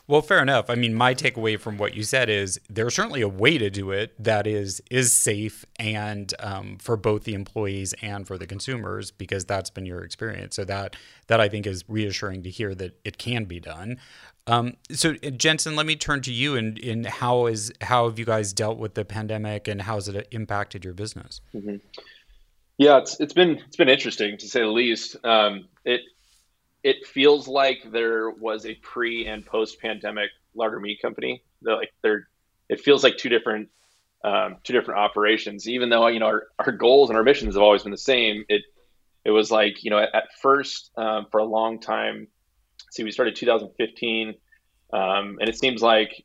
Well, 0.08 0.22
fair 0.22 0.42
enough. 0.42 0.70
I 0.70 0.76
mean, 0.76 0.94
my 0.94 1.16
takeaway 1.16 1.60
from 1.60 1.78
what 1.78 1.96
you 1.96 2.04
said 2.04 2.30
is 2.30 2.60
there's 2.70 2.96
certainly 2.96 3.22
a 3.22 3.28
way 3.28 3.58
to 3.58 3.70
do 3.70 3.92
it 3.92 4.14
that 4.22 4.46
is 4.46 4.82
is 4.92 5.14
safe 5.14 5.66
and 5.80 6.34
um, 6.40 6.78
for 6.80 6.98
both 6.98 7.24
the 7.24 7.34
employees 7.34 7.94
and 8.02 8.28
for 8.28 8.38
the 8.38 8.46
consumers 8.46 9.12
because 9.12 9.46
that's 9.46 9.70
been 9.70 9.86
your 9.86 10.04
experience. 10.04 10.56
So 10.56 10.66
that 10.66 10.96
that 11.28 11.40
I 11.40 11.50
think 11.50 11.66
is 11.66 11.84
reassuring 11.88 12.44
to 12.44 12.50
hear 12.50 12.76
that 12.76 13.00
it 13.04 13.18
can 13.18 13.46
be 13.46 13.60
done. 13.60 13.98
Um, 14.46 14.76
so 14.92 15.16
uh, 15.24 15.30
Jensen, 15.30 15.76
let 15.76 15.86
me 15.86 15.96
turn 15.96 16.22
to 16.24 16.34
you 16.34 16.56
and 16.56 16.78
in 16.78 17.06
how 17.06 17.46
is 17.46 17.72
how 17.82 18.08
have 18.10 18.20
you 18.20 18.26
guys 18.26 18.52
dealt 18.54 18.78
with 18.78 18.94
the 18.96 19.06
pandemic 19.06 19.68
and 19.68 19.82
how 19.82 19.96
has 19.96 20.08
it 20.08 20.28
impacted 20.32 20.84
your 20.84 20.94
business? 20.94 21.42
Mm-hmm. 21.56 21.78
Yeah, 22.78 22.98
it's 22.98 23.20
it's 23.20 23.34
been 23.34 23.62
it's 23.66 23.78
been 23.78 23.90
interesting 23.90 24.38
to 24.38 24.48
say 24.48 24.60
the 24.60 24.68
least. 24.68 25.16
Um, 25.24 25.70
it 25.86 26.02
it 26.84 27.06
feels 27.08 27.48
like 27.48 27.80
there 27.92 28.30
was 28.30 28.66
a 28.66 28.76
pre 28.76 29.26
and 29.26 29.46
post 29.46 29.80
pandemic 29.80 30.30
larder 30.54 30.80
meat 30.80 31.02
company. 31.02 31.44
They're 31.62 31.76
like 31.76 31.94
they're 32.02 32.28
it 32.70 32.82
feels 32.82 33.04
like 33.04 33.18
two 33.18 33.30
different 33.30 33.70
um, 34.24 34.58
two 34.64 34.74
different 34.74 35.00
operations. 35.00 35.68
Even 35.68 35.90
though 35.90 36.08
you 36.08 36.20
know 36.20 36.28
our, 36.28 36.44
our 36.60 36.72
goals 36.72 37.10
and 37.10 37.18
our 37.18 37.24
missions 37.24 37.56
have 37.56 37.64
always 37.64 37.84
been 37.84 37.92
the 37.92 37.98
same, 37.98 38.46
it 38.50 38.64
it 39.26 39.32
was 39.32 39.50
like 39.50 39.84
you 39.84 39.92
know 39.92 40.00
at, 40.00 40.14
at 40.14 40.24
first 40.42 40.92
um, 40.98 41.28
for 41.32 41.40
a 41.40 41.46
long 41.46 41.80
time. 41.80 42.28
See, 42.92 43.04
we 43.04 43.12
started 43.12 43.36
2015, 43.36 44.36
um, 44.94 45.38
and 45.40 45.50
it 45.50 45.58
seems 45.58 45.82
like 45.82 46.24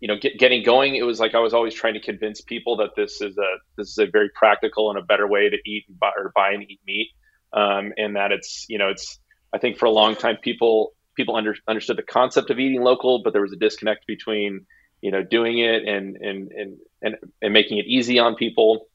you 0.00 0.08
know 0.08 0.16
get, 0.20 0.38
getting 0.38 0.62
going. 0.62 0.94
It 0.94 1.02
was 1.02 1.18
like 1.18 1.34
I 1.34 1.40
was 1.40 1.52
always 1.52 1.74
trying 1.74 1.94
to 1.94 2.00
convince 2.00 2.40
people 2.40 2.76
that 2.76 2.90
this 2.96 3.20
is 3.20 3.36
a 3.38 3.56
this 3.76 3.88
is 3.88 3.98
a 3.98 4.06
very 4.06 4.30
practical 4.34 4.90
and 4.90 4.98
a 4.98 5.02
better 5.02 5.26
way 5.26 5.50
to 5.50 5.56
eat 5.66 5.84
and 5.88 5.98
buy, 5.98 6.12
or 6.16 6.32
buy 6.34 6.52
and 6.52 6.62
eat 6.62 6.80
meat, 6.86 7.10
um, 7.52 7.92
and 7.96 8.14
that 8.16 8.30
it's 8.32 8.66
you 8.68 8.78
know 8.78 8.88
it's 8.88 9.18
I 9.56 9.58
think 9.58 9.78
for 9.78 9.86
a 9.86 9.90
long 9.90 10.16
time 10.16 10.36
people 10.36 10.92
people 11.16 11.34
under, 11.34 11.56
understood 11.66 11.96
the 11.96 12.02
concept 12.02 12.50
of 12.50 12.58
eating 12.58 12.82
local, 12.82 13.22
but 13.22 13.32
there 13.32 13.40
was 13.40 13.54
a 13.54 13.56
disconnect 13.56 14.06
between 14.06 14.66
you 15.00 15.10
know 15.10 15.22
doing 15.22 15.58
it 15.58 15.88
and 15.88 16.16
and 16.16 16.52
and 16.52 16.78
and, 17.00 17.16
and 17.40 17.52
making 17.54 17.78
it 17.78 17.86
easy 17.86 18.18
on 18.18 18.34
people. 18.34 18.86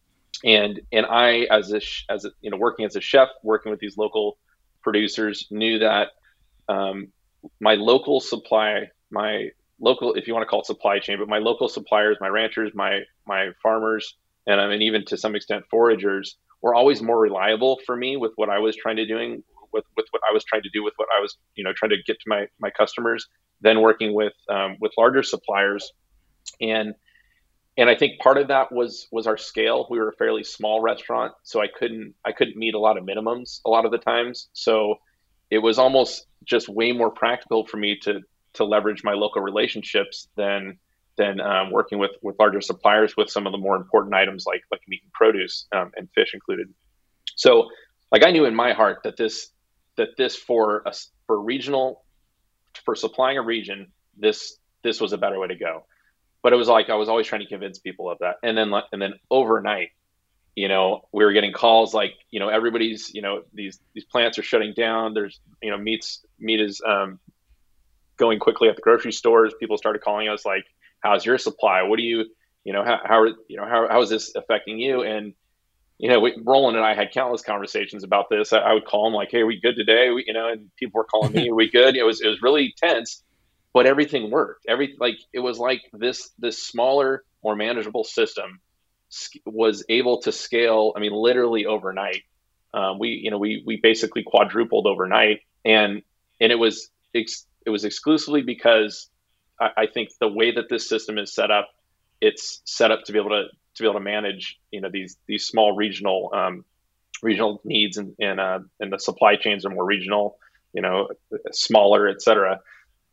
And 0.43 0.79
and 0.91 1.07
I 1.07 1.47
as 1.49 1.73
a 1.73 1.81
as 2.13 2.25
a, 2.25 2.29
you 2.41 2.51
know 2.51 2.57
working 2.57 2.85
as 2.85 2.95
a 2.95 3.01
chef, 3.01 3.29
working 3.41 3.71
with 3.71 3.79
these 3.79 3.97
local 3.97 4.37
producers, 4.83 5.47
knew 5.49 5.79
that 5.79 6.09
um, 6.69 7.07
my 7.59 7.73
local 7.73 8.19
supply, 8.19 8.91
my 9.09 9.49
local 9.79 10.13
if 10.13 10.27
you 10.27 10.35
want 10.35 10.43
to 10.43 10.47
call 10.47 10.61
it 10.61 10.67
supply 10.67 10.99
chain, 10.99 11.17
but 11.17 11.27
my 11.27 11.39
local 11.39 11.69
suppliers, 11.69 12.17
my 12.21 12.27
ranchers, 12.27 12.71
my 12.75 12.99
my 13.25 13.49
farmers, 13.63 14.15
and 14.45 14.61
I 14.61 14.67
mean 14.67 14.83
even 14.83 15.05
to 15.05 15.17
some 15.17 15.35
extent 15.35 15.65
foragers 15.73 16.35
were 16.61 16.75
always 16.75 17.01
more 17.01 17.19
reliable 17.19 17.79
for 17.83 17.95
me 17.95 18.15
with 18.15 18.33
what 18.35 18.49
I 18.49 18.59
was 18.59 18.75
trying 18.75 18.97
to 18.97 19.07
doing 19.07 19.43
with 19.73 19.85
with 19.95 20.05
what 20.11 20.21
I 20.29 20.33
was 20.33 20.43
trying 20.43 20.63
to 20.63 20.69
do 20.69 20.83
with 20.83 20.93
what 20.97 21.07
I 21.15 21.21
was 21.21 21.37
you 21.55 21.63
know 21.63 21.73
trying 21.75 21.91
to 21.91 21.97
get 22.05 22.19
to 22.19 22.25
my 22.27 22.47
my 22.59 22.69
customers. 22.69 23.27
Then 23.61 23.81
working 23.81 24.13
with 24.13 24.33
um, 24.49 24.77
with 24.79 24.91
larger 24.97 25.21
suppliers, 25.23 25.91
and 26.59 26.95
and 27.77 27.89
I 27.89 27.95
think 27.95 28.19
part 28.19 28.37
of 28.37 28.47
that 28.49 28.71
was 28.71 29.07
was 29.11 29.27
our 29.27 29.37
scale. 29.37 29.87
We 29.89 29.99
were 29.99 30.09
a 30.09 30.15
fairly 30.15 30.43
small 30.43 30.81
restaurant, 30.81 31.33
so 31.43 31.61
I 31.61 31.67
couldn't 31.67 32.15
I 32.25 32.31
couldn't 32.31 32.57
meet 32.57 32.73
a 32.73 32.79
lot 32.79 32.97
of 32.97 33.03
minimums 33.03 33.61
a 33.65 33.69
lot 33.69 33.85
of 33.85 33.91
the 33.91 33.97
times. 33.97 34.49
So 34.53 34.95
it 35.49 35.59
was 35.59 35.77
almost 35.77 36.25
just 36.43 36.69
way 36.69 36.91
more 36.91 37.11
practical 37.11 37.65
for 37.65 37.77
me 37.77 37.97
to 38.03 38.21
to 38.53 38.65
leverage 38.65 39.03
my 39.03 39.13
local 39.13 39.41
relationships 39.41 40.27
than 40.35 40.77
than 41.17 41.39
um, 41.39 41.71
working 41.71 41.99
with 41.99 42.11
with 42.21 42.35
larger 42.39 42.61
suppliers 42.61 43.15
with 43.15 43.29
some 43.29 43.45
of 43.45 43.51
the 43.51 43.57
more 43.57 43.75
important 43.75 44.13
items 44.13 44.45
like 44.45 44.61
like 44.71 44.81
meat 44.87 45.01
and 45.03 45.13
produce 45.13 45.67
um, 45.73 45.91
and 45.95 46.09
fish 46.15 46.33
included. 46.33 46.67
So 47.35 47.69
like 48.11 48.23
I 48.25 48.31
knew 48.31 48.45
in 48.45 48.55
my 48.55 48.73
heart 48.73 49.01
that 49.03 49.17
this 49.17 49.49
that 50.01 50.17
this 50.17 50.35
for 50.35 50.81
a, 50.85 50.93
for 51.27 51.39
regional 51.39 52.03
for 52.83 52.95
supplying 52.95 53.37
a 53.37 53.41
region 53.41 53.91
this 54.17 54.57
this 54.83 54.99
was 54.99 55.13
a 55.13 55.17
better 55.17 55.39
way 55.39 55.47
to 55.47 55.55
go. 55.55 55.85
But 56.41 56.53
it 56.53 56.55
was 56.55 56.67
like 56.67 56.89
i 56.89 56.95
was 56.95 57.07
always 57.07 57.27
trying 57.27 57.41
to 57.41 57.47
convince 57.47 57.79
people 57.79 58.09
of 58.09 58.17
that. 58.19 58.35
And 58.43 58.57
then 58.57 58.73
and 58.91 59.01
then 59.01 59.13
overnight 59.29 59.89
you 60.55 60.67
know 60.67 61.07
we 61.13 61.23
were 61.23 61.31
getting 61.31 61.53
calls 61.53 61.93
like 61.93 62.13
you 62.29 62.39
know 62.39 62.49
everybody's 62.49 63.13
you 63.13 63.21
know 63.21 63.43
these 63.53 63.79
these 63.93 64.05
plants 64.05 64.37
are 64.37 64.43
shutting 64.43 64.73
down. 64.73 65.13
There's 65.13 65.39
you 65.61 65.71
know 65.71 65.77
meats 65.77 66.25
meat 66.39 66.59
is 66.59 66.81
um, 66.85 67.19
going 68.17 68.39
quickly 68.39 68.67
at 68.69 68.75
the 68.75 68.81
grocery 68.81 69.13
stores. 69.13 69.53
People 69.59 69.77
started 69.77 70.01
calling 70.01 70.27
us 70.27 70.45
like 70.45 70.65
how's 70.99 71.25
your 71.25 71.37
supply? 71.37 71.83
What 71.83 71.97
do 71.97 72.03
you 72.03 72.25
you 72.63 72.73
know 72.73 72.83
how, 72.83 72.99
how 73.03 73.19
are 73.19 73.27
you 73.47 73.57
know 73.57 73.65
how, 73.65 73.87
how 73.87 74.01
is 74.01 74.09
this 74.09 74.35
affecting 74.35 74.79
you? 74.79 75.03
And 75.03 75.33
you 76.01 76.09
know, 76.09 76.19
we, 76.19 76.35
Roland 76.43 76.75
and 76.77 76.85
I 76.85 76.95
had 76.95 77.11
countless 77.11 77.43
conversations 77.43 78.03
about 78.03 78.27
this. 78.27 78.53
I, 78.53 78.57
I 78.57 78.73
would 78.73 78.85
call 78.85 79.07
him 79.07 79.13
like, 79.13 79.29
"Hey, 79.29 79.41
are 79.41 79.45
we 79.45 79.61
good 79.61 79.75
today?" 79.75 80.09
We, 80.09 80.23
you 80.25 80.33
know, 80.33 80.47
and 80.49 80.71
people 80.75 80.97
were 80.97 81.03
calling 81.05 81.31
me, 81.31 81.47
"Are 81.47 81.55
we 81.63 81.69
good?" 81.69 81.95
It 81.95 82.01
was 82.01 82.21
it 82.21 82.27
was 82.27 82.41
really 82.41 82.73
tense, 82.75 83.23
but 83.71 83.85
everything 83.85 84.31
worked. 84.31 84.65
Every 84.67 84.95
like 84.99 85.17
it 85.31 85.41
was 85.41 85.59
like 85.59 85.83
this 85.93 86.31
this 86.39 86.57
smaller, 86.57 87.23
more 87.43 87.55
manageable 87.55 88.03
system 88.03 88.59
was 89.45 89.85
able 89.89 90.23
to 90.23 90.31
scale. 90.31 90.93
I 90.95 90.99
mean, 90.99 91.13
literally 91.13 91.67
overnight. 91.67 92.23
Um, 92.73 92.97
we 92.97 93.09
you 93.23 93.29
know 93.29 93.37
we 93.37 93.61
we 93.63 93.79
basically 93.79 94.23
quadrupled 94.23 94.87
overnight, 94.87 95.41
and 95.63 96.01
and 96.39 96.51
it 96.51 96.57
was 96.57 96.89
ex- 97.13 97.45
it 97.63 97.69
was 97.69 97.85
exclusively 97.85 98.41
because 98.41 99.07
I, 99.59 99.69
I 99.77 99.85
think 99.85 100.09
the 100.19 100.29
way 100.29 100.49
that 100.49 100.67
this 100.67 100.89
system 100.89 101.19
is 101.19 101.31
set 101.31 101.51
up, 101.51 101.69
it's 102.21 102.63
set 102.65 102.89
up 102.89 103.03
to 103.03 103.11
be 103.11 103.19
able 103.19 103.29
to 103.29 103.43
to 103.75 103.83
be 103.83 103.87
able 103.87 103.99
to 103.99 104.03
manage 104.03 104.59
you 104.71 104.81
know 104.81 104.89
these 104.89 105.17
these 105.27 105.45
small 105.45 105.75
regional 105.75 106.31
um, 106.33 106.65
regional 107.21 107.61
needs 107.63 107.97
and 107.97 108.15
and, 108.19 108.39
uh, 108.39 108.59
and 108.79 108.91
the 108.91 108.99
supply 108.99 109.35
chains 109.35 109.65
are 109.65 109.69
more 109.69 109.85
regional 109.85 110.37
you 110.73 110.81
know 110.81 111.09
smaller 111.51 112.07
et 112.07 112.21
cetera. 112.21 112.59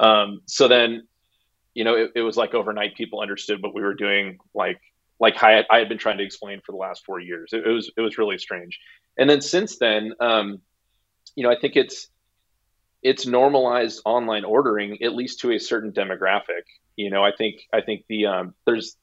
Um, 0.01 0.43
so 0.47 0.69
then 0.69 1.07
you 1.75 1.85
know 1.85 1.95
it, 1.95 2.13
it, 2.17 2.23
was 2.23 2.37
like 2.37 2.55
overnight 2.55 2.97
people 2.97 3.21
understood 3.21 3.63
what 3.63 3.75
we 3.75 3.83
were 3.83 3.95
doing 3.95 4.39
like 4.55 4.81
like 5.21 5.43
I, 5.43 5.65
I 5.71 5.79
had 5.79 5.89
been 5.89 5.99
trying 5.99 6.19
to 6.19 6.25
explain 6.25 6.61
for 6.65 6.73
the 6.73 6.79
last 6.79 7.05
four 7.05 7.19
years. 7.19 7.51
It, 7.53 7.67
it 7.67 7.71
was 7.71 7.91
it 7.97 8.01
was 8.01 8.19
really 8.19 8.39
strange. 8.39 8.79
And 9.17 9.29
then 9.29 9.41
since 9.41 9.79
then 9.79 10.13
um, 10.21 10.61
you 11.35 11.43
know 11.43 11.51
i 11.51 11.57
think 11.61 11.77
it's 11.77 12.09
it's 13.03 13.27
normalized 13.27 14.03
online 14.05 14.45
ordering 14.45 15.03
at 15.03 15.15
least 15.15 15.41
to 15.41 15.53
a 15.53 15.59
certain 15.59 15.93
demographic. 15.93 16.65
You 16.97 17.11
know 17.11 17.25
i 17.25 17.33
think 17.33 17.57
i 17.73 17.81
think 17.81 18.05
the 18.09 18.27
um, 18.27 18.55
there's 18.65 18.97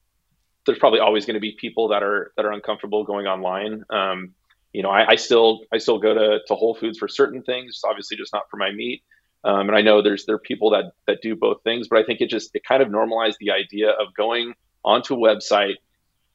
there's 0.66 0.78
probably 0.78 1.00
always 1.00 1.24
going 1.24 1.34
to 1.34 1.40
be 1.40 1.52
people 1.52 1.88
that 1.88 2.02
are 2.02 2.32
that 2.36 2.44
are 2.44 2.52
uncomfortable 2.52 3.04
going 3.04 3.26
online. 3.26 3.84
Um, 3.90 4.34
you 4.72 4.82
know, 4.82 4.90
I, 4.90 5.12
I, 5.12 5.16
still 5.16 5.60
I 5.72 5.78
still 5.78 5.98
go 5.98 6.12
to, 6.12 6.40
to 6.46 6.54
Whole 6.54 6.74
Foods 6.74 6.98
for 6.98 7.08
certain 7.08 7.42
things, 7.42 7.80
obviously 7.82 8.16
just 8.16 8.32
not 8.32 8.42
for 8.50 8.58
my 8.58 8.72
meat. 8.72 9.02
Um, 9.42 9.68
and 9.68 9.76
I 9.76 9.80
know 9.80 10.02
there's 10.02 10.26
there 10.26 10.34
are 10.34 10.40
people 10.40 10.70
that 10.70 10.92
that 11.06 11.22
do 11.22 11.36
both 11.36 11.62
things, 11.62 11.88
but 11.88 11.98
I 11.98 12.04
think 12.04 12.20
it 12.20 12.28
just 12.28 12.50
it 12.54 12.62
kind 12.64 12.82
of 12.82 12.90
normalized 12.90 13.38
the 13.40 13.52
idea 13.52 13.90
of 13.90 14.12
going 14.14 14.54
onto 14.84 15.14
a 15.14 15.18
website, 15.18 15.76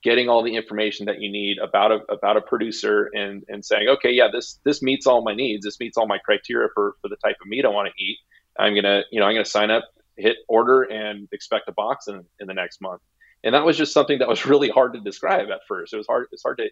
getting 0.01 0.29
all 0.29 0.43
the 0.43 0.55
information 0.55 1.05
that 1.07 1.19
you 1.19 1.31
need 1.31 1.57
about 1.59 1.91
a 1.91 1.99
about 2.09 2.37
a 2.37 2.41
producer, 2.41 3.09
and 3.13 3.43
and 3.49 3.65
saying, 3.65 3.89
okay, 3.89 4.11
yeah, 4.11 4.29
this 4.31 4.59
this 4.63 4.81
meets 4.81 5.05
all 5.05 5.23
my 5.23 5.35
needs, 5.35 5.65
this 5.65 5.79
meets 5.79 5.97
all 5.97 6.07
my 6.07 6.19
criteria 6.19 6.69
for 6.73 6.95
for 7.01 7.09
the 7.09 7.17
type 7.17 7.35
of 7.41 7.47
meat 7.47 7.65
I 7.65 7.69
want 7.69 7.89
to 7.89 8.03
eat. 8.03 8.17
I'm 8.57 8.73
gonna 8.73 9.01
you 9.11 9.19
know 9.19 9.25
I'm 9.25 9.35
gonna 9.35 9.45
sign 9.45 9.71
up, 9.71 9.83
hit 10.15 10.37
order, 10.47 10.83
and 10.83 11.27
expect 11.33 11.67
a 11.67 11.73
box 11.73 12.07
in 12.07 12.23
in 12.39 12.47
the 12.47 12.53
next 12.53 12.81
month 12.81 13.01
and 13.43 13.55
that 13.55 13.65
was 13.65 13.77
just 13.77 13.93
something 13.93 14.19
that 14.19 14.27
was 14.27 14.45
really 14.51 14.69
hard 14.69 14.93
to 14.93 14.99
describe 14.99 15.49
at 15.49 15.61
first. 15.67 15.93
It 15.93 15.97
was 15.97 16.07
hard. 16.07 16.27
It's 16.31 16.43
hard 16.43 16.57
to 16.57 16.69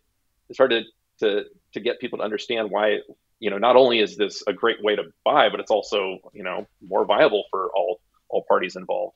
it's 0.49 0.57
hard 0.57 0.71
to 0.71 0.83
to 1.19 1.45
to 1.73 1.79
get 1.79 1.99
people 1.99 2.19
to 2.19 2.23
understand 2.23 2.71
why 2.71 2.99
you 3.39 3.49
know 3.49 3.57
not 3.57 3.75
only 3.75 3.99
is 3.99 4.17
this 4.17 4.43
a 4.47 4.53
great 4.53 4.83
way 4.83 4.95
to 4.95 5.03
buy, 5.23 5.49
but 5.49 5.59
it's 5.59 5.71
also 5.71 6.19
you 6.33 6.43
know 6.43 6.67
more 6.81 7.05
viable 7.05 7.43
for 7.51 7.69
all 7.75 8.01
all 8.29 8.43
parties 8.47 8.75
involved. 8.75 9.15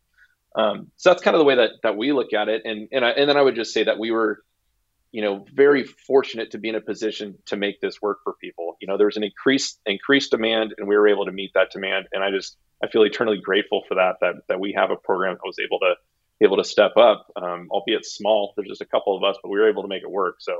Um, 0.55 0.91
so 0.97 1.09
that's 1.09 1.23
kind 1.23 1.35
of 1.35 1.39
the 1.39 1.45
way 1.45 1.55
that 1.55 1.71
that 1.83 1.97
we 1.97 2.11
look 2.11 2.33
at 2.33 2.49
it. 2.49 2.63
And 2.65 2.87
and 2.91 3.05
I, 3.05 3.11
and 3.11 3.29
then 3.29 3.37
I 3.37 3.41
would 3.41 3.55
just 3.55 3.73
say 3.73 3.83
that 3.83 3.99
we 3.99 4.11
were 4.11 4.43
you 5.11 5.21
know 5.21 5.45
very 5.53 5.83
fortunate 5.83 6.51
to 6.51 6.57
be 6.57 6.69
in 6.69 6.75
a 6.75 6.81
position 6.81 7.37
to 7.47 7.57
make 7.57 7.81
this 7.81 8.01
work 8.01 8.19
for 8.23 8.33
people. 8.33 8.77
You 8.81 8.87
know, 8.87 8.97
there's 8.97 9.17
an 9.17 9.23
increased 9.23 9.79
increased 9.85 10.31
demand, 10.31 10.75
and 10.77 10.87
we 10.87 10.97
were 10.97 11.07
able 11.07 11.25
to 11.25 11.31
meet 11.31 11.51
that 11.55 11.71
demand. 11.71 12.07
And 12.11 12.23
I 12.23 12.31
just 12.31 12.57
I 12.83 12.87
feel 12.87 13.03
eternally 13.03 13.39
grateful 13.39 13.83
for 13.87 13.95
that 13.95 14.17
that 14.21 14.35
that 14.49 14.59
we 14.59 14.73
have 14.73 14.91
a 14.91 14.95
program 14.95 15.35
that 15.35 15.45
was 15.47 15.59
able 15.59 15.79
to 15.79 15.95
able 16.41 16.57
to 16.57 16.63
step 16.63 16.91
up, 16.97 17.27
um, 17.35 17.67
albeit 17.71 18.05
small. 18.05 18.53
There's 18.55 18.67
just 18.67 18.81
a 18.81 18.85
couple 18.85 19.15
of 19.15 19.23
us, 19.23 19.37
but 19.41 19.49
we 19.49 19.59
were 19.59 19.69
able 19.69 19.83
to 19.83 19.87
make 19.87 20.03
it 20.03 20.11
work. 20.11 20.35
So 20.39 20.57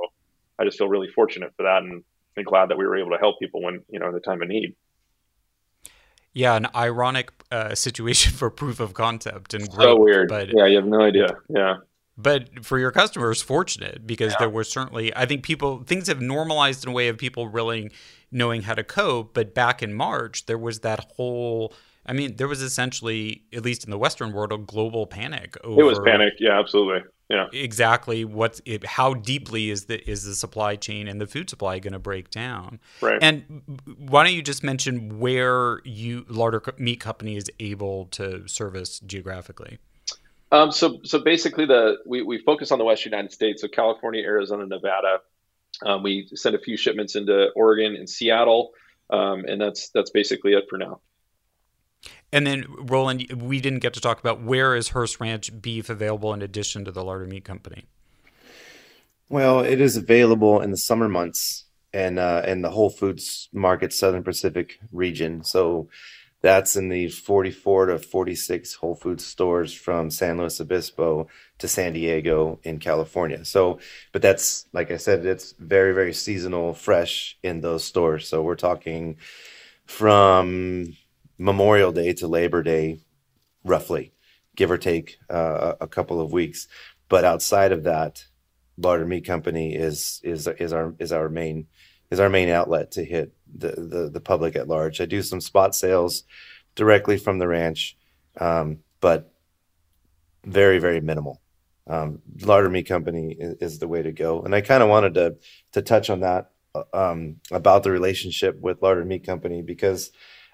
I 0.58 0.64
just 0.64 0.78
feel 0.78 0.88
really 0.88 1.08
fortunate 1.08 1.52
for 1.56 1.64
that, 1.64 1.82
and, 1.82 2.02
and 2.36 2.46
glad 2.46 2.70
that 2.70 2.78
we 2.78 2.86
were 2.86 2.96
able 2.96 3.10
to 3.10 3.18
help 3.18 3.38
people 3.38 3.62
when 3.62 3.82
you 3.88 3.98
know 3.98 4.08
in 4.08 4.14
the 4.14 4.20
time 4.20 4.42
of 4.42 4.48
need. 4.48 4.74
Yeah, 6.32 6.56
an 6.56 6.66
ironic 6.74 7.32
uh, 7.50 7.74
situation 7.74 8.32
for 8.32 8.50
proof 8.50 8.80
of 8.80 8.94
concept 8.94 9.54
and 9.54 9.68
growth, 9.70 9.84
so 9.84 9.96
weird. 10.00 10.28
But 10.28 10.48
yeah, 10.52 10.66
you 10.66 10.76
have 10.76 10.86
no 10.86 11.00
idea. 11.00 11.28
Yeah. 11.48 11.76
But 12.16 12.64
for 12.64 12.78
your 12.78 12.92
customers, 12.92 13.42
fortunate 13.42 14.06
because 14.06 14.32
yeah. 14.32 14.38
there 14.40 14.50
was 14.50 14.68
certainly, 14.68 15.14
I 15.16 15.26
think 15.26 15.42
people, 15.42 15.82
things 15.82 16.06
have 16.06 16.20
normalized 16.20 16.84
in 16.84 16.90
a 16.90 16.94
way 16.94 17.08
of 17.08 17.18
people 17.18 17.48
really 17.48 17.90
knowing 18.30 18.62
how 18.62 18.74
to 18.74 18.84
cope. 18.84 19.34
But 19.34 19.52
back 19.52 19.82
in 19.82 19.92
March, 19.92 20.46
there 20.46 20.58
was 20.58 20.80
that 20.80 21.12
whole 21.16 21.72
I 22.06 22.12
mean, 22.12 22.36
there 22.36 22.48
was 22.48 22.62
essentially, 22.62 23.42
at 23.52 23.64
least 23.64 23.84
in 23.84 23.90
the 23.90 23.98
Western 23.98 24.32
world, 24.32 24.52
a 24.52 24.58
global 24.58 25.06
panic. 25.06 25.56
Over, 25.64 25.80
it 25.80 25.84
was 25.84 25.98
panic, 26.00 26.34
yeah, 26.38 26.58
absolutely. 26.58 27.08
Yeah. 27.30 27.46
exactly 27.52 28.26
what's 28.26 28.60
it, 28.66 28.84
how 28.84 29.14
deeply 29.14 29.70
is 29.70 29.86
the 29.86 29.98
is 30.08 30.24
the 30.24 30.34
supply 30.34 30.76
chain 30.76 31.08
and 31.08 31.18
the 31.18 31.26
food 31.26 31.48
supply 31.48 31.78
going 31.78 31.94
to 31.94 31.98
break 31.98 32.30
down. 32.30 32.80
Right. 33.00 33.18
And 33.20 33.62
why 33.96 34.24
don't 34.24 34.34
you 34.34 34.42
just 34.42 34.62
mention 34.62 35.18
where 35.18 35.80
you 35.84 36.26
Larder 36.28 36.62
Meat 36.76 37.00
Company 37.00 37.36
is 37.36 37.50
able 37.58 38.06
to 38.12 38.46
service 38.46 39.00
geographically? 39.00 39.78
Um, 40.52 40.70
so, 40.70 41.00
so 41.02 41.18
basically, 41.18 41.66
the 41.66 41.96
we, 42.06 42.22
we 42.22 42.38
focus 42.38 42.70
on 42.70 42.78
the 42.78 42.84
West 42.84 43.04
United 43.04 43.32
States, 43.32 43.62
so 43.62 43.68
California, 43.68 44.22
Arizona, 44.22 44.66
Nevada. 44.66 45.20
Um, 45.84 46.02
we 46.02 46.28
send 46.34 46.54
a 46.54 46.60
few 46.60 46.76
shipments 46.76 47.16
into 47.16 47.48
Oregon 47.56 47.96
and 47.96 48.08
Seattle, 48.08 48.72
um, 49.10 49.44
and 49.46 49.60
that's 49.60 49.88
that's 49.88 50.10
basically 50.10 50.52
it 50.52 50.66
for 50.68 50.78
now. 50.78 51.00
And 52.34 52.44
then, 52.44 52.66
Roland, 52.68 53.30
we 53.30 53.60
didn't 53.60 53.78
get 53.78 53.94
to 53.94 54.00
talk 54.00 54.18
about 54.18 54.42
where 54.42 54.74
is 54.74 54.88
Hearst 54.88 55.20
Ranch 55.20 55.52
beef 55.62 55.88
available 55.88 56.34
in 56.34 56.42
addition 56.42 56.84
to 56.84 56.90
the 56.90 57.04
Larder 57.04 57.26
Meat 57.26 57.44
Company. 57.44 57.84
Well, 59.28 59.60
it 59.60 59.80
is 59.80 59.96
available 59.96 60.60
in 60.60 60.72
the 60.72 60.76
summer 60.76 61.08
months 61.08 61.66
and 61.92 62.18
uh, 62.18 62.42
in 62.44 62.62
the 62.62 62.70
Whole 62.70 62.90
Foods 62.90 63.48
Market 63.52 63.92
Southern 63.92 64.24
Pacific 64.24 64.80
region. 64.90 65.44
So 65.44 65.88
that's 66.42 66.74
in 66.74 66.88
the 66.88 67.08
44 67.08 67.86
to 67.86 67.98
46 68.00 68.74
Whole 68.74 68.96
Foods 68.96 69.24
stores 69.24 69.72
from 69.72 70.10
San 70.10 70.36
Luis 70.36 70.60
Obispo 70.60 71.28
to 71.58 71.68
San 71.68 71.92
Diego 71.92 72.58
in 72.64 72.80
California. 72.80 73.44
So, 73.44 73.78
but 74.10 74.22
that's 74.22 74.66
like 74.72 74.90
I 74.90 74.96
said, 74.96 75.24
it's 75.24 75.54
very, 75.60 75.94
very 75.94 76.12
seasonal, 76.12 76.74
fresh 76.74 77.38
in 77.44 77.60
those 77.60 77.84
stores. 77.84 78.26
So 78.26 78.42
we're 78.42 78.56
talking 78.56 79.18
from 79.86 80.96
Memorial 81.38 81.92
Day 81.92 82.12
to 82.14 82.28
Labor 82.28 82.62
Day, 82.62 83.00
roughly, 83.64 84.12
give 84.56 84.70
or 84.70 84.78
take 84.78 85.18
uh, 85.28 85.74
a 85.80 85.86
couple 85.86 86.20
of 86.20 86.32
weeks. 86.32 86.68
But 87.08 87.24
outside 87.24 87.72
of 87.72 87.84
that, 87.84 88.24
Larder 88.76 89.06
Meat 89.06 89.26
Company 89.26 89.74
is 89.74 90.20
is 90.24 90.46
is 90.46 90.72
our 90.72 90.94
is 90.98 91.12
our 91.12 91.28
main 91.28 91.66
is 92.10 92.20
our 92.20 92.28
main 92.28 92.48
outlet 92.48 92.92
to 92.92 93.04
hit 93.04 93.32
the, 93.52 93.68
the 93.68 94.10
the 94.12 94.20
public 94.20 94.56
at 94.56 94.68
large. 94.68 95.00
I 95.00 95.06
do 95.06 95.22
some 95.22 95.40
spot 95.40 95.74
sales 95.74 96.24
directly 96.74 97.16
from 97.16 97.38
the 97.38 97.48
ranch, 97.48 97.96
um, 98.40 98.78
but 99.00 99.32
very 100.44 100.78
very 100.78 101.00
minimal. 101.00 101.40
Um, 101.86 102.22
Larder 102.40 102.70
Meat 102.70 102.84
Company 102.88 103.36
is, 103.38 103.56
is 103.60 103.78
the 103.78 103.88
way 103.88 104.02
to 104.02 104.12
go, 104.12 104.42
and 104.42 104.54
I 104.54 104.60
kind 104.60 104.82
of 104.82 104.88
wanted 104.88 105.14
to 105.14 105.36
to 105.72 105.82
touch 105.82 106.10
on 106.10 106.20
that 106.20 106.50
um, 106.92 107.36
about 107.50 107.82
the 107.82 107.90
relationship 107.90 108.58
with 108.60 108.82
Larder 108.82 109.04
Meat 109.04 109.24
Company 109.24 109.62
because 109.62 110.10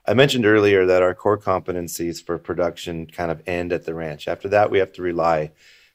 I 0.07 0.15
mentioned 0.15 0.47
earlier 0.47 0.87
that 0.87 1.03
our 1.03 1.15
core 1.15 1.39
competencies 1.39 2.25
for 2.25 2.39
production 2.39 3.07
kind 3.07 3.31
of 3.31 3.43
end 3.47 3.73
at 3.73 3.85
the 3.85 3.95
ranch. 3.95 4.29
After 4.29 4.49
that, 4.49 4.71
we 4.71 4.79
have 4.79 4.93
to 4.95 5.03
rely 5.03 5.53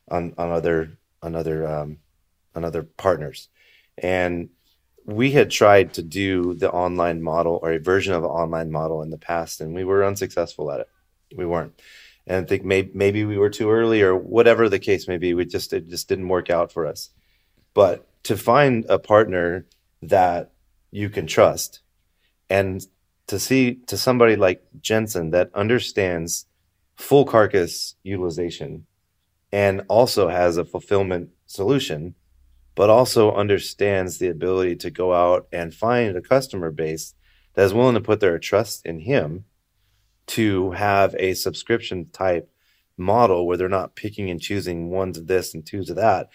on 0.10 0.34
on 0.38 0.51
other 0.51 0.97
on 1.22 1.36
other 1.36 1.68
um, 1.68 1.97
on 2.53 2.64
other 2.64 2.84
partners, 2.84 3.49
and 3.97 4.49
we 5.06 5.32
had 5.32 5.51
tried 5.51 5.93
to 5.93 6.01
do 6.01 6.53
the 6.53 6.72
online 6.72 7.22
model 7.22 7.60
or 7.62 7.72
a 7.72 7.80
version 7.80 8.14
of 8.14 8.24
an 8.24 8.30
online 8.30 8.72
model 8.72 9.01
in 9.01 9.10
the 9.10 9.18
past, 9.18 9.62
and 9.62 9.74
we 9.74 9.84
were 9.84 10.06
unsuccessful 10.06 10.72
at 10.72 10.82
it. 10.82 10.89
We 11.36 11.45
weren't, 11.45 11.80
and 12.28 12.45
I 12.45 12.47
think 12.47 12.64
maybe 12.64 12.91
maybe 12.93 13.26
we 13.26 13.38
were 13.38 13.49
too 13.49 13.72
early 13.72 14.01
or 14.01 14.16
whatever 14.16 14.70
the 14.70 14.80
case 14.80 15.08
may 15.08 15.18
be. 15.18 15.34
We 15.34 15.45
just 15.45 15.74
it 15.74 15.89
just 15.89 16.08
didn't 16.08 16.30
work 16.30 16.49
out 16.49 16.72
for 16.72 16.86
us. 16.86 17.10
But 17.74 18.08
to 18.24 18.38
find 18.38 18.86
a 18.88 18.99
partner 18.99 19.66
that 20.01 20.51
you 20.91 21.10
can 21.10 21.28
trust 21.28 21.82
and 22.49 22.86
to 23.28 23.40
see 23.40 23.76
to 23.88 23.98
somebody 23.98 24.36
like 24.36 24.64
Jensen 24.82 25.32
that 25.32 25.50
understands 25.54 26.46
full 26.96 27.26
carcass 27.26 27.96
utilization 28.04 28.86
and 29.52 29.82
also 29.88 30.30
has 30.30 30.58
a 30.58 30.66
fulfillment 30.66 31.30
solution, 31.46 32.16
but 32.76 32.90
also 32.90 33.34
understands 33.34 34.18
the 34.18 34.28
ability 34.28 34.76
to 34.76 34.92
go 34.92 35.14
out 35.14 35.48
and 35.52 35.74
find 35.74 36.16
a 36.16 36.22
customer 36.22 36.72
base 36.72 37.14
that 37.54 37.64
is 37.64 37.74
willing 37.74 37.96
to 37.96 38.02
put 38.02 38.20
their 38.20 38.38
trust 38.38 38.86
in 38.86 39.00
him 39.00 39.46
to 40.28 40.72
have 40.72 41.16
a 41.20 41.34
subscription 41.34 42.08
type 42.12 42.50
model 42.98 43.46
where 43.46 43.58
they're 43.58 43.70
not 43.70 43.96
picking 43.96 44.30
and 44.30 44.42
choosing 44.42 44.90
ones 44.90 45.18
of 45.18 45.28
this 45.28 45.54
and 45.54 45.66
twos 45.66 45.90
of 45.90 45.96
that 45.96 46.30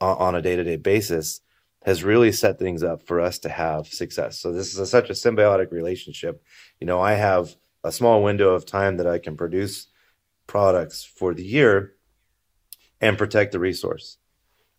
uh, 0.00 0.14
on 0.14 0.34
a 0.34 0.42
day 0.42 0.56
to 0.56 0.64
day 0.64 0.76
basis 0.76 1.40
has 1.86 2.02
really 2.02 2.32
set 2.32 2.58
things 2.58 2.82
up 2.82 3.06
for 3.06 3.20
us 3.20 3.38
to 3.38 3.48
have 3.48 3.86
success. 3.86 4.40
So 4.40 4.52
this 4.52 4.72
is 4.72 4.78
a, 4.80 4.86
such 4.86 5.08
a 5.08 5.12
symbiotic 5.12 5.70
relationship. 5.70 6.42
You 6.80 6.86
know, 6.86 7.00
I 7.00 7.12
have 7.12 7.54
a 7.84 7.92
small 7.92 8.24
window 8.24 8.50
of 8.50 8.66
time 8.66 8.96
that 8.96 9.06
I 9.06 9.18
can 9.18 9.36
produce 9.36 9.86
products 10.48 11.04
for 11.04 11.32
the 11.32 11.44
year 11.44 11.94
and 13.00 13.16
protect 13.16 13.52
the 13.52 13.60
resource. 13.60 14.18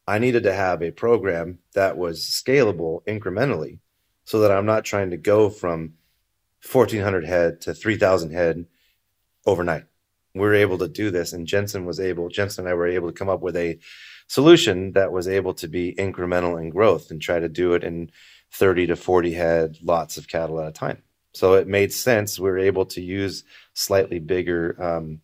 I 0.05 0.19
needed 0.19 0.43
to 0.43 0.53
have 0.53 0.83
a 0.83 0.91
program 0.91 1.59
that 1.73 1.97
was 1.97 2.19
scalable 2.19 3.05
incrementally 3.05 3.79
so 4.25 4.41
that 4.41 4.51
I'm 4.51 4.65
not 4.65 4.83
trying 4.83 5.11
to 5.11 5.17
go 5.17 5.49
from 5.49 5.93
1400 6.69 7.23
head 7.23 7.61
to 7.61 7.73
3000 7.73 8.31
head 8.31 8.65
overnight. 9.45 9.85
We 10.35 10.41
were 10.41 10.55
able 10.55 10.77
to 10.79 10.89
do 10.89 11.09
this 11.09 11.31
and 11.31 11.47
Jensen 11.47 11.85
was 11.85 12.01
able 12.01 12.27
Jensen 12.27 12.65
and 12.65 12.69
I 12.69 12.75
were 12.75 12.87
able 12.87 13.07
to 13.07 13.17
come 13.17 13.29
up 13.29 13.41
with 13.41 13.55
a 13.55 13.79
solution 14.27 14.91
that 14.93 15.11
was 15.11 15.27
able 15.27 15.53
to 15.55 15.67
be 15.67 15.95
incremental 15.97 16.61
in 16.61 16.69
growth 16.69 17.11
and 17.11 17.21
try 17.21 17.39
to 17.39 17.49
do 17.49 17.73
it 17.73 17.83
in 17.83 18.11
30 18.51 18.87
to 18.87 18.95
40 18.95 19.33
head 19.33 19.77
lots 19.81 20.17
of 20.17 20.27
cattle 20.27 20.59
at 20.59 20.67
a 20.67 20.71
time. 20.71 21.01
So 21.33 21.53
it 21.53 21.67
made 21.67 21.93
sense. 21.93 22.39
We 22.39 22.49
were 22.49 22.57
able 22.57 22.85
to 22.87 23.01
use 23.01 23.43
slightly 23.73 24.19
bigger 24.19 24.75
um, 24.81 25.21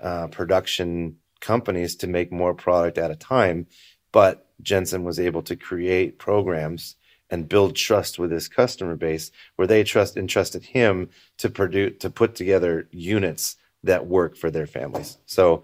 uh, 0.00 0.28
production 0.28 1.16
companies 1.40 1.96
to 1.96 2.06
make 2.06 2.30
more 2.30 2.54
product 2.54 2.98
at 2.98 3.10
a 3.10 3.16
time. 3.16 3.66
But 4.12 4.46
Jensen 4.62 5.04
was 5.04 5.18
able 5.18 5.42
to 5.42 5.56
create 5.56 6.18
programs 6.18 6.96
and 7.30 7.48
build 7.48 7.76
trust 7.76 8.18
with 8.18 8.30
his 8.30 8.48
customer 8.48 8.96
base 8.96 9.30
where 9.56 9.68
they 9.68 9.84
trust 9.84 10.16
entrusted 10.16 10.64
him 10.64 11.08
to 11.38 11.48
produce 11.48 11.98
to 12.00 12.10
put 12.10 12.34
together 12.34 12.88
units 12.90 13.56
that 13.84 14.06
work 14.06 14.36
for 14.36 14.50
their 14.50 14.66
families. 14.66 15.16
So 15.26 15.62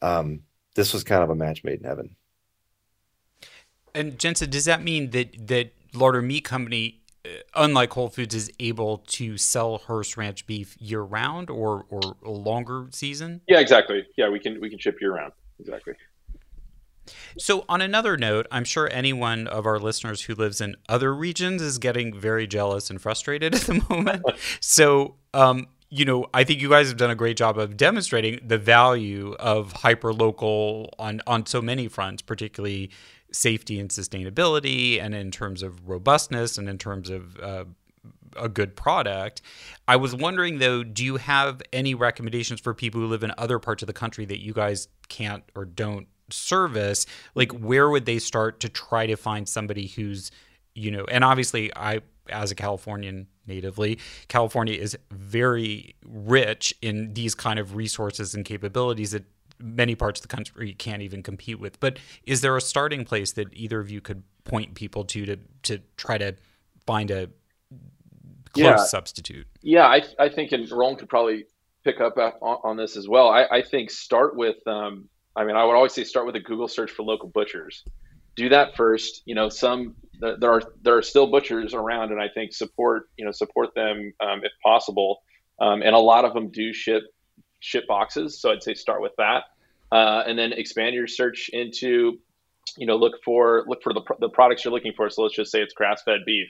um, 0.00 0.42
this 0.78 0.92
was 0.92 1.02
kind 1.02 1.24
of 1.24 1.28
a 1.28 1.34
match 1.34 1.64
made 1.64 1.80
in 1.80 1.84
heaven. 1.84 2.14
And 3.94 4.16
Jensen, 4.16 4.48
does 4.48 4.64
that 4.66 4.80
mean 4.80 5.10
that 5.10 5.48
that 5.48 5.72
Larder 5.92 6.22
Meat 6.22 6.44
Company, 6.44 7.00
uh, 7.24 7.30
unlike 7.56 7.92
Whole 7.92 8.08
Foods, 8.08 8.32
is 8.32 8.48
able 8.60 8.98
to 9.08 9.36
sell 9.36 9.78
Hearst 9.78 10.16
Ranch 10.16 10.46
beef 10.46 10.76
year 10.78 11.02
round 11.02 11.50
or 11.50 11.84
or 11.90 12.16
a 12.24 12.30
longer 12.30 12.86
season? 12.92 13.40
Yeah, 13.48 13.58
exactly. 13.58 14.06
Yeah, 14.16 14.28
we 14.28 14.38
can 14.38 14.60
we 14.60 14.70
can 14.70 14.78
ship 14.78 15.00
year 15.00 15.14
round. 15.14 15.32
Exactly. 15.58 15.94
So, 17.38 17.64
on 17.68 17.80
another 17.80 18.16
note, 18.16 18.46
I'm 18.52 18.64
sure 18.64 18.88
anyone 18.92 19.46
of 19.48 19.66
our 19.66 19.78
listeners 19.78 20.22
who 20.22 20.34
lives 20.34 20.60
in 20.60 20.76
other 20.88 21.12
regions 21.14 21.60
is 21.62 21.78
getting 21.78 22.16
very 22.16 22.46
jealous 22.46 22.90
and 22.90 23.00
frustrated 23.00 23.54
at 23.56 23.62
the 23.62 23.82
moment. 23.88 24.24
so, 24.60 25.16
um, 25.34 25.66
you 25.90 26.04
know, 26.04 26.26
I 26.34 26.44
think 26.44 26.60
you 26.60 26.68
guys 26.68 26.88
have 26.88 26.98
done 26.98 27.10
a 27.10 27.14
great 27.14 27.36
job 27.36 27.58
of 27.58 27.76
demonstrating 27.76 28.40
the 28.46 28.58
value 28.58 29.34
of 29.38 29.72
hyper 29.72 30.12
local 30.12 30.92
on 30.98 31.22
on 31.26 31.46
so 31.46 31.62
many 31.62 31.88
fronts, 31.88 32.22
particularly 32.22 32.90
safety 33.32 33.78
and 33.78 33.90
sustainability, 33.90 35.00
and 35.00 35.14
in 35.14 35.30
terms 35.30 35.62
of 35.62 35.88
robustness, 35.88 36.58
and 36.58 36.68
in 36.68 36.78
terms 36.78 37.08
of 37.08 37.38
uh, 37.40 37.64
a 38.36 38.48
good 38.48 38.76
product. 38.76 39.42
I 39.86 39.96
was 39.96 40.14
wondering 40.14 40.58
though, 40.58 40.82
do 40.82 41.04
you 41.04 41.16
have 41.16 41.62
any 41.72 41.94
recommendations 41.94 42.60
for 42.60 42.74
people 42.74 43.00
who 43.00 43.06
live 43.06 43.22
in 43.22 43.32
other 43.38 43.58
parts 43.58 43.82
of 43.82 43.86
the 43.86 43.92
country 43.92 44.24
that 44.26 44.40
you 44.40 44.52
guys 44.52 44.88
can't 45.08 45.44
or 45.54 45.64
don't 45.64 46.06
service? 46.30 47.06
Like, 47.34 47.52
where 47.52 47.88
would 47.88 48.04
they 48.04 48.18
start 48.18 48.60
to 48.60 48.68
try 48.68 49.06
to 49.06 49.16
find 49.16 49.48
somebody 49.48 49.86
who's, 49.86 50.30
you 50.74 50.90
know, 50.90 51.04
and 51.06 51.24
obviously, 51.24 51.74
I 51.74 52.02
as 52.30 52.50
a 52.50 52.54
Californian 52.54 53.26
natively, 53.46 53.98
California 54.28 54.74
is 54.74 54.96
very 55.10 55.94
rich 56.04 56.74
in 56.82 57.14
these 57.14 57.34
kind 57.34 57.58
of 57.58 57.74
resources 57.76 58.34
and 58.34 58.44
capabilities 58.44 59.12
that 59.12 59.24
many 59.60 59.94
parts 59.94 60.20
of 60.20 60.28
the 60.28 60.34
country 60.34 60.72
can't 60.74 61.02
even 61.02 61.22
compete 61.22 61.58
with. 61.58 61.80
But 61.80 61.98
is 62.24 62.40
there 62.42 62.56
a 62.56 62.60
starting 62.60 63.04
place 63.04 63.32
that 63.32 63.48
either 63.52 63.80
of 63.80 63.90
you 63.90 64.00
could 64.00 64.22
point 64.44 64.74
people 64.74 65.04
to 65.04 65.26
to 65.26 65.36
to 65.64 65.80
try 65.96 66.18
to 66.18 66.34
find 66.86 67.10
a 67.10 67.28
close 68.52 68.64
Yeah. 68.64 68.76
substitute? 68.76 69.46
Yeah, 69.62 69.86
I, 69.86 70.02
I 70.18 70.28
think, 70.28 70.52
and 70.52 70.70
Roland 70.70 70.98
could 70.98 71.08
probably 71.08 71.44
pick 71.84 72.00
up 72.00 72.16
on, 72.16 72.58
on 72.64 72.76
this 72.76 72.96
as 72.96 73.08
well. 73.08 73.28
I, 73.28 73.44
I 73.50 73.62
think 73.62 73.90
start 73.90 74.36
with, 74.36 74.56
um, 74.66 75.08
I 75.36 75.44
mean, 75.44 75.56
I 75.56 75.64
would 75.64 75.74
always 75.74 75.92
say 75.92 76.04
start 76.04 76.26
with 76.26 76.36
a 76.36 76.40
Google 76.40 76.68
search 76.68 76.90
for 76.90 77.02
local 77.02 77.28
butchers. 77.28 77.84
Do 78.38 78.48
that 78.50 78.76
first. 78.76 79.22
You 79.26 79.34
know, 79.34 79.48
some 79.48 79.96
there 80.20 80.50
are 80.50 80.62
there 80.82 80.96
are 80.96 81.02
still 81.02 81.26
butchers 81.26 81.74
around, 81.74 82.12
and 82.12 82.20
I 82.20 82.28
think 82.28 82.54
support 82.54 83.10
you 83.16 83.24
know 83.24 83.32
support 83.32 83.74
them 83.74 84.12
um, 84.20 84.40
if 84.44 84.52
possible. 84.62 85.22
Um, 85.60 85.82
and 85.82 85.94
a 85.94 85.98
lot 85.98 86.24
of 86.24 86.34
them 86.34 86.50
do 86.50 86.72
ship 86.72 87.02
ship 87.60 87.84
boxes, 87.88 88.40
so 88.40 88.52
I'd 88.52 88.62
say 88.62 88.74
start 88.74 89.02
with 89.02 89.12
that, 89.18 89.42
uh, 89.90 90.22
and 90.26 90.38
then 90.38 90.52
expand 90.52 90.94
your 90.94 91.08
search 91.08 91.50
into, 91.52 92.18
you 92.76 92.86
know, 92.86 92.96
look 92.96 93.14
for 93.24 93.64
look 93.66 93.82
for 93.82 93.92
the, 93.92 94.02
the 94.20 94.28
products 94.28 94.64
you're 94.64 94.72
looking 94.72 94.92
for. 94.96 95.10
So 95.10 95.22
let's 95.22 95.34
just 95.34 95.50
say 95.50 95.60
it's 95.60 95.74
grass 95.74 96.02
fed 96.04 96.20
beef 96.24 96.48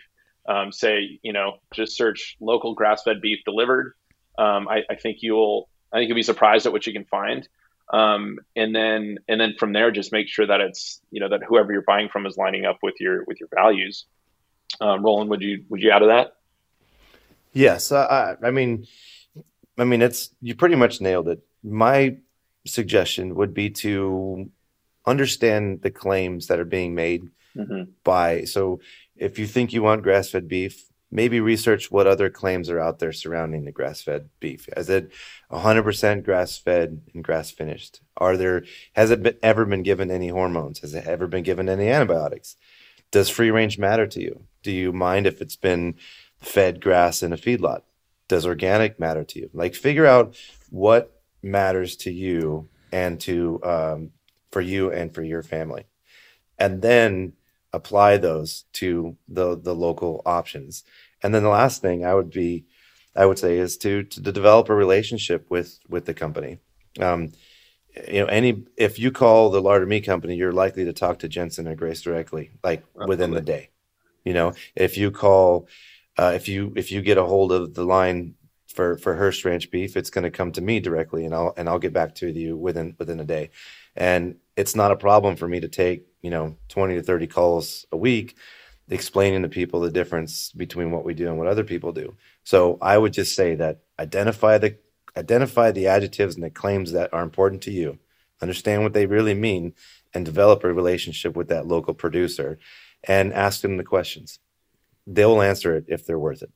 um, 0.49 0.73
say, 0.73 1.21
you 1.23 1.33
know, 1.33 1.59
just 1.75 1.97
search 1.97 2.37
local 2.41 2.75
grass-fed 2.75 3.21
beef 3.21 3.41
delivered. 3.45 3.93
Um, 4.39 4.67
I, 4.69 4.83
I 4.91 4.95
think 4.97 5.19
you'll, 5.21 5.69
I 5.93 5.99
think 5.99 6.09
you'll 6.09 6.17
be 6.17 6.23
surprised 6.23 6.67
at 6.67 6.73
what 6.73 6.87
you 6.87 6.93
can 6.93 7.05
find. 7.05 7.47
Um, 7.91 8.39
and 8.55 8.75
then 8.75 9.19
and 9.29 9.41
then 9.41 9.55
from 9.59 9.73
there 9.73 9.91
just 9.91 10.13
make 10.13 10.29
sure 10.29 10.47
that 10.47 10.61
it's 10.61 11.01
you 11.11 11.21
know 11.21 11.29
that 11.29 11.43
whoever 11.43 11.73
you're 11.73 11.83
buying 11.83 12.09
from 12.09 12.27
is 12.27 12.37
lining 12.37 12.65
up 12.65 12.79
with 12.83 12.95
your 13.01 13.25
with 13.27 13.41
your 13.41 13.49
values. 13.55 14.07
Um, 14.81 15.03
roland 15.03 15.31
would 15.31 15.41
you 15.41 15.65
would 15.69 15.81
you 15.81 15.91
add 15.91 16.01
to 16.01 16.07
that? 16.07 16.35
Yes 17.53 17.91
I, 17.91 18.37
I 18.43 18.51
mean 18.51 18.87
i 19.79 19.85
mean 19.85 20.03
it's 20.03 20.31
you 20.43 20.55
pretty 20.55 20.77
much 20.77 21.01
nailed 21.01 21.29
it. 21.29 21.41
My 21.63 22.19
suggestion 22.67 23.35
would 23.37 23.55
be 23.55 23.71
to 23.71 24.51
understand 25.07 25.81
the 25.83 25.91
claims 25.91 26.49
that 26.49 26.61
are 26.61 26.67
being 26.67 26.95
made 26.95 27.23
mm-hmm. 27.57 27.91
by 28.05 28.45
so 28.45 28.81
if 29.17 29.39
you 29.39 29.47
think 29.47 29.73
you 29.73 29.83
want 29.83 30.03
grass-fed 30.03 30.47
beef 30.47 30.85
maybe 31.11 31.41
research 31.41 31.91
what 31.91 32.07
other 32.07 32.29
claims 32.29 32.69
are 32.69 32.81
out 32.81 32.99
there 32.99 33.13
surrounding 33.13 33.65
the 33.65 33.73
grass-fed 33.73 34.29
beef. 34.41 34.69
Is 34.77 34.91
it 34.91 35.11
100% 35.51 36.25
grass-fed 36.25 37.01
and 37.15 37.25
grass-finished? 37.25 38.01
Are 38.17 38.37
there 38.37 38.65
has 38.95 39.11
it 39.11 39.23
been, 39.23 39.37
ever 39.43 39.65
been 39.65 39.83
given 39.83 40.11
any 40.11 40.29
hormones? 40.29 40.81
Has 40.81 40.95
it 40.95 41.07
ever 41.07 41.27
been 41.27 41.43
given 41.43 41.69
any 41.69 41.89
antibiotics? 41.89 42.57
Does 43.11 43.31
free 43.31 43.51
range 43.51 43.79
matter 43.79 44.07
to 44.07 44.21
you? 44.21 44.43
Do 44.63 44.71
you 44.71 44.93
mind 44.93 45.27
if 45.27 45.41
it's 45.41 45.57
been 45.57 45.95
fed 46.39 46.81
grass 46.81 47.23
in 47.23 47.33
a 47.33 47.39
feedlot? 47.39 47.83
Does 48.29 48.45
organic 48.45 49.01
matter 49.01 49.25
to 49.25 49.39
you? 49.39 49.51
Like 49.55 49.75
figure 49.75 50.07
out 50.07 50.37
what 50.69 51.23
matters 51.43 51.97
to 51.97 52.11
you 52.11 52.69
and 52.93 53.19
to 53.21 53.61
um, 53.65 54.11
for 54.51 54.61
you 54.61 54.91
and 54.91 55.15
for 55.15 55.23
your 55.23 55.43
family, 55.43 55.87
and 56.59 56.83
then 56.83 57.33
apply 57.73 58.17
those 58.17 58.65
to 58.75 59.17
the 59.29 59.59
the 59.59 59.75
local 59.75 60.23
options. 60.25 60.85
And 61.23 61.35
then 61.35 61.43
the 61.43 61.49
last 61.49 61.83
thing 61.83 62.05
I 62.05 62.15
would 62.15 62.31
be 62.31 62.65
I 63.17 63.27
would 63.27 63.39
say 63.39 63.59
is 63.59 63.77
to 63.79 64.05
to 64.05 64.21
develop 64.21 64.69
a 64.69 64.75
relationship 64.75 65.47
with 65.51 65.79
with 65.89 66.05
the 66.07 66.15
company. 66.15 66.59
Um, 67.01 67.33
you 68.07 68.21
know, 68.21 68.27
any 68.27 68.65
if 68.77 68.99
you 68.99 69.11
call 69.11 69.51
the 69.51 69.61
larder 69.61 69.87
meat 69.87 70.05
company, 70.05 70.37
you're 70.37 70.53
likely 70.53 70.85
to 70.85 70.93
talk 70.93 71.19
to 71.21 71.29
Jensen 71.29 71.67
or 71.67 71.75
Grace 71.75 72.03
directly, 72.03 72.51
like 72.63 72.81
Absolutely. 72.81 73.09
within 73.09 73.31
the 73.33 73.41
day. 73.41 73.71
You 74.25 74.35
know, 74.35 74.53
if 74.77 74.97
you 74.97 75.11
call, 75.11 75.69
uh, 76.17 76.33
if 76.35 76.49
you 76.49 76.73
if 76.77 76.93
you 76.93 77.03
get 77.03 77.19
a 77.19 77.25
hold 77.25 77.51
of 77.51 77.75
the 77.75 77.85
line 77.85 78.35
for 78.69 78.99
for 78.99 79.17
Hearst 79.17 79.45
Ranch 79.45 79.71
beef, 79.71 79.97
it's 79.97 80.11
going 80.11 80.25
to 80.25 80.31
come 80.31 80.53
to 80.53 80.61
me 80.61 80.81
directly, 80.81 81.25
and 81.25 81.35
I'll 81.35 81.55
and 81.57 81.69
I'll 81.69 81.79
get 81.79 81.93
back 81.93 82.15
to 82.17 82.31
you 82.31 82.57
within 82.57 82.95
within 82.99 83.21
a 83.21 83.25
day. 83.25 83.51
And 83.99 84.37
it's 84.57 84.75
not 84.75 84.93
a 84.93 84.97
problem 84.97 85.37
for 85.37 85.47
me 85.47 85.61
to 85.61 85.69
take 85.69 86.07
you 86.23 86.31
know 86.31 86.57
20 86.69 86.95
to 86.97 87.03
30 87.03 87.27
calls 87.27 87.87
a 87.93 87.97
week 87.97 88.37
explaining 88.91 89.43
to 89.43 89.49
people 89.49 89.81
the 89.81 89.91
difference 89.91 90.51
between 90.53 90.91
what 90.91 91.05
we 91.05 91.13
do 91.13 91.29
and 91.29 91.37
what 91.37 91.47
other 91.47 91.65
people 91.65 91.93
do. 91.93 92.15
So 92.45 92.79
i 92.81 92.97
would 92.97 93.13
just 93.13 93.35
say 93.35 93.55
that 93.57 93.81
identify 93.99 94.57
the 94.57 94.79
identify 95.17 95.71
the 95.71 95.89
adjectives 95.89 96.37
and 96.37 96.45
the 96.45 96.51
claims 96.51 96.93
that 96.93 97.13
are 97.13 97.23
important 97.23 97.63
to 97.63 97.73
you. 97.73 97.99
Understand 98.41 98.83
what 98.83 98.93
they 98.93 99.07
really 99.07 99.35
mean 99.35 99.75
and 100.15 100.25
develop 100.25 100.63
a 100.63 100.73
relationship 100.73 101.37
with 101.37 101.49
that 101.49 101.67
local 101.67 101.93
producer 101.93 102.59
and 103.05 103.33
ask 103.33 103.61
them 103.61 103.77
the 103.77 103.85
questions. 103.85 104.39
They'll 105.07 105.43
answer 105.43 105.75
it 105.77 105.87
if 105.89 106.07
they're 106.07 106.19
worth 106.19 106.43
it. 106.43 106.53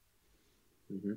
Mm-hmm. 0.92 1.14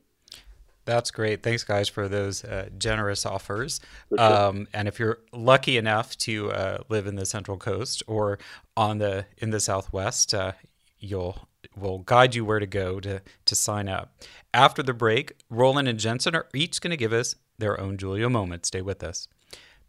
That's 0.86 1.10
great. 1.10 1.42
Thanks, 1.42 1.64
guys, 1.64 1.90
for 1.90 2.08
those 2.08 2.44
uh, 2.44 2.70
generous 2.78 3.26
offers. 3.26 3.80
Sure. 4.10 4.22
Um, 4.22 4.68
and 4.72 4.88
if 4.88 5.00
you're 5.00 5.20
lucky 5.34 5.78
enough 5.78 6.16
to 6.20 6.52
uh, 6.52 6.78
live 6.90 7.08
in 7.08 7.16
the 7.16 7.26
Central 7.26 7.58
Coast 7.58 8.04
or 8.08 8.38
on 8.78 9.00
the 9.00 9.26
in 9.40 9.50
the 9.50 9.60
Southwest, 9.60 10.34
uh, 10.34 10.54
you'll 11.00 11.48
will 11.76 12.00
guide 12.00 12.36
you 12.36 12.46
where 12.46 12.60
to 12.60 12.68
go 12.68 13.00
to 13.00 13.22
to 13.46 13.56
sign 13.56 13.90
up. 13.90 14.16
After 14.54 14.84
the 14.84 14.94
break, 14.94 15.34
Roland 15.50 15.88
and 15.88 16.00
Jensen 16.00 16.36
are 16.36 16.48
each 16.54 16.80
going 16.80 16.92
to 16.92 16.98
give 16.98 17.14
us 17.14 17.36
their 17.58 17.80
own 17.80 17.98
Julia 17.98 18.30
moment. 18.30 18.68
Stay 18.68 18.82
with 18.82 19.04
us. 19.04 19.28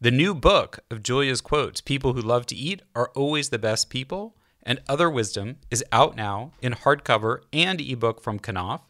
The 0.00 0.10
new 0.10 0.34
book 0.34 0.80
of 0.90 1.02
Julia's 1.02 1.42
quotes, 1.42 1.82
"People 1.82 2.14
who 2.14 2.22
love 2.22 2.46
to 2.46 2.56
eat 2.56 2.80
are 2.94 3.10
always 3.14 3.50
the 3.50 3.58
best 3.58 3.90
people," 3.90 4.34
and 4.62 4.80
other 4.88 5.10
wisdom 5.10 5.56
is 5.70 5.84
out 5.92 6.16
now 6.16 6.52
in 6.62 6.72
hardcover 6.72 7.40
and 7.52 7.82
ebook 7.82 8.22
from 8.22 8.38
Knopf. 8.38 8.80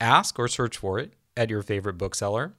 Ask 0.00 0.38
or 0.38 0.48
search 0.48 0.78
for 0.78 0.98
it 0.98 1.12
at 1.36 1.50
your 1.50 1.62
favorite 1.62 1.98
bookseller. 1.98 2.54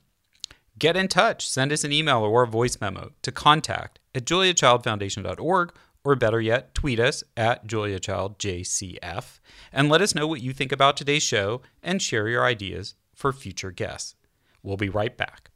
Get 0.79 0.95
in 0.95 1.07
touch. 1.07 1.47
Send 1.47 1.71
us 1.71 1.83
an 1.83 1.91
email 1.91 2.19
or 2.19 2.43
a 2.43 2.47
voice 2.47 2.79
memo 2.79 3.11
to 3.23 3.31
contact 3.31 3.99
at 4.13 4.25
juliachildfoundation.org 4.25 5.73
or 6.03 6.15
better 6.15 6.39
yet, 6.39 6.73
tweet 6.73 6.99
us 6.99 7.23
at 7.35 7.67
juliachildjcf 7.67 9.39
and 9.73 9.89
let 9.89 10.01
us 10.01 10.15
know 10.15 10.25
what 10.25 10.41
you 10.41 10.53
think 10.53 10.71
about 10.71 10.95
today's 10.95 11.23
show 11.23 11.61
and 11.83 12.01
share 12.01 12.29
your 12.29 12.45
ideas 12.45 12.95
for 13.13 13.33
future 13.33 13.71
guests. 13.71 14.15
We'll 14.63 14.77
be 14.77 14.89
right 14.89 15.17
back. 15.17 15.49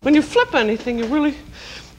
When 0.00 0.14
you 0.14 0.22
flip 0.22 0.54
anything, 0.54 0.98
you 0.98 1.06
really 1.06 1.36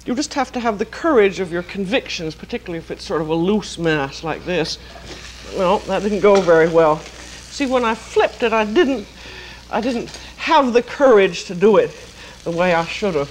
you 0.05 0.15
just 0.15 0.33
have 0.35 0.51
to 0.51 0.59
have 0.59 0.77
the 0.79 0.85
courage 0.85 1.39
of 1.39 1.51
your 1.51 1.63
convictions, 1.63 2.35
particularly 2.35 2.77
if 2.77 2.91
it's 2.91 3.03
sort 3.03 3.21
of 3.21 3.29
a 3.29 3.35
loose 3.35 3.77
mass 3.77 4.23
like 4.23 4.45
this. 4.45 4.77
Well, 5.57 5.79
that 5.79 6.03
didn't 6.03 6.21
go 6.21 6.39
very 6.41 6.69
well. 6.69 6.99
See, 6.99 7.65
when 7.65 7.83
I 7.83 7.95
flipped 7.95 8.43
it, 8.43 8.53
I 8.53 8.65
didn't 8.65 9.07
I 9.71 9.81
didn't 9.81 10.09
have 10.37 10.73
the 10.73 10.81
courage 10.81 11.45
to 11.45 11.55
do 11.55 11.77
it 11.77 11.95
the 12.43 12.51
way 12.51 12.73
I 12.73 12.85
should 12.85 13.15
have. 13.15 13.29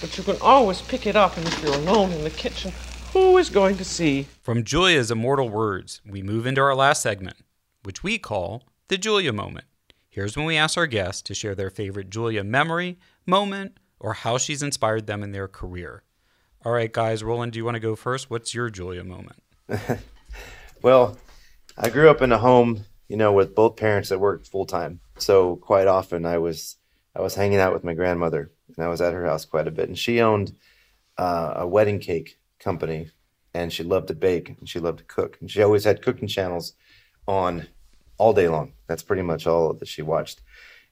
But 0.00 0.16
you 0.16 0.24
can 0.24 0.36
always 0.40 0.80
pick 0.80 1.06
it 1.06 1.16
up, 1.16 1.36
and 1.36 1.46
if 1.46 1.62
you're 1.62 1.74
alone 1.74 2.12
in 2.12 2.24
the 2.24 2.30
kitchen, 2.30 2.72
who 3.12 3.38
is 3.38 3.50
going 3.50 3.76
to 3.76 3.84
see? 3.84 4.26
From 4.42 4.64
Julia's 4.64 5.10
immortal 5.10 5.48
words, 5.48 6.00
we 6.08 6.22
move 6.22 6.46
into 6.46 6.60
our 6.60 6.74
last 6.74 7.02
segment, 7.02 7.36
which 7.82 8.02
we 8.02 8.18
call 8.18 8.64
the 8.88 8.98
Julia 8.98 9.32
moment. 9.32 9.66
Here's 10.08 10.36
when 10.36 10.46
we 10.46 10.56
ask 10.56 10.78
our 10.78 10.86
guests 10.86 11.22
to 11.22 11.34
share 11.34 11.54
their 11.54 11.70
favorite 11.70 12.10
Julia 12.10 12.44
memory, 12.44 12.98
moment, 13.26 13.78
or 14.00 14.14
how 14.14 14.38
she's 14.38 14.62
inspired 14.62 15.06
them 15.06 15.22
in 15.22 15.32
their 15.32 15.48
career. 15.48 16.02
All 16.64 16.72
right, 16.72 16.92
guys, 16.92 17.22
Roland, 17.22 17.52
do 17.52 17.58
you 17.58 17.64
want 17.64 17.74
to 17.74 17.80
go 17.80 17.94
first? 17.94 18.30
What's 18.30 18.54
your 18.54 18.70
Julia 18.70 19.04
moment? 19.04 19.42
well, 20.82 21.18
I 21.76 21.90
grew 21.90 22.08
up 22.08 22.22
in 22.22 22.32
a 22.32 22.38
home, 22.38 22.84
you 23.06 23.16
know, 23.16 23.32
with 23.32 23.54
both 23.54 23.76
parents 23.76 24.08
that 24.08 24.20
worked 24.20 24.46
full 24.46 24.66
time 24.66 25.00
so 25.18 25.56
quite 25.56 25.86
often 25.86 26.26
I 26.26 26.38
was 26.38 26.76
I 27.16 27.20
was 27.20 27.34
hanging 27.34 27.58
out 27.58 27.72
with 27.72 27.84
my 27.84 27.94
grandmother 27.94 28.50
and 28.76 28.84
I 28.84 28.88
was 28.88 29.00
at 29.00 29.12
her 29.12 29.26
house 29.26 29.44
quite 29.44 29.68
a 29.68 29.72
bit 29.72 29.88
and 29.88 29.98
she 29.98 30.20
owned 30.20 30.56
uh, 31.16 31.54
a 31.56 31.66
wedding 31.66 32.00
cake 32.00 32.38
company 32.58 33.10
and 33.52 33.72
she 33.72 33.84
loved 33.84 34.08
to 34.08 34.14
bake 34.14 34.56
and 34.58 34.68
she 34.68 34.80
loved 34.80 34.98
to 34.98 35.04
cook 35.04 35.38
and 35.40 35.50
she 35.50 35.62
always 35.62 35.84
had 35.84 36.02
cooking 36.02 36.28
channels 36.28 36.74
on 37.26 37.68
all 38.18 38.32
day 38.32 38.48
long 38.48 38.72
that's 38.86 39.02
pretty 39.02 39.22
much 39.22 39.46
all 39.46 39.72
that 39.72 39.88
she 39.88 40.02
watched 40.02 40.40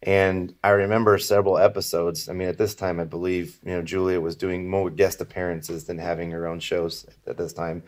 and 0.03 0.55
I 0.65 0.71
remember 0.71 1.17
several 1.19 1.59
episodes. 1.59 2.29
I 2.29 2.33
mean, 2.33 2.49
at 2.49 2.59
this 2.59 2.75
time, 2.75 2.99
I 2.99 3.05
believe 3.05 3.59
you 3.65 3.73
know 3.73 3.83
Julia 3.83 4.21
was 4.21 4.35
doing 4.35 4.69
more 4.69 4.91
guest 4.91 5.21
appearances 5.21 5.85
than 5.85 5.99
having 5.99 6.31
her 6.33 6.47
own 6.47 6.59
shows 6.59 7.07
at 7.27 7.37
this 7.37 7.53
time. 7.53 7.85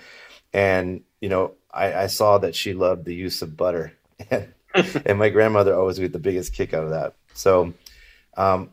And 0.53 1.03
you 1.21 1.29
know, 1.29 1.55
I, 1.73 1.95
I 1.95 2.07
saw 2.07 2.39
that 2.39 2.55
she 2.55 2.73
loved 2.73 3.05
the 3.05 3.15
use 3.15 3.43
of 3.43 3.57
butter, 3.57 3.95
and 4.31 4.47
and 5.07 5.19
my 5.19 5.29
grandmother 5.29 5.75
always 5.75 5.99
get 5.99 6.13
the 6.13 6.19
biggest 6.19 6.53
kick 6.53 6.75
out 6.75 6.85
of 6.85 6.91
that. 6.91 7.15
So, 7.35 7.75
um, 8.37 8.71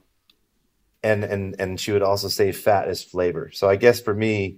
and 1.04 1.24
and 1.24 1.56
and 1.60 1.80
she 1.80 1.92
would 1.92 2.02
also 2.02 2.28
say 2.28 2.52
fat 2.52 2.88
is 2.88 3.04
flavor. 3.04 3.52
So 3.52 3.70
I 3.70 3.76
guess 3.76 4.02
for 4.02 4.14
me, 4.14 4.58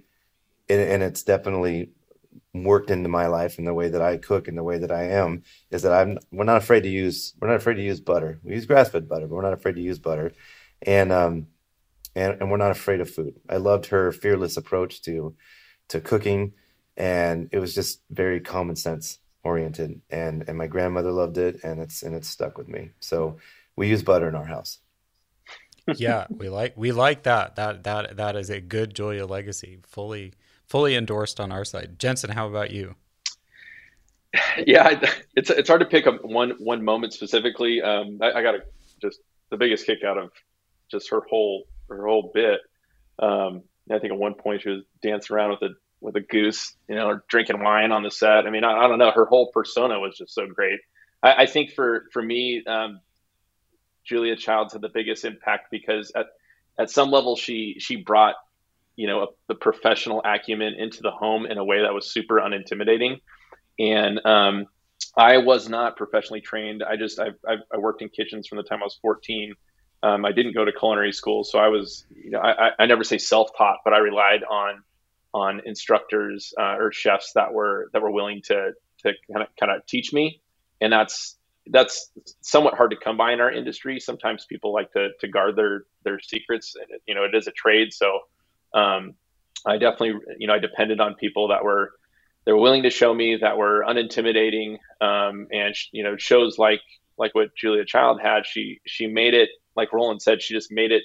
and, 0.68 0.80
and 0.80 1.02
it's 1.02 1.22
definitely 1.22 1.90
worked 2.52 2.90
into 2.90 3.08
my 3.08 3.26
life 3.26 3.58
and 3.58 3.66
the 3.66 3.74
way 3.74 3.88
that 3.88 4.00
I 4.00 4.16
cook 4.16 4.48
and 4.48 4.56
the 4.56 4.62
way 4.62 4.78
that 4.78 4.90
I 4.90 5.04
am 5.04 5.42
is 5.70 5.82
that 5.82 5.92
I'm 5.92 6.18
we're 6.32 6.44
not 6.44 6.56
afraid 6.56 6.82
to 6.82 6.88
use 6.88 7.34
we're 7.40 7.48
not 7.48 7.56
afraid 7.56 7.74
to 7.74 7.82
use 7.82 8.00
butter. 8.00 8.40
We 8.42 8.54
use 8.54 8.66
grass 8.66 8.90
fed 8.90 9.08
butter, 9.08 9.26
but 9.26 9.34
we're 9.34 9.42
not 9.42 9.52
afraid 9.52 9.74
to 9.76 9.82
use 9.82 9.98
butter, 9.98 10.32
and 10.82 11.12
um, 11.12 11.48
and 12.14 12.40
and 12.40 12.50
we're 12.50 12.56
not 12.56 12.70
afraid 12.70 13.00
of 13.00 13.10
food. 13.10 13.34
I 13.48 13.58
loved 13.58 13.86
her 13.86 14.12
fearless 14.12 14.56
approach 14.56 15.02
to 15.02 15.34
to 15.88 16.00
cooking, 16.00 16.54
and 16.96 17.50
it 17.52 17.58
was 17.58 17.74
just 17.74 18.00
very 18.10 18.40
common 18.40 18.76
sense 18.76 19.18
oriented 19.44 20.00
and 20.10 20.48
and 20.48 20.58
my 20.58 20.66
grandmother 20.66 21.12
loved 21.12 21.38
it 21.38 21.62
and 21.62 21.78
it's 21.80 22.02
and 22.02 22.14
it's 22.14 22.28
stuck 22.28 22.58
with 22.58 22.68
me. 22.68 22.90
So 23.00 23.38
we 23.76 23.88
use 23.88 24.02
butter 24.02 24.28
in 24.28 24.34
our 24.34 24.44
house. 24.44 24.78
Yeah 25.96 26.26
we 26.30 26.48
like 26.48 26.72
we 26.76 26.92
like 26.92 27.24
that. 27.24 27.56
That 27.56 27.84
that 27.84 28.16
that 28.16 28.36
is 28.36 28.50
a 28.50 28.60
good 28.60 28.94
julia 28.94 29.26
legacy 29.26 29.80
fully 29.86 30.32
fully 30.66 30.96
endorsed 30.96 31.38
on 31.38 31.52
our 31.52 31.64
side. 31.64 31.98
Jensen 31.98 32.30
how 32.30 32.48
about 32.48 32.70
you? 32.70 32.96
Yeah 34.66 35.00
it's 35.36 35.50
it's 35.50 35.68
hard 35.68 35.80
to 35.80 35.86
pick 35.86 36.06
up 36.06 36.24
one 36.24 36.52
one 36.58 36.82
moment 36.82 37.12
specifically. 37.12 37.82
Um 37.82 38.18
i, 38.22 38.32
I 38.32 38.42
got 38.42 38.54
a, 38.54 38.62
just 39.00 39.20
the 39.50 39.56
biggest 39.56 39.86
kick 39.86 40.02
out 40.04 40.18
of 40.18 40.30
just 40.90 41.10
her 41.10 41.20
whole 41.28 41.64
her 41.88 42.06
whole 42.06 42.30
bit. 42.34 42.60
Um 43.18 43.62
i 43.92 43.98
think 43.98 44.12
at 44.12 44.18
one 44.18 44.34
point 44.34 44.62
she 44.62 44.70
was 44.70 44.82
dancing 45.02 45.36
around 45.36 45.50
with 45.50 45.62
a 45.62 45.74
with 46.04 46.16
a 46.16 46.20
goose, 46.20 46.76
you 46.86 46.94
know, 46.94 47.18
drinking 47.28 47.62
wine 47.62 47.90
on 47.90 48.02
the 48.02 48.10
set. 48.10 48.46
I 48.46 48.50
mean, 48.50 48.62
I, 48.62 48.84
I 48.84 48.88
don't 48.88 48.98
know. 48.98 49.10
Her 49.10 49.24
whole 49.24 49.50
persona 49.50 49.98
was 49.98 50.18
just 50.18 50.34
so 50.34 50.46
great. 50.46 50.78
I, 51.22 51.42
I 51.42 51.46
think 51.46 51.72
for 51.72 52.04
for 52.12 52.22
me, 52.22 52.62
um, 52.66 53.00
Julia 54.04 54.36
Childs 54.36 54.74
had 54.74 54.82
the 54.82 54.90
biggest 54.90 55.24
impact 55.24 55.70
because 55.70 56.12
at 56.14 56.26
at 56.78 56.90
some 56.90 57.10
level 57.10 57.36
she 57.36 57.76
she 57.78 57.96
brought 57.96 58.34
you 58.96 59.06
know 59.06 59.22
a, 59.22 59.26
the 59.48 59.54
professional 59.54 60.20
acumen 60.24 60.74
into 60.74 61.00
the 61.00 61.10
home 61.10 61.46
in 61.46 61.56
a 61.56 61.64
way 61.64 61.80
that 61.80 61.94
was 61.94 62.12
super 62.12 62.36
unintimidating. 62.36 63.20
And 63.78 64.24
um, 64.26 64.66
I 65.16 65.38
was 65.38 65.68
not 65.70 65.96
professionally 65.96 66.42
trained. 66.42 66.82
I 66.82 66.96
just 66.96 67.18
I, 67.18 67.30
I, 67.48 67.78
worked 67.78 68.02
in 68.02 68.08
kitchens 68.10 68.46
from 68.46 68.58
the 68.58 68.62
time 68.62 68.82
I 68.82 68.84
was 68.84 68.98
14. 69.02 69.54
Um, 70.02 70.24
I 70.24 70.32
didn't 70.32 70.52
go 70.52 70.64
to 70.64 70.70
culinary 70.70 71.12
school, 71.12 71.44
so 71.44 71.58
I 71.58 71.68
was, 71.68 72.04
you 72.14 72.30
know, 72.30 72.38
I, 72.38 72.70
I 72.78 72.86
never 72.86 73.02
say 73.04 73.16
self-taught, 73.16 73.78
but 73.84 73.94
I 73.94 73.98
relied 73.98 74.44
on 74.44 74.82
on 75.34 75.60
instructors 75.66 76.54
uh, 76.58 76.76
or 76.76 76.92
chefs 76.92 77.32
that 77.34 77.52
were 77.52 77.90
that 77.92 78.00
were 78.00 78.10
willing 78.10 78.40
to 78.42 78.72
to 79.02 79.12
kind 79.30 79.42
of 79.42 79.48
kind 79.58 79.72
of 79.72 79.84
teach 79.86 80.12
me, 80.12 80.40
and 80.80 80.92
that's 80.92 81.36
that's 81.66 82.10
somewhat 82.40 82.74
hard 82.74 82.90
to 82.90 82.96
come 82.96 83.16
by 83.16 83.32
in 83.32 83.40
our 83.40 83.50
industry. 83.50 84.00
Sometimes 84.00 84.46
people 84.46 84.72
like 84.72 84.92
to 84.92 85.10
to 85.20 85.28
guard 85.28 85.56
their 85.56 85.84
their 86.04 86.20
secrets, 86.20 86.76
you 87.06 87.14
know, 87.14 87.24
it 87.24 87.34
is 87.34 87.46
a 87.46 87.52
trade. 87.52 87.92
So 87.92 88.20
um, 88.72 89.14
I 89.66 89.78
definitely, 89.78 90.20
you 90.38 90.46
know, 90.46 90.54
I 90.54 90.58
depended 90.58 91.00
on 91.00 91.14
people 91.14 91.48
that 91.48 91.64
were 91.64 91.92
they 92.46 92.52
were 92.52 92.60
willing 92.60 92.84
to 92.84 92.90
show 92.90 93.12
me 93.12 93.36
that 93.36 93.56
were 93.56 93.84
unintimidating, 93.86 94.78
um, 95.00 95.48
and 95.50 95.74
you 95.92 96.04
know, 96.04 96.16
shows 96.16 96.58
like 96.58 96.80
like 97.18 97.34
what 97.34 97.54
Julia 97.56 97.84
Child 97.84 98.20
had. 98.22 98.46
She 98.46 98.80
she 98.86 99.06
made 99.06 99.34
it 99.34 99.50
like 99.76 99.92
Roland 99.92 100.22
said, 100.22 100.42
she 100.42 100.54
just 100.54 100.70
made 100.70 100.92
it 100.92 101.02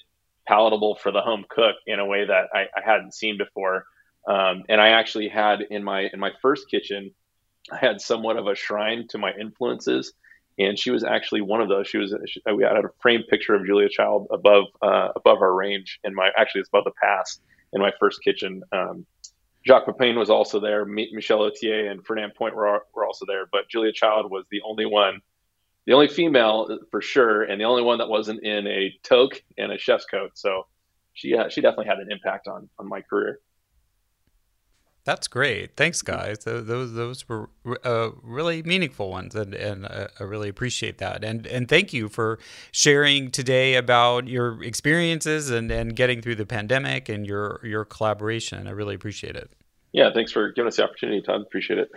palatable 0.48 0.96
for 0.96 1.12
the 1.12 1.22
home 1.22 1.46
cook 1.50 1.76
in 1.86 2.00
a 2.00 2.06
way 2.06 2.26
that 2.26 2.48
I, 2.54 2.62
I 2.76 2.82
hadn't 2.84 3.14
seen 3.14 3.38
before. 3.38 3.86
Um, 4.28 4.64
and 4.70 4.80
I 4.80 4.90
actually 4.90 5.30
had 5.30 5.62
in 5.62 5.84
my 5.84 6.10
in 6.14 6.20
my 6.20 6.32
first 6.42 6.70
kitchen, 6.70 7.12
I 7.72 7.78
had 7.78 8.02
somewhat 8.02 8.38
of 8.38 8.48
a 8.48 8.56
shrine 8.56 9.08
to 9.10 9.18
my 9.18 9.32
influences, 9.40 10.14
and 10.58 10.78
she 10.78 10.92
was 10.92 11.04
actually 11.04 11.42
one 11.42 11.62
of 11.62 11.70
those. 11.70 11.88
She 11.88 11.98
was 11.98 12.14
she, 12.28 12.42
we 12.54 12.64
had 12.64 12.78
a 12.78 12.90
framed 13.00 13.26
picture 13.30 13.56
of 13.56 13.66
Julia 13.66 13.90
Child 13.90 14.28
above 14.32 14.66
uh, 14.82 15.10
above 15.16 15.42
our 15.42 15.54
range 15.54 16.00
in 16.04 16.14
my 16.14 16.30
actually 16.38 16.62
it's 16.62 16.70
above 16.70 16.86
the 16.86 16.92
pass 17.02 17.40
in 17.74 17.82
my 17.82 17.92
first 18.00 18.22
kitchen. 18.24 18.62
Um, 18.72 19.06
Jacques 19.66 19.86
Pepin 19.86 20.18
was 20.18 20.30
also 20.30 20.60
there. 20.60 20.86
Michel 20.86 21.40
Authier 21.40 21.92
and 21.92 22.06
Fernand 22.06 22.34
Point 22.36 22.56
were, 22.56 22.86
were 22.94 23.06
also 23.06 23.26
there, 23.28 23.46
but 23.52 23.70
Julia 23.70 23.92
Child 23.92 24.32
was 24.32 24.46
the 24.52 24.62
only 24.64 24.86
one 24.86 25.22
the 25.86 25.94
only 25.94 26.08
female 26.08 26.80
for 26.92 27.02
sure, 27.02 27.42
and 27.42 27.60
the 27.60 27.66
only 27.66 27.82
one 27.82 27.98
that 27.98 28.10
wasn't 28.10 28.44
in 28.44 28.68
a 28.68 28.94
toque 29.02 29.42
and 29.58 29.72
a 29.72 29.78
chef's 29.80 30.06
coat. 30.06 30.32
So 30.36 30.68
she 31.14 31.36
uh, 31.36 31.50
she 31.50 31.62
definitely 31.62 31.88
had 31.88 31.98
an 31.98 32.12
impact 32.12 32.48
on 32.48 32.70
on 32.78 32.88
my 32.88 33.02
career. 33.02 33.40
That's 35.10 35.28
great. 35.28 35.76
Thanks, 35.76 36.04
guys. 36.04 36.44
Those 36.44 36.94
those 36.94 37.28
were 37.28 37.50
uh, 37.84 38.12
really 38.22 38.62
meaningful 38.62 39.10
ones, 39.10 39.34
and 39.34 39.56
and 39.56 39.88
uh, 39.88 40.10
I 40.20 40.24
really 40.24 40.50
appreciate 40.50 41.00
that. 41.00 41.24
And 41.24 41.48
and 41.48 41.68
thank 41.68 41.94
you 41.94 42.10
for 42.10 42.38
sharing 42.72 43.32
today 43.32 43.74
about 43.74 44.28
your 44.28 44.64
experiences 44.64 45.50
and 45.50 45.72
and 45.72 45.96
getting 45.96 46.22
through 46.22 46.36
the 46.36 46.46
pandemic 46.46 47.10
and 47.10 47.26
your 47.26 47.60
your 47.64 47.86
collaboration. 47.86 48.68
I 48.68 48.70
really 48.70 48.94
appreciate 48.94 49.36
it. 49.36 49.52
Yeah, 49.94 50.14
thanks 50.14 50.32
for 50.32 50.52
giving 50.52 50.68
us 50.68 50.76
the 50.76 50.84
opportunity, 50.84 51.24
Todd. 51.24 51.42
Appreciate 51.42 51.80
it. 51.80 51.90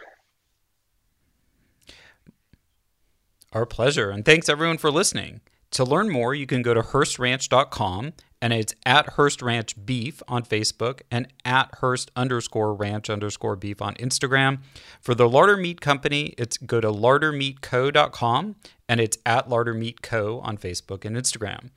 Our 3.52 3.66
pleasure. 3.66 4.08
And 4.08 4.24
thanks 4.24 4.48
everyone 4.48 4.78
for 4.78 4.90
listening. 4.90 5.42
To 5.72 5.84
learn 5.84 6.10
more, 6.10 6.34
you 6.34 6.46
can 6.46 6.62
go 6.62 6.74
to 6.74 6.82
HearstRanch.com 6.82 8.12
and 8.42 8.52
it's 8.52 8.74
at 8.84 9.10
Hearst 9.10 9.40
Ranch 9.40 9.86
Beef 9.86 10.22
on 10.28 10.42
Facebook 10.42 11.00
and 11.10 11.28
at 11.44 11.76
Hurst 11.76 12.10
underscore 12.16 12.74
ranch 12.74 13.08
underscore 13.08 13.56
beef 13.56 13.80
on 13.80 13.94
Instagram. 13.94 14.58
For 15.00 15.14
the 15.14 15.28
Larder 15.28 15.56
Meat 15.56 15.80
Company, 15.80 16.34
it's 16.36 16.56
go 16.58 16.80
to 16.80 16.88
lardermeatco.com 16.88 18.56
and 18.88 19.00
it's 19.00 19.16
at 19.24 19.48
lardermeatco 19.48 20.42
on 20.42 20.58
Facebook 20.58 21.04
and 21.04 21.16
Instagram. 21.16 21.70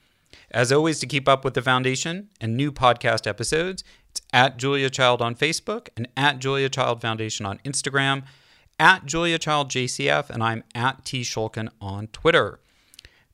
As 0.51 0.71
always, 0.71 0.99
to 0.99 1.07
keep 1.07 1.29
up 1.29 1.45
with 1.45 1.53
the 1.53 1.61
foundation 1.61 2.29
and 2.41 2.57
new 2.57 2.71
podcast 2.71 3.27
episodes, 3.27 3.83
it's 4.09 4.21
at 4.33 4.57
Julia 4.57 4.89
Child 4.89 5.21
on 5.21 5.35
Facebook 5.35 5.89
and 5.95 6.07
at 6.17 6.39
Julia 6.39 6.67
Child 6.69 7.01
Foundation 7.01 7.45
on 7.45 7.59
Instagram 7.59 8.23
at 8.79 9.05
Julia 9.05 9.39
Child 9.39 9.69
JCF, 9.69 10.29
and 10.29 10.43
I'm 10.43 10.63
at 10.73 11.05
T 11.05 11.21
Schulkin 11.21 11.69
on 11.79 12.07
Twitter. 12.07 12.59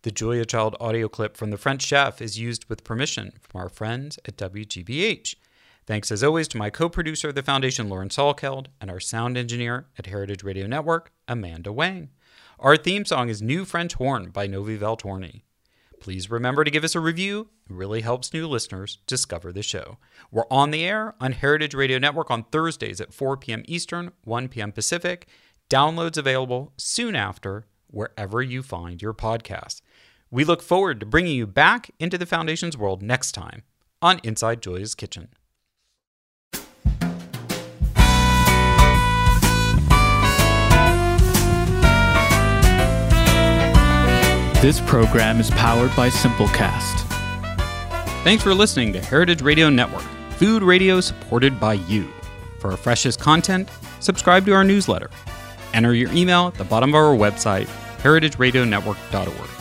The 0.04 0.10
Julia 0.10 0.46
Child 0.46 0.76
audio 0.80 1.08
clip 1.08 1.38
from 1.38 1.52
The 1.52 1.60
French 1.60 1.84
Chef 1.84 2.24
is 2.24 2.40
used 2.40 2.66
with 2.68 2.84
permission 2.84 3.34
from 3.40 3.62
our 3.62 3.70
friends 3.70 4.18
at 4.26 4.36
WGBH. 4.36 5.36
Thanks 5.86 6.12
as 6.12 6.24
always 6.24 6.48
to 6.48 6.58
my 6.58 6.72
co 6.72 6.90
producer 6.90 7.30
of 7.30 7.36
the 7.36 7.44
Foundation, 7.44 7.88
Lauren 7.88 8.10
Salkeld, 8.10 8.66
and 8.82 8.90
our 8.90 9.00
sound 9.00 9.38
engineer 9.38 9.90
at 10.00 10.08
Heritage 10.08 10.42
Radio 10.42 10.66
Network, 10.66 11.12
Amanda 11.28 11.72
Wang. 11.72 12.10
Our 12.58 12.78
theme 12.78 13.06
song 13.06 13.30
is 13.30 13.44
New 13.44 13.64
French 13.64 13.94
Horn 13.94 14.32
by 14.32 14.48
Novi 14.48 14.76
Valtorni. 14.76 15.44
Please 16.00 16.32
remember 16.32 16.64
to 16.64 16.72
give 16.72 16.84
us 16.84 16.96
a 16.96 17.00
review. 17.00 17.50
It 17.70 17.76
really 17.76 18.02
helps 18.02 18.34
new 18.34 18.48
listeners 18.48 18.98
discover 19.06 19.52
the 19.52 19.62
show. 19.62 20.00
We're 20.32 20.50
on 20.50 20.72
the 20.72 20.84
air 20.84 21.14
on 21.22 21.34
Heritage 21.34 21.76
Radio 21.76 22.00
Network 22.00 22.32
on 22.32 22.46
Thursdays 22.46 23.02
at 23.02 23.14
4 23.14 23.38
p.m. 23.38 23.62
Eastern, 23.68 24.14
1 24.24 24.48
p.m. 24.48 24.72
Pacific. 24.72 25.28
Downloads 25.70 26.18
available 26.18 26.74
soon 26.76 27.16
after 27.16 27.66
wherever 27.92 28.42
you 28.42 28.64
find 28.64 29.02
your 29.02 29.14
podcasts. 29.14 29.82
We 30.34 30.46
look 30.46 30.62
forward 30.62 31.02
to 31.02 31.06
bringing 31.06 31.36
you 31.36 31.46
back 31.46 31.92
into 32.00 32.18
the 32.18 32.26
Foundation's 32.26 32.78
world 32.78 33.04
next 33.04 33.34
time 33.34 33.64
on 34.02 34.22
Inside 34.24 34.62
Julia's 34.62 34.96
Kitchen. 34.96 35.28
This 44.62 44.80
program 44.82 45.42
is 45.42 45.50
powered 45.52 45.94
by 45.98 46.10
Simplecast. 46.10 47.06
Thanks 48.24 48.42
for 48.42 48.54
listening 48.54 48.94
to 48.94 49.02
Heritage 49.02 49.42
Radio 49.42 49.70
Network, 49.70 50.06
food 50.38 50.64
radio 50.64 51.02
supported 51.02 51.60
by 51.60 51.74
you. 51.74 52.08
For 52.60 52.72
our 52.72 52.78
freshest 52.78 53.20
content, 53.20 53.68
subscribe 54.00 54.46
to 54.46 54.54
our 54.54 54.64
newsletter. 54.64 55.10
Enter 55.74 55.94
your 55.94 56.12
email 56.14 56.48
at 56.48 56.54
the 56.54 56.64
bottom 56.64 56.92
of 56.92 56.96
our 56.96 57.16
website, 57.16 57.66
heritageradionetwork.org. 57.98 59.61